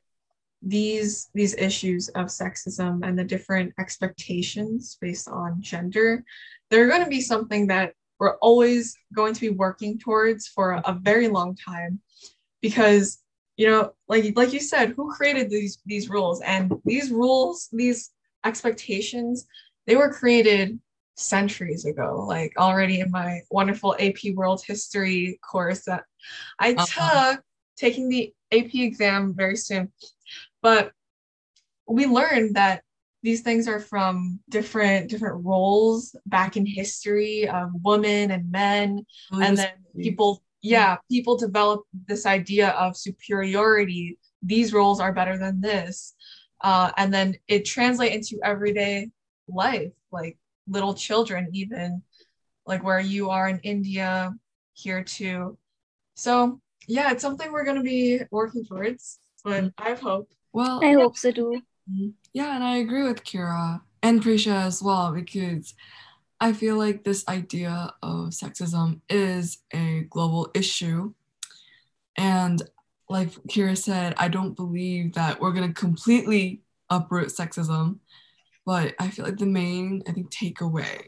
these 0.61 1.29
these 1.33 1.55
issues 1.55 2.09
of 2.09 2.27
sexism 2.27 3.05
and 3.05 3.17
the 3.17 3.23
different 3.23 3.73
expectations 3.79 4.97
based 4.99 5.29
on 5.29 5.61
gender 5.61 6.23
they're 6.69 6.89
going 6.89 7.03
to 7.03 7.09
be 7.09 7.21
something 7.21 7.67
that 7.67 7.93
we're 8.19 8.35
always 8.37 8.93
going 9.13 9.33
to 9.33 9.39
be 9.39 9.49
working 9.49 9.97
towards 9.97 10.47
for 10.47 10.81
a 10.83 10.99
very 11.01 11.29
long 11.29 11.55
time 11.55 12.01
because 12.61 13.19
you 13.59 13.67
know 13.69 13.91
like 14.07 14.23
like 14.35 14.53
you 14.53 14.59
said 14.59 14.93
who 14.95 15.13
created 15.13 15.49
these 15.49 15.79
these 15.85 16.09
rules? 16.09 16.41
And 16.41 16.71
these 16.85 17.11
rules 17.11 17.69
these 17.71 18.11
expectations 18.45 19.45
they 19.87 19.95
were 19.95 20.11
created 20.11 20.79
centuries 21.15 21.83
ago 21.83 22.25
like 22.25 22.53
already 22.57 23.01
in 23.01 23.11
my 23.11 23.41
wonderful 23.51 23.93
ap 23.99 24.19
world 24.33 24.61
history 24.65 25.37
course 25.51 25.83
that 25.83 26.03
i 26.59 26.71
uh-huh. 26.71 27.33
took 27.33 27.43
taking 27.79 28.07
the 28.09 28.33
ap 28.51 28.73
exam 28.73 29.33
very 29.35 29.55
soon. 29.55 29.91
But 30.61 30.91
we 31.87 32.05
learned 32.05 32.55
that 32.55 32.83
these 33.23 33.41
things 33.41 33.67
are 33.67 33.79
from 33.79 34.39
different 34.49 35.09
different 35.09 35.43
roles 35.43 36.15
back 36.25 36.55
in 36.57 36.65
history 36.65 37.47
of 37.47 37.71
women 37.83 38.31
and 38.31 38.51
men 38.51 39.05
oh, 39.33 39.41
and 39.41 39.57
then 39.57 39.71
people 39.97 40.41
yeah 40.61 40.97
people 41.09 41.37
develop 41.37 41.83
this 42.07 42.25
idea 42.25 42.69
of 42.71 42.97
superiority 42.97 44.17
these 44.41 44.73
roles 44.73 44.99
are 44.99 45.13
better 45.13 45.37
than 45.37 45.61
this 45.61 46.15
uh, 46.61 46.91
and 46.97 47.13
then 47.13 47.35
it 47.47 47.65
translate 47.65 48.13
into 48.13 48.39
everyday 48.43 49.09
life 49.47 49.91
like 50.11 50.37
little 50.67 50.93
children 50.93 51.47
even 51.53 52.01
like 52.65 52.83
where 52.83 52.99
you 52.99 53.29
are 53.29 53.49
in 53.49 53.59
india 53.59 54.33
here 54.73 55.03
too 55.03 55.57
so 56.15 56.59
yeah 56.87 57.11
it's 57.11 57.21
something 57.21 57.51
we're 57.51 57.65
going 57.65 57.77
to 57.77 57.83
be 57.83 58.19
working 58.31 58.63
towards 58.65 59.19
but 59.43 59.63
mm. 59.63 59.73
i 59.77 59.89
have 59.89 59.99
hope 59.99 60.29
well, 60.53 60.83
I 60.83 60.93
hope 60.93 61.17
so 61.17 61.31
too. 61.31 61.61
Mm-hmm. 61.89 62.09
Yeah, 62.33 62.55
and 62.55 62.63
I 62.63 62.77
agree 62.77 63.03
with 63.03 63.23
Kira 63.23 63.81
and 64.01 64.21
Prisha 64.21 64.65
as 64.65 64.81
well 64.81 65.11
because 65.11 65.73
I 66.41 66.53
feel 66.53 66.77
like 66.77 67.03
this 67.03 67.27
idea 67.27 67.93
of 68.01 68.29
sexism 68.29 69.01
is 69.09 69.59
a 69.73 70.01
global 70.09 70.49
issue. 70.53 71.13
And 72.17 72.61
like 73.09 73.31
Kira 73.49 73.77
said, 73.77 74.13
I 74.17 74.29
don't 74.29 74.55
believe 74.55 75.13
that 75.13 75.41
we're 75.41 75.51
going 75.51 75.67
to 75.67 75.79
completely 75.79 76.61
uproot 76.89 77.29
sexism, 77.29 77.99
but 78.65 78.95
I 78.99 79.09
feel 79.09 79.25
like 79.25 79.37
the 79.37 79.45
main, 79.45 80.03
I 80.07 80.13
think, 80.13 80.31
takeaway 80.31 81.01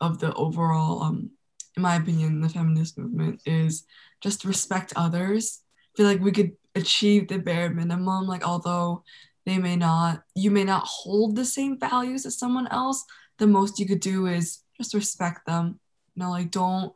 of 0.00 0.18
the 0.20 0.32
overall, 0.34 1.02
um, 1.02 1.30
in 1.76 1.82
my 1.82 1.96
opinion, 1.96 2.40
the 2.40 2.48
feminist 2.48 2.98
movement 2.98 3.42
is 3.44 3.84
just 4.22 4.44
respect 4.44 4.92
others. 4.96 5.60
I 5.94 5.96
feel 5.96 6.06
like 6.06 6.20
we 6.20 6.32
could 6.32 6.52
achieve 6.74 7.28
the 7.28 7.38
bare 7.38 7.70
minimum 7.70 8.26
like 8.26 8.46
although 8.46 9.04
they 9.44 9.58
may 9.58 9.76
not 9.76 10.22
you 10.34 10.50
may 10.50 10.64
not 10.64 10.84
hold 10.86 11.36
the 11.36 11.44
same 11.44 11.78
values 11.78 12.24
as 12.24 12.38
someone 12.38 12.66
else 12.68 13.04
the 13.38 13.46
most 13.46 13.78
you 13.78 13.86
could 13.86 14.00
do 14.00 14.26
is 14.26 14.61
just 14.82 14.94
respect 14.94 15.46
them. 15.46 15.78
You 16.14 16.22
know 16.22 16.30
like 16.30 16.50
don't 16.50 16.92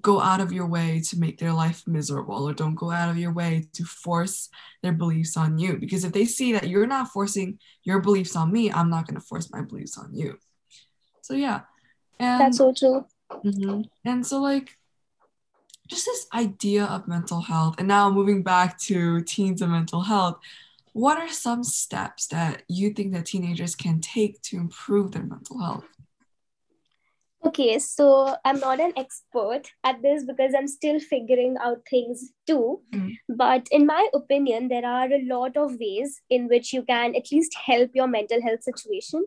go 0.00 0.20
out 0.20 0.40
of 0.40 0.52
your 0.52 0.66
way 0.66 1.00
to 1.00 1.18
make 1.18 1.38
their 1.38 1.52
life 1.52 1.86
miserable 1.86 2.48
or 2.48 2.54
don't 2.54 2.74
go 2.74 2.90
out 2.90 3.10
of 3.10 3.18
your 3.18 3.32
way 3.32 3.68
to 3.74 3.84
force 3.84 4.48
their 4.82 4.92
beliefs 4.92 5.36
on 5.36 5.58
you. 5.58 5.76
Because 5.76 6.04
if 6.04 6.12
they 6.12 6.24
see 6.24 6.52
that 6.52 6.68
you're 6.68 6.86
not 6.86 7.08
forcing 7.08 7.58
your 7.84 8.00
beliefs 8.00 8.34
on 8.34 8.50
me 8.50 8.72
i'm 8.72 8.88
not 8.88 9.06
going 9.06 9.20
to 9.20 9.26
force 9.26 9.52
my 9.52 9.60
beliefs 9.60 9.98
on 9.98 10.14
you. 10.14 10.38
So 11.20 11.34
yeah. 11.34 11.60
And 12.18 12.40
that's 12.40 12.58
so 12.58 12.72
true. 12.72 13.04
Mm-hmm. 13.30 13.82
and 14.04 14.26
so 14.26 14.42
like 14.42 14.76
just 15.88 16.04
this 16.04 16.26
idea 16.34 16.84
of 16.84 17.08
mental 17.08 17.40
health. 17.40 17.76
And 17.78 17.88
now 17.88 18.10
moving 18.10 18.42
back 18.42 18.78
to 18.80 19.22
teens 19.22 19.62
and 19.62 19.72
mental 19.72 20.02
health 20.02 20.38
what 20.92 21.16
are 21.18 21.28
some 21.28 21.64
steps 21.64 22.26
that 22.28 22.62
you 22.68 22.92
think 22.92 23.12
that 23.12 23.26
teenagers 23.26 23.74
can 23.74 24.00
take 24.00 24.40
to 24.42 24.56
improve 24.56 25.12
their 25.12 25.22
mental 25.22 25.58
health 25.58 25.84
okay 27.44 27.78
so 27.78 28.36
i'm 28.44 28.60
not 28.60 28.80
an 28.80 28.92
expert 28.96 29.62
at 29.84 30.00
this 30.02 30.24
because 30.24 30.54
i'm 30.56 30.68
still 30.68 31.00
figuring 31.00 31.56
out 31.60 31.78
things 31.90 32.32
too 32.46 32.80
mm. 32.94 33.10
but 33.28 33.66
in 33.70 33.86
my 33.86 34.08
opinion 34.14 34.68
there 34.68 34.86
are 34.86 35.10
a 35.12 35.24
lot 35.26 35.56
of 35.56 35.76
ways 35.80 36.20
in 36.30 36.48
which 36.48 36.72
you 36.72 36.82
can 36.82 37.14
at 37.16 37.32
least 37.32 37.54
help 37.66 37.90
your 37.94 38.06
mental 38.06 38.40
health 38.42 38.62
situation 38.62 39.24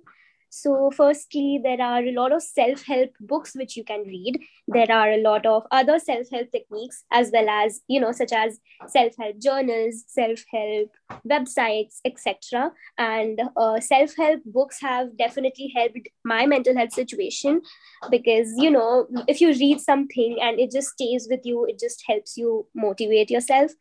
so, 0.49 0.89
firstly, 0.95 1.59
there 1.61 1.81
are 1.81 2.01
a 2.01 2.13
lot 2.13 2.31
of 2.31 2.41
self 2.41 2.85
help 2.85 3.11
books 3.19 3.55
which 3.55 3.75
you 3.75 3.83
can 3.83 4.03
read. 4.03 4.39
There 4.67 4.89
are 4.89 5.11
a 5.11 5.21
lot 5.21 5.45
of 5.45 5.63
other 5.71 5.99
self 5.99 6.27
help 6.31 6.49
techniques, 6.51 7.03
as 7.11 7.29
well 7.33 7.49
as, 7.49 7.81
you 7.87 7.99
know, 7.99 8.11
such 8.13 8.31
as 8.31 8.59
self 8.87 9.13
help 9.19 9.37
journals, 9.39 10.05
self 10.07 10.39
help 10.53 10.91
websites, 11.29 11.97
etc. 12.05 12.71
And 12.97 13.41
uh, 13.57 13.79
self 13.81 14.15
help 14.15 14.41
books 14.45 14.79
have 14.81 15.17
definitely 15.17 15.73
helped 15.75 16.07
my 16.23 16.45
mental 16.45 16.75
health 16.75 16.93
situation 16.93 17.61
because, 18.09 18.53
you 18.57 18.71
know, 18.71 19.07
if 19.27 19.41
you 19.41 19.49
read 19.49 19.81
something 19.81 20.37
and 20.41 20.59
it 20.59 20.71
just 20.71 20.89
stays 20.91 21.27
with 21.29 21.41
you, 21.43 21.65
it 21.65 21.79
just 21.79 22.03
helps 22.07 22.37
you 22.37 22.65
motivate 22.73 23.29
yourself 23.29 23.71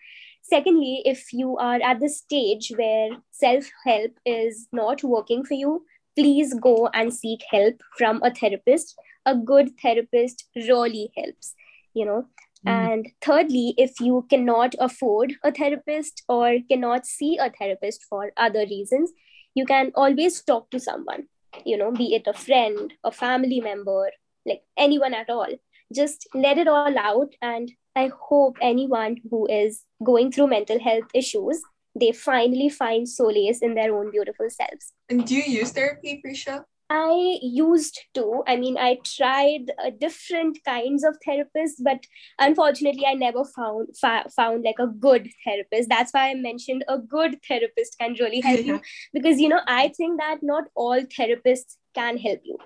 secondly 0.46 1.00
if 1.06 1.32
you 1.32 1.56
are 1.56 1.80
at 1.82 2.00
the 2.00 2.08
stage 2.08 2.70
where 2.76 3.08
self 3.30 3.64
help 3.86 4.12
is 4.26 4.68
not 4.72 5.02
working 5.02 5.42
for 5.42 5.54
you 5.54 5.82
please 6.16 6.54
go 6.54 6.88
and 6.92 7.12
seek 7.12 7.42
help 7.50 7.80
from 7.98 8.22
a 8.22 8.32
therapist. 8.32 8.98
A 9.26 9.34
good 9.34 9.70
therapist 9.80 10.44
really 10.56 11.10
helps 11.16 11.54
you 11.94 12.04
know. 12.04 12.26
Mm. 12.66 12.92
and 12.92 13.08
thirdly 13.20 13.74
if 13.76 14.00
you 14.00 14.26
cannot 14.30 14.74
afford 14.80 15.34
a 15.44 15.52
therapist 15.52 16.22
or 16.28 16.56
cannot 16.70 17.06
see 17.06 17.36
a 17.36 17.50
therapist 17.50 18.04
for 18.08 18.32
other 18.38 18.64
reasons 18.70 19.12
you 19.54 19.66
can 19.66 19.92
always 19.94 20.40
talk 20.42 20.70
to 20.70 20.80
someone 20.80 21.24
you 21.66 21.76
know 21.76 21.90
be 21.92 22.14
it 22.14 22.26
a 22.26 22.32
friend 22.32 22.94
a 23.04 23.12
family 23.12 23.60
member 23.60 24.10
like 24.46 24.62
anyone 24.76 25.14
at 25.14 25.30
all. 25.30 25.46
Just 25.94 26.26
let 26.34 26.58
it 26.58 26.66
all 26.66 26.98
out 26.98 27.34
and 27.40 27.70
i 27.94 28.10
hope 28.28 28.56
anyone 28.60 29.16
who 29.30 29.46
is 29.46 29.84
going 30.02 30.32
through 30.32 30.46
mental 30.46 30.80
health 30.80 31.04
issues 31.14 31.62
they 31.94 32.12
finally 32.12 32.68
find 32.68 33.08
solace 33.08 33.60
in 33.62 33.74
their 33.74 33.94
own 33.94 34.10
beautiful 34.10 34.48
selves. 34.50 34.92
And 35.08 35.26
do 35.26 35.34
you 35.34 35.42
use 35.42 35.70
therapy, 35.72 36.22
Prisha? 36.24 36.64
I 36.90 37.38
used 37.40 37.98
to. 38.14 38.42
I 38.46 38.56
mean, 38.56 38.76
I 38.76 38.98
tried 39.04 39.72
uh, 39.82 39.90
different 39.98 40.58
kinds 40.64 41.02
of 41.02 41.16
therapists, 41.26 41.80
but 41.80 42.06
unfortunately, 42.38 43.06
I 43.06 43.14
never 43.14 43.44
found 43.44 43.88
fa- 43.98 44.28
found 44.36 44.64
like 44.64 44.78
a 44.78 44.86
good 44.86 45.28
therapist. 45.44 45.88
That's 45.88 46.12
why 46.12 46.30
I 46.30 46.34
mentioned 46.34 46.84
a 46.88 46.98
good 46.98 47.38
therapist 47.48 47.96
can 47.98 48.14
really 48.20 48.40
help 48.40 48.64
you 48.64 48.80
because 49.14 49.40
you 49.40 49.48
know 49.48 49.60
I 49.66 49.88
think 49.88 50.20
that 50.20 50.42
not 50.42 50.64
all 50.74 51.00
therapists 51.00 51.76
can 51.94 52.18
help 52.18 52.40
you 52.44 52.58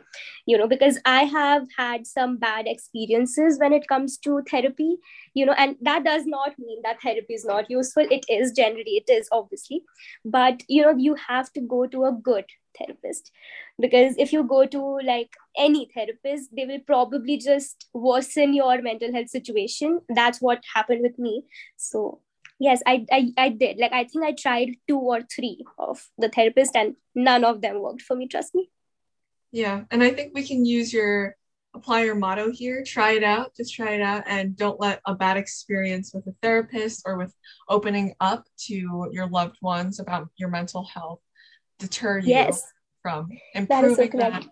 you 0.46 0.56
know 0.56 0.66
because 0.66 0.98
i 1.04 1.24
have 1.24 1.66
had 1.76 2.06
some 2.06 2.36
bad 2.38 2.66
experiences 2.66 3.58
when 3.58 3.72
it 3.72 3.86
comes 3.86 4.16
to 4.16 4.40
therapy 4.50 4.96
you 5.34 5.44
know 5.44 5.52
and 5.64 5.76
that 5.82 6.04
does 6.04 6.24
not 6.26 6.58
mean 6.58 6.80
that 6.82 7.00
therapy 7.02 7.34
is 7.34 7.44
not 7.44 7.70
useful 7.70 8.06
it 8.10 8.24
is 8.28 8.52
generally 8.52 8.96
it 9.02 9.10
is 9.12 9.28
obviously 9.30 9.82
but 10.24 10.62
you 10.68 10.82
know 10.82 10.94
you 10.96 11.14
have 11.26 11.52
to 11.52 11.60
go 11.60 11.86
to 11.86 12.04
a 12.04 12.12
good 12.12 12.44
therapist. 12.78 13.30
Because 13.78 14.14
if 14.18 14.32
you 14.32 14.44
go 14.44 14.66
to 14.66 14.98
like 15.04 15.30
any 15.56 15.90
therapist 15.94 16.50
they 16.56 16.66
will 16.66 16.80
probably 16.86 17.36
just 17.38 17.88
worsen 17.92 18.54
your 18.54 18.80
mental 18.82 19.12
health 19.12 19.28
situation. 19.28 20.00
That's 20.08 20.40
what 20.40 20.62
happened 20.74 21.02
with 21.02 21.18
me. 21.18 21.44
So 21.76 22.20
yes 22.58 22.82
I, 22.86 23.06
I 23.12 23.32
i 23.36 23.48
did. 23.48 23.78
Like 23.78 23.92
i 23.92 24.04
think 24.04 24.24
i 24.24 24.32
tried 24.32 24.70
two 24.88 24.98
or 24.98 25.22
three 25.22 25.64
of 25.78 26.08
the 26.18 26.28
therapist 26.28 26.76
and 26.76 26.96
none 27.14 27.44
of 27.44 27.60
them 27.60 27.80
worked 27.80 28.02
for 28.02 28.16
me 28.16 28.28
trust 28.28 28.54
me. 28.54 28.70
Yeah, 29.50 29.84
and 29.90 30.02
I 30.02 30.10
think 30.10 30.34
we 30.34 30.46
can 30.46 30.64
use 30.66 30.92
your 30.92 31.34
apply 31.74 32.04
your 32.04 32.14
motto 32.14 32.50
here. 32.50 32.82
Try 32.84 33.12
it 33.12 33.24
out, 33.24 33.54
just 33.56 33.74
try 33.74 33.92
it 33.92 34.02
out, 34.02 34.24
and 34.26 34.56
don't 34.56 34.80
let 34.80 35.00
a 35.06 35.14
bad 35.14 35.36
experience 35.36 36.12
with 36.12 36.26
a 36.26 36.34
therapist 36.42 37.02
or 37.06 37.16
with 37.16 37.34
opening 37.68 38.14
up 38.20 38.44
to 38.66 39.08
your 39.12 39.28
loved 39.28 39.56
ones 39.62 40.00
about 40.00 40.28
your 40.36 40.48
mental 40.48 40.84
health 40.84 41.20
deter 41.78 42.18
you 42.18 42.28
yes. 42.28 42.62
from 43.02 43.28
improving 43.54 44.10
that, 44.18 44.32
that 44.32 44.46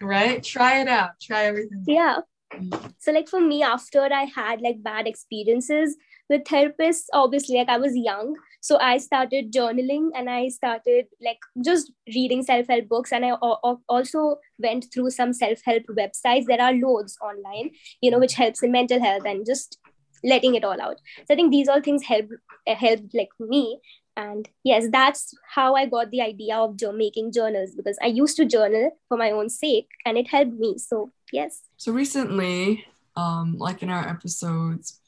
right? 0.00 0.42
Try 0.42 0.80
it 0.80 0.88
out. 0.88 1.20
Try 1.20 1.44
everything. 1.44 1.84
Yeah. 1.86 2.18
Mm. 2.54 2.92
So 2.98 3.12
like 3.12 3.28
for 3.28 3.40
me, 3.40 3.62
after 3.62 4.02
I 4.02 4.24
had 4.24 4.60
like 4.60 4.82
bad 4.82 5.06
experiences 5.06 5.96
with 6.28 6.44
therapists, 6.44 7.04
obviously 7.12 7.56
like 7.56 7.68
I 7.68 7.78
was 7.78 7.96
young. 7.96 8.36
So 8.60 8.78
I 8.78 8.98
started 8.98 9.52
journaling 9.52 10.10
and 10.14 10.28
I 10.28 10.48
started 10.48 11.06
like 11.24 11.38
just 11.64 11.92
reading 12.14 12.42
self-help 12.42 12.88
books. 12.88 13.12
And 13.12 13.24
I 13.24 13.30
also 13.30 14.36
went 14.58 14.86
through 14.92 15.10
some 15.10 15.32
self-help 15.32 15.84
websites. 15.90 16.46
There 16.46 16.60
are 16.60 16.74
loads 16.74 17.16
online, 17.22 17.70
you 18.00 18.10
know, 18.10 18.18
which 18.18 18.34
helps 18.34 18.62
in 18.62 18.72
mental 18.72 19.02
health 19.02 19.22
and 19.24 19.46
just 19.46 19.78
letting 20.22 20.54
it 20.54 20.64
all 20.64 20.80
out. 20.80 21.00
So 21.18 21.32
I 21.32 21.34
think 21.36 21.50
these 21.50 21.68
all 21.68 21.80
things 21.80 22.02
help 22.02 22.26
help 22.66 23.00
like 23.14 23.30
me 23.38 23.80
and 24.20 24.48
yes 24.64 24.86
that's 24.92 25.34
how 25.54 25.74
i 25.74 25.86
got 25.86 26.10
the 26.10 26.20
idea 26.20 26.56
of 26.56 26.76
making 26.94 27.32
journals 27.32 27.74
because 27.74 27.98
i 28.02 28.06
used 28.06 28.36
to 28.36 28.44
journal 28.44 28.90
for 29.08 29.16
my 29.16 29.30
own 29.30 29.48
sake 29.48 29.88
and 30.04 30.18
it 30.18 30.28
helped 30.28 30.52
me. 30.52 30.78
So 30.78 31.10
yes. 31.32 31.62
So 31.76 31.92
recently 31.92 32.84
um 33.16 33.56
like 33.58 33.82
in 33.82 33.90
our 33.90 34.06
episodes 34.08 35.00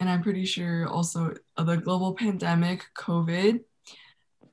and 0.00 0.08
i'm 0.10 0.22
pretty 0.22 0.44
sure 0.44 0.86
also 0.86 1.34
the 1.56 1.76
global 1.76 2.14
pandemic 2.14 2.84
covid 2.96 3.60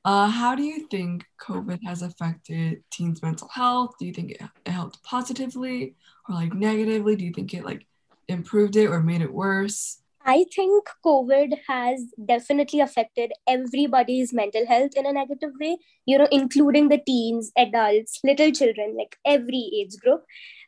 uh, 0.04 0.28
how 0.28 0.54
do 0.54 0.62
you 0.62 0.86
think 0.86 1.24
covid 1.40 1.80
has 1.84 2.00
affected 2.00 2.80
teens 2.92 3.20
mental 3.22 3.48
health? 3.48 3.96
Do 3.98 4.06
you 4.06 4.12
think 4.12 4.30
it, 4.30 4.40
it 4.64 4.70
helped 4.70 5.02
positively 5.02 5.96
or 6.28 6.36
like 6.36 6.54
negatively? 6.54 7.16
Do 7.16 7.24
you 7.24 7.32
think 7.32 7.52
it 7.54 7.64
like 7.64 7.84
improved 8.28 8.76
it 8.76 8.86
or 8.86 9.02
made 9.02 9.20
it 9.20 9.32
worse 9.32 9.98
I 10.28 10.44
think 10.54 10.88
COVID 11.04 11.56
has 11.68 12.12
definitely 12.24 12.80
affected 12.80 13.32
everybody's 13.46 14.32
mental 14.32 14.66
health 14.66 14.90
in 14.96 15.06
a 15.06 15.12
negative 15.12 15.52
way, 15.60 15.76
you 16.04 16.18
know, 16.18 16.26
including 16.32 16.88
the 16.88 16.98
teens, 16.98 17.52
adults, 17.56 18.18
little 18.24 18.50
children, 18.50 18.96
like 18.98 19.16
every 19.24 19.70
age 19.72 19.96
group. 20.02 20.24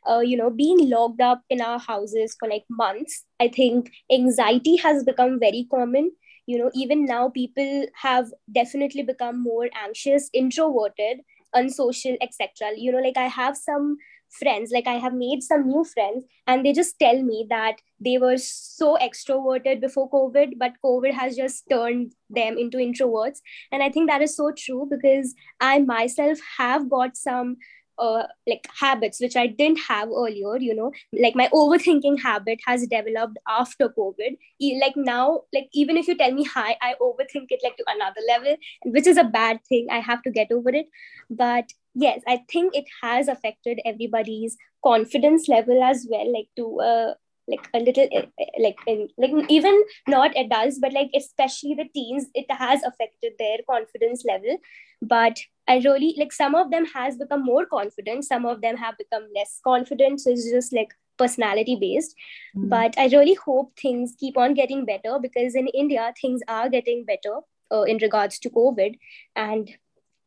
Uh, 0.09 0.19
you 0.19 0.37
know, 0.37 0.49
being 0.49 0.89
locked 0.89 1.19
up 1.19 1.41
in 1.49 1.59
our 1.59 1.77
houses 1.77 2.37
for 2.39 2.47
like 2.47 2.63
months, 2.69 3.25
I 3.41 3.49
think 3.49 3.91
anxiety 4.09 4.77
has 4.77 5.03
become 5.03 5.39
very 5.41 5.67
common. 5.69 6.11
You 6.45 6.57
know, 6.57 6.71
even 6.73 7.03
now, 7.05 7.27
people 7.29 7.85
have 8.01 8.31
definitely 8.49 9.03
become 9.03 9.43
more 9.43 9.69
anxious, 9.75 10.29
introverted, 10.33 11.19
unsocial, 11.53 12.15
etc. 12.21 12.71
You 12.77 12.93
know, 12.93 12.99
like 12.99 13.17
I 13.17 13.27
have 13.27 13.57
some 13.57 13.97
friends 14.29 14.71
like 14.73 14.87
i 14.87 14.93
have 14.93 15.13
made 15.13 15.41
some 15.43 15.67
new 15.67 15.83
friends 15.83 16.25
and 16.47 16.65
they 16.65 16.71
just 16.71 16.99
tell 16.99 17.21
me 17.23 17.45
that 17.49 17.77
they 17.99 18.17
were 18.17 18.37
so 18.37 18.97
extroverted 19.01 19.81
before 19.81 20.09
covid 20.09 20.53
but 20.57 20.73
covid 20.85 21.13
has 21.13 21.35
just 21.35 21.63
turned 21.69 22.13
them 22.29 22.57
into 22.57 22.77
introverts. 22.77 23.39
And 23.71 23.81
i 23.81 23.89
think 23.89 24.09
that 24.09 24.21
is 24.21 24.35
so 24.35 24.51
true 24.51 24.87
because 24.89 25.33
i 25.59 25.79
myself 25.79 26.39
have 26.57 26.89
got 26.89 27.17
some 27.17 27.57
uh, 27.99 28.23
like 28.47 28.67
habits 28.79 29.19
which 29.21 29.35
I 29.35 29.47
didn't 29.47 29.79
have 29.87 30.09
earlier. 30.09 30.57
You 30.57 30.75
know, 30.75 30.91
like 31.13 31.35
my 31.35 31.49
overthinking 31.53 32.21
habit 32.21 32.59
has 32.65 32.87
developed 32.87 33.37
after 33.47 33.89
COVID. 33.89 34.37
Like 34.81 34.95
now, 34.95 35.41
like 35.53 35.69
even 35.73 35.97
if 35.97 36.07
you 36.07 36.17
tell 36.17 36.31
me 36.31 36.43
hi, 36.43 36.77
I 36.81 36.95
overthink 37.01 37.47
it 37.49 37.61
like 37.63 37.77
to 37.77 37.83
another 37.87 38.21
level, 38.27 38.55
which 38.85 39.07
is 39.07 39.17
a 39.17 39.23
bad 39.23 39.59
thing. 39.67 39.87
I 39.91 39.99
have 39.99 40.21
to 40.23 40.31
get 40.31 40.51
over 40.51 40.69
it. 40.69 40.87
But 41.29 41.71
yes, 41.93 42.21
I 42.27 42.41
think 42.51 42.75
it 42.75 42.85
has 43.01 43.27
affected 43.27 43.79
everybody's 43.85 44.57
confidence 44.83 45.47
level 45.47 45.83
as 45.83 46.07
well. 46.09 46.31
Like 46.33 46.47
to 46.55 46.79
uh, 46.79 47.13
like 47.49 47.67
a 47.73 47.79
little 47.79 48.07
eh, 48.11 48.25
eh, 48.39 48.45
like 48.59 48.77
in, 48.87 49.07
like 49.17 49.31
even 49.49 49.81
not 50.07 50.37
adults 50.37 50.79
but 50.79 50.93
like 50.93 51.09
especially 51.15 51.73
the 51.73 51.87
teens 51.93 52.27
it 52.33 52.45
has 52.51 52.83
affected 52.83 53.33
their 53.39 53.57
confidence 53.69 54.23
level. 54.25 54.57
But 55.01 55.39
i 55.67 55.77
really 55.77 56.15
like 56.17 56.33
some 56.33 56.55
of 56.55 56.71
them 56.71 56.85
has 56.85 57.17
become 57.17 57.43
more 57.43 57.65
confident 57.65 58.25
some 58.25 58.45
of 58.45 58.61
them 58.61 58.77
have 58.77 58.97
become 58.97 59.27
less 59.35 59.59
confident. 59.63 60.21
So 60.21 60.31
it's 60.31 60.49
just 60.49 60.73
like 60.73 60.93
personality 61.17 61.77
based. 61.79 62.15
Mm. 62.57 62.69
but 62.69 62.97
i 62.97 63.07
really 63.07 63.33
hope 63.33 63.77
things 63.77 64.15
keep 64.19 64.37
on 64.37 64.53
getting 64.53 64.85
better 64.85 65.19
because 65.21 65.55
in 65.55 65.67
india 65.67 66.13
things 66.21 66.41
are 66.47 66.69
getting 66.69 67.05
better 67.05 67.35
uh, 67.71 67.83
in 67.83 67.97
regards 67.97 68.39
to 68.39 68.49
covid. 68.49 68.97
And 69.35 69.69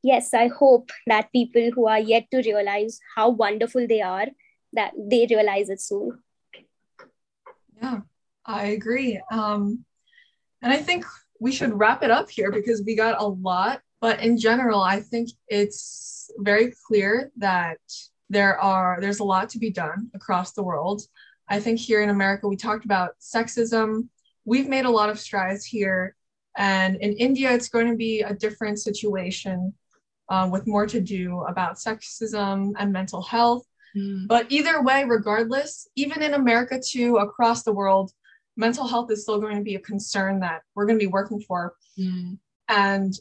yes 0.03 0.35
i 0.35 0.49
hope 0.49 0.91
that 1.07 1.33
people 1.33 1.71
who 1.75 1.87
are 1.87 1.99
yet 1.99 2.27
to 2.31 2.43
realize 2.43 3.01
how 3.17 3.29
wonderful 3.31 3.87
they 3.87 4.01
are 4.03 4.27
that 4.73 4.93
they 4.97 5.27
realize 5.31 5.69
it 5.69 5.81
soon 5.81 6.19
yeah, 7.83 8.01
I 8.47 8.67
agree. 8.67 9.21
Um, 9.31 9.85
and 10.63 10.73
I 10.73 10.79
think 10.79 11.05
we 11.41 11.53
should 11.53 11.79
wrap 11.79 12.03
it 12.03 12.11
up 12.11 12.31
here 12.31 12.53
because 12.53 12.83
we 12.87 12.95
got 12.95 13.21
a 13.21 13.27
lot. 13.27 13.81
But 14.01 14.21
in 14.21 14.39
general, 14.39 14.81
I 14.81 15.01
think 15.01 15.31
it's 15.49 16.31
very 16.39 16.73
clear 16.87 17.31
that 17.37 17.79
there 18.31 18.59
are 18.59 18.99
there's 19.01 19.21
a 19.21 19.25
lot 19.25 19.49
to 19.51 19.59
be 19.59 19.71
done 19.71 20.11
across 20.15 20.53
the 20.53 20.63
world. 20.63 21.03
I 21.49 21.61
think 21.61 21.79
here 21.79 22.03
in 22.03 22.11
America, 22.11 22.49
we 22.49 22.57
talked 22.57 22.85
about 22.85 23.19
sexism. 23.21 24.09
We've 24.45 24.69
made 24.69 24.87
a 24.87 24.91
lot 24.91 25.11
of 25.11 25.21
strides 25.21 25.65
here. 25.65 26.17
And 26.57 26.97
in 26.97 27.13
India, 27.15 27.53
it's 27.53 27.69
going 27.69 27.89
to 27.89 27.97
be 27.97 28.23
a 28.23 28.35
different 28.35 28.79
situation 28.79 29.75
uh, 30.29 30.49
with 30.51 30.67
more 30.67 30.87
to 30.87 31.01
do 31.01 31.41
about 31.43 31.77
sexism 31.77 32.73
and 32.79 32.93
mental 32.93 33.23
health. 33.23 33.67
Mm. 33.97 34.27
But 34.27 34.47
either 34.51 34.83
way, 34.83 35.05
regardless, 35.05 35.89
even 35.97 36.23
in 36.23 36.35
America 36.35 36.81
too, 36.81 37.17
across 37.17 37.63
the 37.63 37.73
world, 37.73 38.13
mental 38.57 38.87
health 38.87 39.11
is 39.11 39.23
still 39.23 39.41
going 39.41 39.57
to 39.57 39.63
be 39.63 39.75
a 39.75 39.81
concern 39.81 40.41
that 40.41 40.63
we're 40.75 40.87
going 40.87 40.99
to 40.99 41.05
be 41.05 41.11
working 41.11 41.41
for. 41.41 41.75
Mm. 41.99 42.39
And 42.69 43.15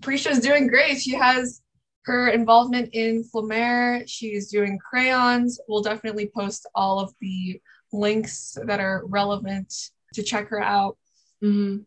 Prisha 0.00 0.30
is 0.30 0.40
doing 0.40 0.66
great. 0.66 1.00
She 1.00 1.14
has 1.14 1.62
her 2.04 2.28
involvement 2.28 2.90
in 2.92 3.24
Flamer. 3.24 4.04
She's 4.06 4.50
doing 4.50 4.78
crayons. 4.78 5.60
We'll 5.68 5.82
definitely 5.82 6.30
post 6.34 6.66
all 6.74 6.98
of 7.00 7.14
the 7.20 7.60
links 7.92 8.56
that 8.66 8.80
are 8.80 9.02
relevant 9.06 9.72
to 10.14 10.22
check 10.22 10.48
her 10.48 10.60
out. 10.60 10.98
Mm-hmm. 11.42 11.82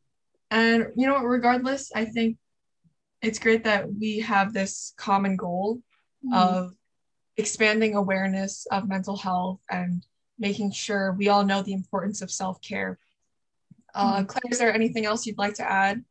And, 0.49 0.87
you 0.95 1.07
know, 1.07 1.19
regardless, 1.19 1.91
I 1.93 2.05
think 2.05 2.37
it's 3.21 3.39
great 3.39 3.65
that 3.65 3.91
we 3.93 4.19
have 4.19 4.53
this 4.53 4.93
common 4.97 5.35
goal 5.35 5.79
mm-hmm. 6.25 6.33
of 6.33 6.73
expanding 7.37 7.95
awareness 7.95 8.65
of 8.71 8.87
mental 8.87 9.15
health 9.15 9.59
and 9.69 10.05
making 10.39 10.71
sure 10.71 11.13
we 11.13 11.29
all 11.29 11.45
know 11.45 11.61
the 11.61 11.73
importance 11.73 12.21
of 12.21 12.31
self-care. 12.31 12.99
Uh, 13.93 14.17
mm-hmm. 14.17 14.25
Claire, 14.25 14.51
is 14.51 14.59
there 14.59 14.73
anything 14.73 15.05
else 15.05 15.25
you'd 15.25 15.37
like 15.37 15.55
to 15.55 15.69
add? 15.69 16.03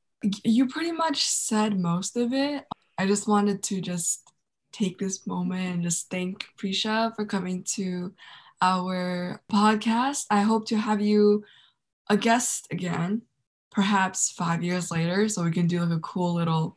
You 0.44 0.66
pretty 0.66 0.92
much 0.92 1.24
said 1.24 1.78
most 1.78 2.16
of 2.16 2.32
it. 2.32 2.64
I 2.98 3.06
just 3.06 3.28
wanted 3.28 3.62
to 3.64 3.80
just 3.80 4.22
take 4.72 4.98
this 4.98 5.26
moment 5.26 5.74
and 5.74 5.82
just 5.82 6.10
thank 6.10 6.46
Prisha 6.58 7.14
for 7.14 7.24
coming 7.24 7.64
to 7.74 8.12
our 8.60 9.40
podcast. 9.50 10.24
I 10.30 10.40
hope 10.40 10.66
to 10.68 10.76
have 10.76 11.00
you 11.00 11.44
a 12.08 12.16
guest 12.16 12.66
again, 12.70 13.22
perhaps 13.70 14.30
five 14.30 14.62
years 14.64 14.90
later, 14.90 15.28
so 15.28 15.44
we 15.44 15.50
can 15.50 15.66
do 15.66 15.80
like 15.80 15.96
a 15.96 16.00
cool 16.00 16.34
little 16.34 16.76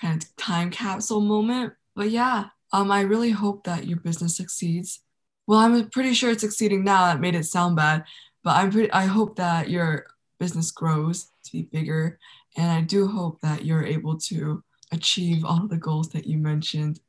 kind 0.00 0.22
of 0.22 0.36
time 0.36 0.70
capsule 0.70 1.20
moment. 1.20 1.72
But 1.96 2.10
yeah, 2.10 2.46
um, 2.72 2.90
I 2.90 3.02
really 3.02 3.30
hope 3.30 3.64
that 3.64 3.86
your 3.86 3.98
business 3.98 4.36
succeeds. 4.36 5.00
Well, 5.46 5.58
I'm 5.58 5.88
pretty 5.90 6.14
sure 6.14 6.30
it's 6.30 6.42
succeeding 6.42 6.84
now. 6.84 7.06
That 7.06 7.20
made 7.20 7.34
it 7.34 7.44
sound 7.44 7.76
bad, 7.76 8.04
but 8.44 8.56
I'm 8.56 8.70
pretty. 8.70 8.92
I 8.92 9.06
hope 9.06 9.36
that 9.36 9.68
your 9.68 10.06
business 10.38 10.70
grows 10.70 11.30
to 11.44 11.52
be 11.52 11.62
bigger, 11.62 12.18
and 12.56 12.70
I 12.70 12.82
do 12.82 13.08
hope 13.08 13.40
that 13.40 13.64
you're 13.64 13.84
able 13.84 14.16
to 14.18 14.62
achieve 14.92 15.44
all 15.44 15.66
the 15.66 15.76
goals 15.76 16.10
that 16.10 16.26
you 16.26 16.38
mentioned. 16.38 17.00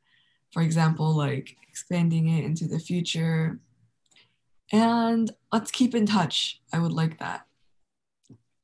For 0.52 0.62
example, 0.62 1.16
like 1.16 1.56
expanding 1.68 2.28
it 2.28 2.44
into 2.44 2.66
the 2.66 2.78
future. 2.78 3.58
And 4.70 5.30
let's 5.52 5.70
keep 5.70 5.94
in 5.94 6.06
touch. 6.06 6.60
I 6.72 6.78
would 6.78 6.92
like 6.92 7.18
that. 7.18 7.46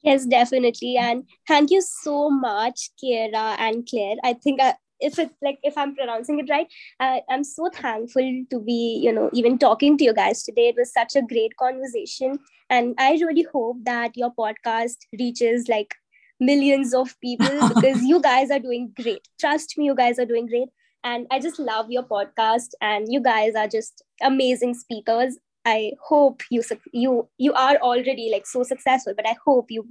Yes, 0.03 0.26
definitely. 0.26 0.96
And 0.96 1.24
thank 1.46 1.70
you 1.70 1.82
so 1.82 2.30
much, 2.30 2.90
Kira 3.03 3.57
and 3.59 3.86
Claire. 3.88 4.16
I 4.22 4.34
think 4.34 4.61
I, 4.61 4.74
if 5.01 5.18
it's 5.18 5.34
like 5.42 5.59
if 5.62 5.76
i'm 5.76 5.94
pronouncing 5.94 6.38
it 6.38 6.51
right 6.51 6.66
uh, 7.01 7.18
i'm 7.30 7.44
so 7.44 7.68
thankful 7.72 8.44
to 8.51 8.61
be 8.61 9.01
you 9.03 9.12
know 9.12 9.30
even 9.32 9.59
talking 9.59 9.96
to 9.96 10.05
you 10.05 10.12
guys 10.14 10.42
today. 10.42 10.68
It 10.68 10.76
was 10.76 10.92
such 10.92 11.16
a 11.16 11.22
great 11.22 11.57
conversation. 11.57 12.38
And 12.70 12.94
i 12.99 13.12
really 13.12 13.46
hope 13.53 13.78
that 13.84 14.16
your 14.16 14.32
podcast 14.34 14.96
reaches 15.18 15.68
like 15.68 15.94
millions 16.40 16.94
of 16.94 17.14
people 17.20 17.68
because 17.74 18.03
you 18.03 18.20
guys 18.20 18.51
are 18.51 18.59
doing 18.59 18.92
great. 19.01 19.26
Trust 19.40 19.76
me 19.76 19.86
you 19.86 19.94
guys 19.94 20.18
are 20.18 20.26
doing 20.26 20.46
great. 20.46 20.68
And 21.05 21.26
i 21.30 21.38
just 21.38 21.59
love 21.59 21.90
your 21.90 22.05
podcast. 22.05 22.70
And 22.80 23.12
you 23.12 23.20
guys 23.20 23.55
are 23.55 23.68
just 23.68 24.03
amazing 24.22 24.74
speakers. 24.74 25.38
I 25.64 25.92
hope 26.03 26.42
you 26.51 26.62
you 26.92 27.28
you 27.36 27.53
are 27.53 27.76
already 27.76 28.30
like 28.32 28.46
so 28.46 28.62
successful 28.62 29.12
but 29.16 29.26
i 29.28 29.36
hope 29.44 29.70
you 29.70 29.86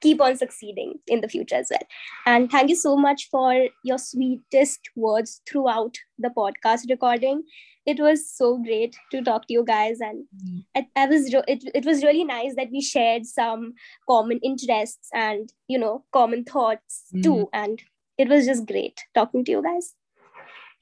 keep 0.00 0.20
on 0.20 0.36
succeeding 0.36 0.94
in 1.06 1.20
the 1.20 1.28
future 1.28 1.56
as 1.56 1.68
well. 1.70 1.86
And 2.26 2.50
thank 2.50 2.70
you 2.70 2.76
so 2.76 2.96
much 2.96 3.28
for 3.30 3.68
your 3.84 3.98
sweetest 3.98 4.90
words 4.96 5.42
throughout 5.48 5.96
the 6.18 6.30
podcast 6.30 6.88
recording. 6.88 7.42
It 7.86 7.98
was 7.98 8.30
so 8.30 8.58
great 8.58 8.94
to 9.10 9.22
talk 9.22 9.46
to 9.46 9.54
you 9.54 9.64
guys, 9.64 10.00
and 10.00 10.24
mm. 10.36 10.64
I, 10.76 10.86
I 10.94 11.06
was 11.06 11.32
it, 11.48 11.64
it 11.74 11.84
was 11.86 12.04
really 12.04 12.24
nice 12.24 12.54
that 12.56 12.68
we 12.70 12.82
shared 12.82 13.24
some 13.24 13.72
common 14.08 14.38
interests 14.42 15.08
and 15.14 15.50
you 15.66 15.78
know 15.78 16.04
common 16.12 16.44
thoughts 16.44 17.04
mm. 17.14 17.22
too. 17.22 17.48
And 17.52 17.80
it 18.18 18.28
was 18.28 18.44
just 18.44 18.66
great 18.66 19.00
talking 19.14 19.44
to 19.46 19.50
you 19.50 19.62
guys. 19.62 19.94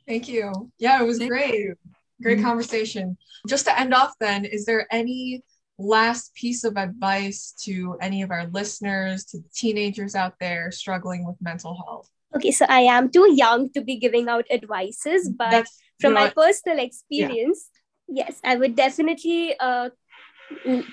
Thank 0.08 0.28
you. 0.28 0.72
Yeah, 0.78 1.00
it 1.00 1.06
was 1.06 1.18
Thank 1.18 1.30
great. 1.30 1.54
You. 1.54 1.74
great 2.20 2.38
mm-hmm. 2.38 2.46
conversation. 2.46 3.16
Just 3.46 3.66
to 3.66 3.78
end 3.78 3.94
off, 3.94 4.14
then, 4.18 4.44
is 4.44 4.64
there 4.64 4.86
any 4.90 5.44
last 5.78 6.34
piece 6.34 6.64
of 6.64 6.76
advice 6.76 7.54
to 7.64 7.96
any 8.00 8.22
of 8.22 8.30
our 8.30 8.46
listeners, 8.48 9.24
to 9.26 9.38
the 9.38 9.48
teenagers 9.54 10.14
out 10.14 10.34
there 10.40 10.70
struggling 10.70 11.26
with 11.26 11.36
mental 11.40 11.74
health? 11.74 12.10
Okay, 12.36 12.50
so 12.50 12.66
I 12.68 12.80
am 12.80 13.10
too 13.10 13.32
young 13.32 13.70
to 13.72 13.80
be 13.80 13.96
giving 13.96 14.28
out 14.28 14.44
advices, 14.50 15.30
but 15.30 15.50
That's, 15.50 15.78
from 16.00 16.14
my 16.14 16.30
personal 16.30 16.78
experience, 16.78 17.70
yeah. 18.06 18.24
yes, 18.26 18.40
I 18.44 18.56
would 18.56 18.76
definitely 18.76 19.54
uh, 19.58 19.90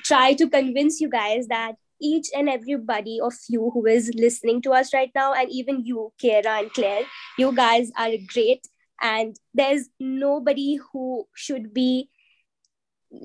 try 0.04 0.34
to 0.34 0.50
convince 0.50 1.02
you 1.02 1.10
guys 1.10 1.48
that 1.48 1.76
each 2.02 2.28
and 2.36 2.50
everybody 2.50 3.20
of 3.22 3.34
you 3.50 3.72
who 3.74 3.86
is 3.86 4.12
listening 4.16 4.62
to 4.62 4.72
us 4.72 4.94
right 4.94 5.12
now, 5.16 5.34
and 5.34 5.50
even 5.52 5.84
you, 5.84 6.14
Kira 6.22 6.60
and 6.60 6.74
Claire, 6.74 7.04
you 7.38 7.54
guys 7.56 7.92
are 7.98 8.12
great. 8.34 8.68
And 9.02 9.36
there's 9.54 9.90
nobody 10.00 10.80
who 10.92 11.28
should 11.36 11.74
be 11.74 12.10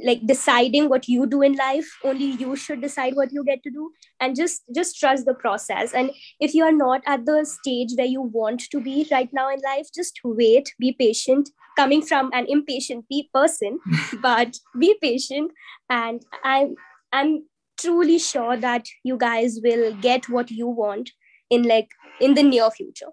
like 0.05 0.27
deciding 0.27 0.89
what 0.89 1.09
you 1.09 1.27
do 1.27 1.43
in 1.43 1.55
life 1.55 1.89
only 2.05 2.27
you 2.43 2.57
should 2.57 2.81
decide 2.81 3.15
what 3.15 3.33
you 3.33 3.45
get 3.45 3.63
to 3.63 3.71
do. 3.71 3.91
And 4.21 4.37
just 4.37 4.63
just 4.75 4.99
trust 4.99 5.27
the 5.27 5.35
process. 5.35 5.93
And 5.93 6.11
if 6.41 6.55
you 6.55 6.65
are 6.65 6.73
not 6.73 7.03
at 7.07 7.27
the 7.27 7.45
stage 7.45 7.91
where 7.97 8.07
you 8.07 8.23
want 8.23 8.61
to 8.71 8.81
be 8.81 9.07
right 9.11 9.29
now 9.33 9.51
in 9.51 9.61
life 9.61 9.89
just 9.95 10.21
wait 10.25 10.73
be 10.79 10.93
patient. 10.93 11.51
Coming 11.77 12.03
from 12.03 12.31
an 12.33 12.47
impatient 12.49 13.07
person 13.33 13.79
but 14.23 14.59
be 14.79 14.97
patient. 15.01 15.53
And 15.89 16.23
i'm 16.45 16.75
i'm 17.13 17.45
truly 17.79 18.19
sure 18.19 18.57
that 18.57 18.87
you 19.05 19.17
guys 19.17 19.59
will 19.63 19.95
get 19.95 20.29
what 20.29 20.51
you 20.51 20.67
want 20.67 21.11
in 21.49 21.63
like 21.63 21.89
in 22.21 22.35
the 22.35 22.43
near 22.43 22.71
future. 22.71 23.13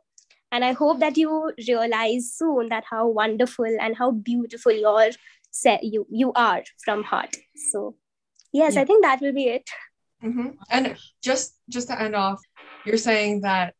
And 0.51 0.63
i 0.63 0.73
hope 0.73 0.99
that 0.99 1.17
you 1.17 1.53
realize 1.67 2.33
soon 2.33 2.69
that 2.69 2.85
how 2.89 3.07
wonderful 3.07 3.65
and 3.79 3.97
how 3.97 4.11
beautiful 4.11 4.71
your 4.71 5.09
set 5.61 5.83
you 5.83 6.05
you 6.09 6.31
are 6.33 6.63
from 6.85 7.03
heart. 7.03 7.35
So 7.71 7.95
yes 8.53 8.75
yeah. 8.75 8.81
i 8.81 8.85
think 8.85 9.03
that 9.03 9.21
will 9.21 9.33
be 9.33 9.47
it. 9.57 9.69
Mm-hmm. 10.23 10.49
and 10.71 10.95
just 11.21 11.47
just 11.69 11.87
to 11.89 12.01
end 12.01 12.15
off 12.15 12.41
you're 12.85 12.97
saying 12.97 13.41
that 13.41 13.75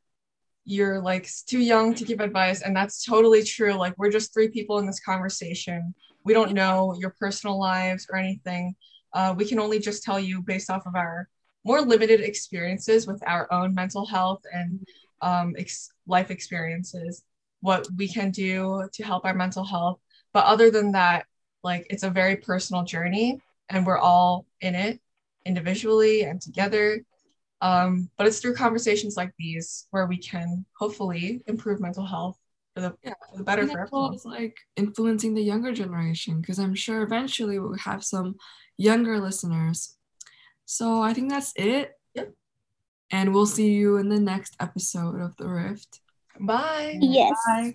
you're 0.66 1.00
like 1.02 1.28
too 1.48 1.60
young 1.60 1.96
to 1.96 2.04
give 2.04 2.20
advice 2.20 2.62
and 2.62 2.76
that's 2.76 3.06
totally 3.06 3.42
true. 3.42 3.74
Like 3.74 3.94
we're 3.98 4.12
just 4.12 4.34
three 4.34 4.50
people 4.50 4.80
in 4.80 4.86
this 4.86 5.00
conversation. 5.00 5.96
We 6.26 6.34
don't 6.34 6.52
know 6.52 6.94
your 7.00 7.16
personal 7.18 7.58
lives 7.58 8.06
or 8.12 8.18
anything. 8.18 8.76
Uh, 9.14 9.34
we 9.36 9.46
can 9.46 9.60
only 9.60 9.80
just 9.80 10.04
tell 10.04 10.20
you 10.20 10.42
based 10.42 10.70
off 10.70 10.86
of 10.86 10.94
our 10.94 11.30
more 11.64 11.80
limited 11.80 12.20
experiences 12.20 13.08
with 13.08 13.26
our 13.26 13.52
own 13.52 13.74
mental 13.74 14.06
health 14.06 14.42
and 14.54 14.86
um, 15.22 15.56
ex- 15.58 15.90
life 16.06 16.32
experiences 16.32 17.24
what 17.62 17.88
we 17.96 18.10
can 18.10 18.30
do 18.30 18.90
to 18.92 19.04
help 19.04 19.24
our 19.24 19.34
mental 19.34 19.64
health. 19.64 20.00
But 20.34 20.46
other 20.46 20.70
than 20.70 20.92
that 20.92 21.26
like 21.64 21.88
it's 21.90 22.04
a 22.04 22.10
very 22.10 22.36
personal 22.36 22.84
journey 22.84 23.40
and 23.70 23.86
we're 23.86 23.98
all 23.98 24.46
in 24.62 24.76
it 24.76 25.00
individually 25.46 26.24
and 26.24 26.42
together 26.42 27.04
um, 27.62 28.10
but 28.18 28.28
it's 28.28 28.40
through 28.40 28.56
conversations 28.56 29.18
like 29.18 29.32
these 29.40 29.88
where 29.92 30.06
we 30.06 30.18
can 30.18 30.66
hopefully 30.78 31.42
improve 31.48 31.80
mental 31.80 32.06
health 32.06 32.38
for 32.76 32.82
the, 32.82 32.96
yeah, 33.04 33.14
for 33.32 33.38
the 33.38 33.44
better 33.44 33.64
and 33.64 33.72
for 33.72 33.82
everyone. 33.82 34.14
It's 34.14 34.26
like 34.26 34.56
influencing 34.76 35.34
the 35.34 35.42
younger 35.42 35.74
generation 35.74 36.40
because 36.40 36.60
I'm 36.60 36.76
sure 36.76 37.02
eventually 37.02 37.58
we'll 37.58 37.78
have 37.78 38.04
some 38.04 38.36
younger 38.78 39.20
listeners. 39.20 39.98
So 40.66 41.02
I 41.02 41.14
think 41.14 41.32
that's 41.32 41.54
it. 41.56 41.94
Yep. 42.14 42.34
And 43.10 43.34
we'll 43.34 43.48
see 43.48 43.72
you 43.72 43.98
in 43.98 44.10
the 44.10 44.20
next 44.20 44.56
episode 44.60 45.20
of 45.20 45.36
The 45.38 45.48
Rift. 45.48 46.02
Bye. 46.40 47.00
Yes. 47.02 47.36
Bye. 47.48 47.74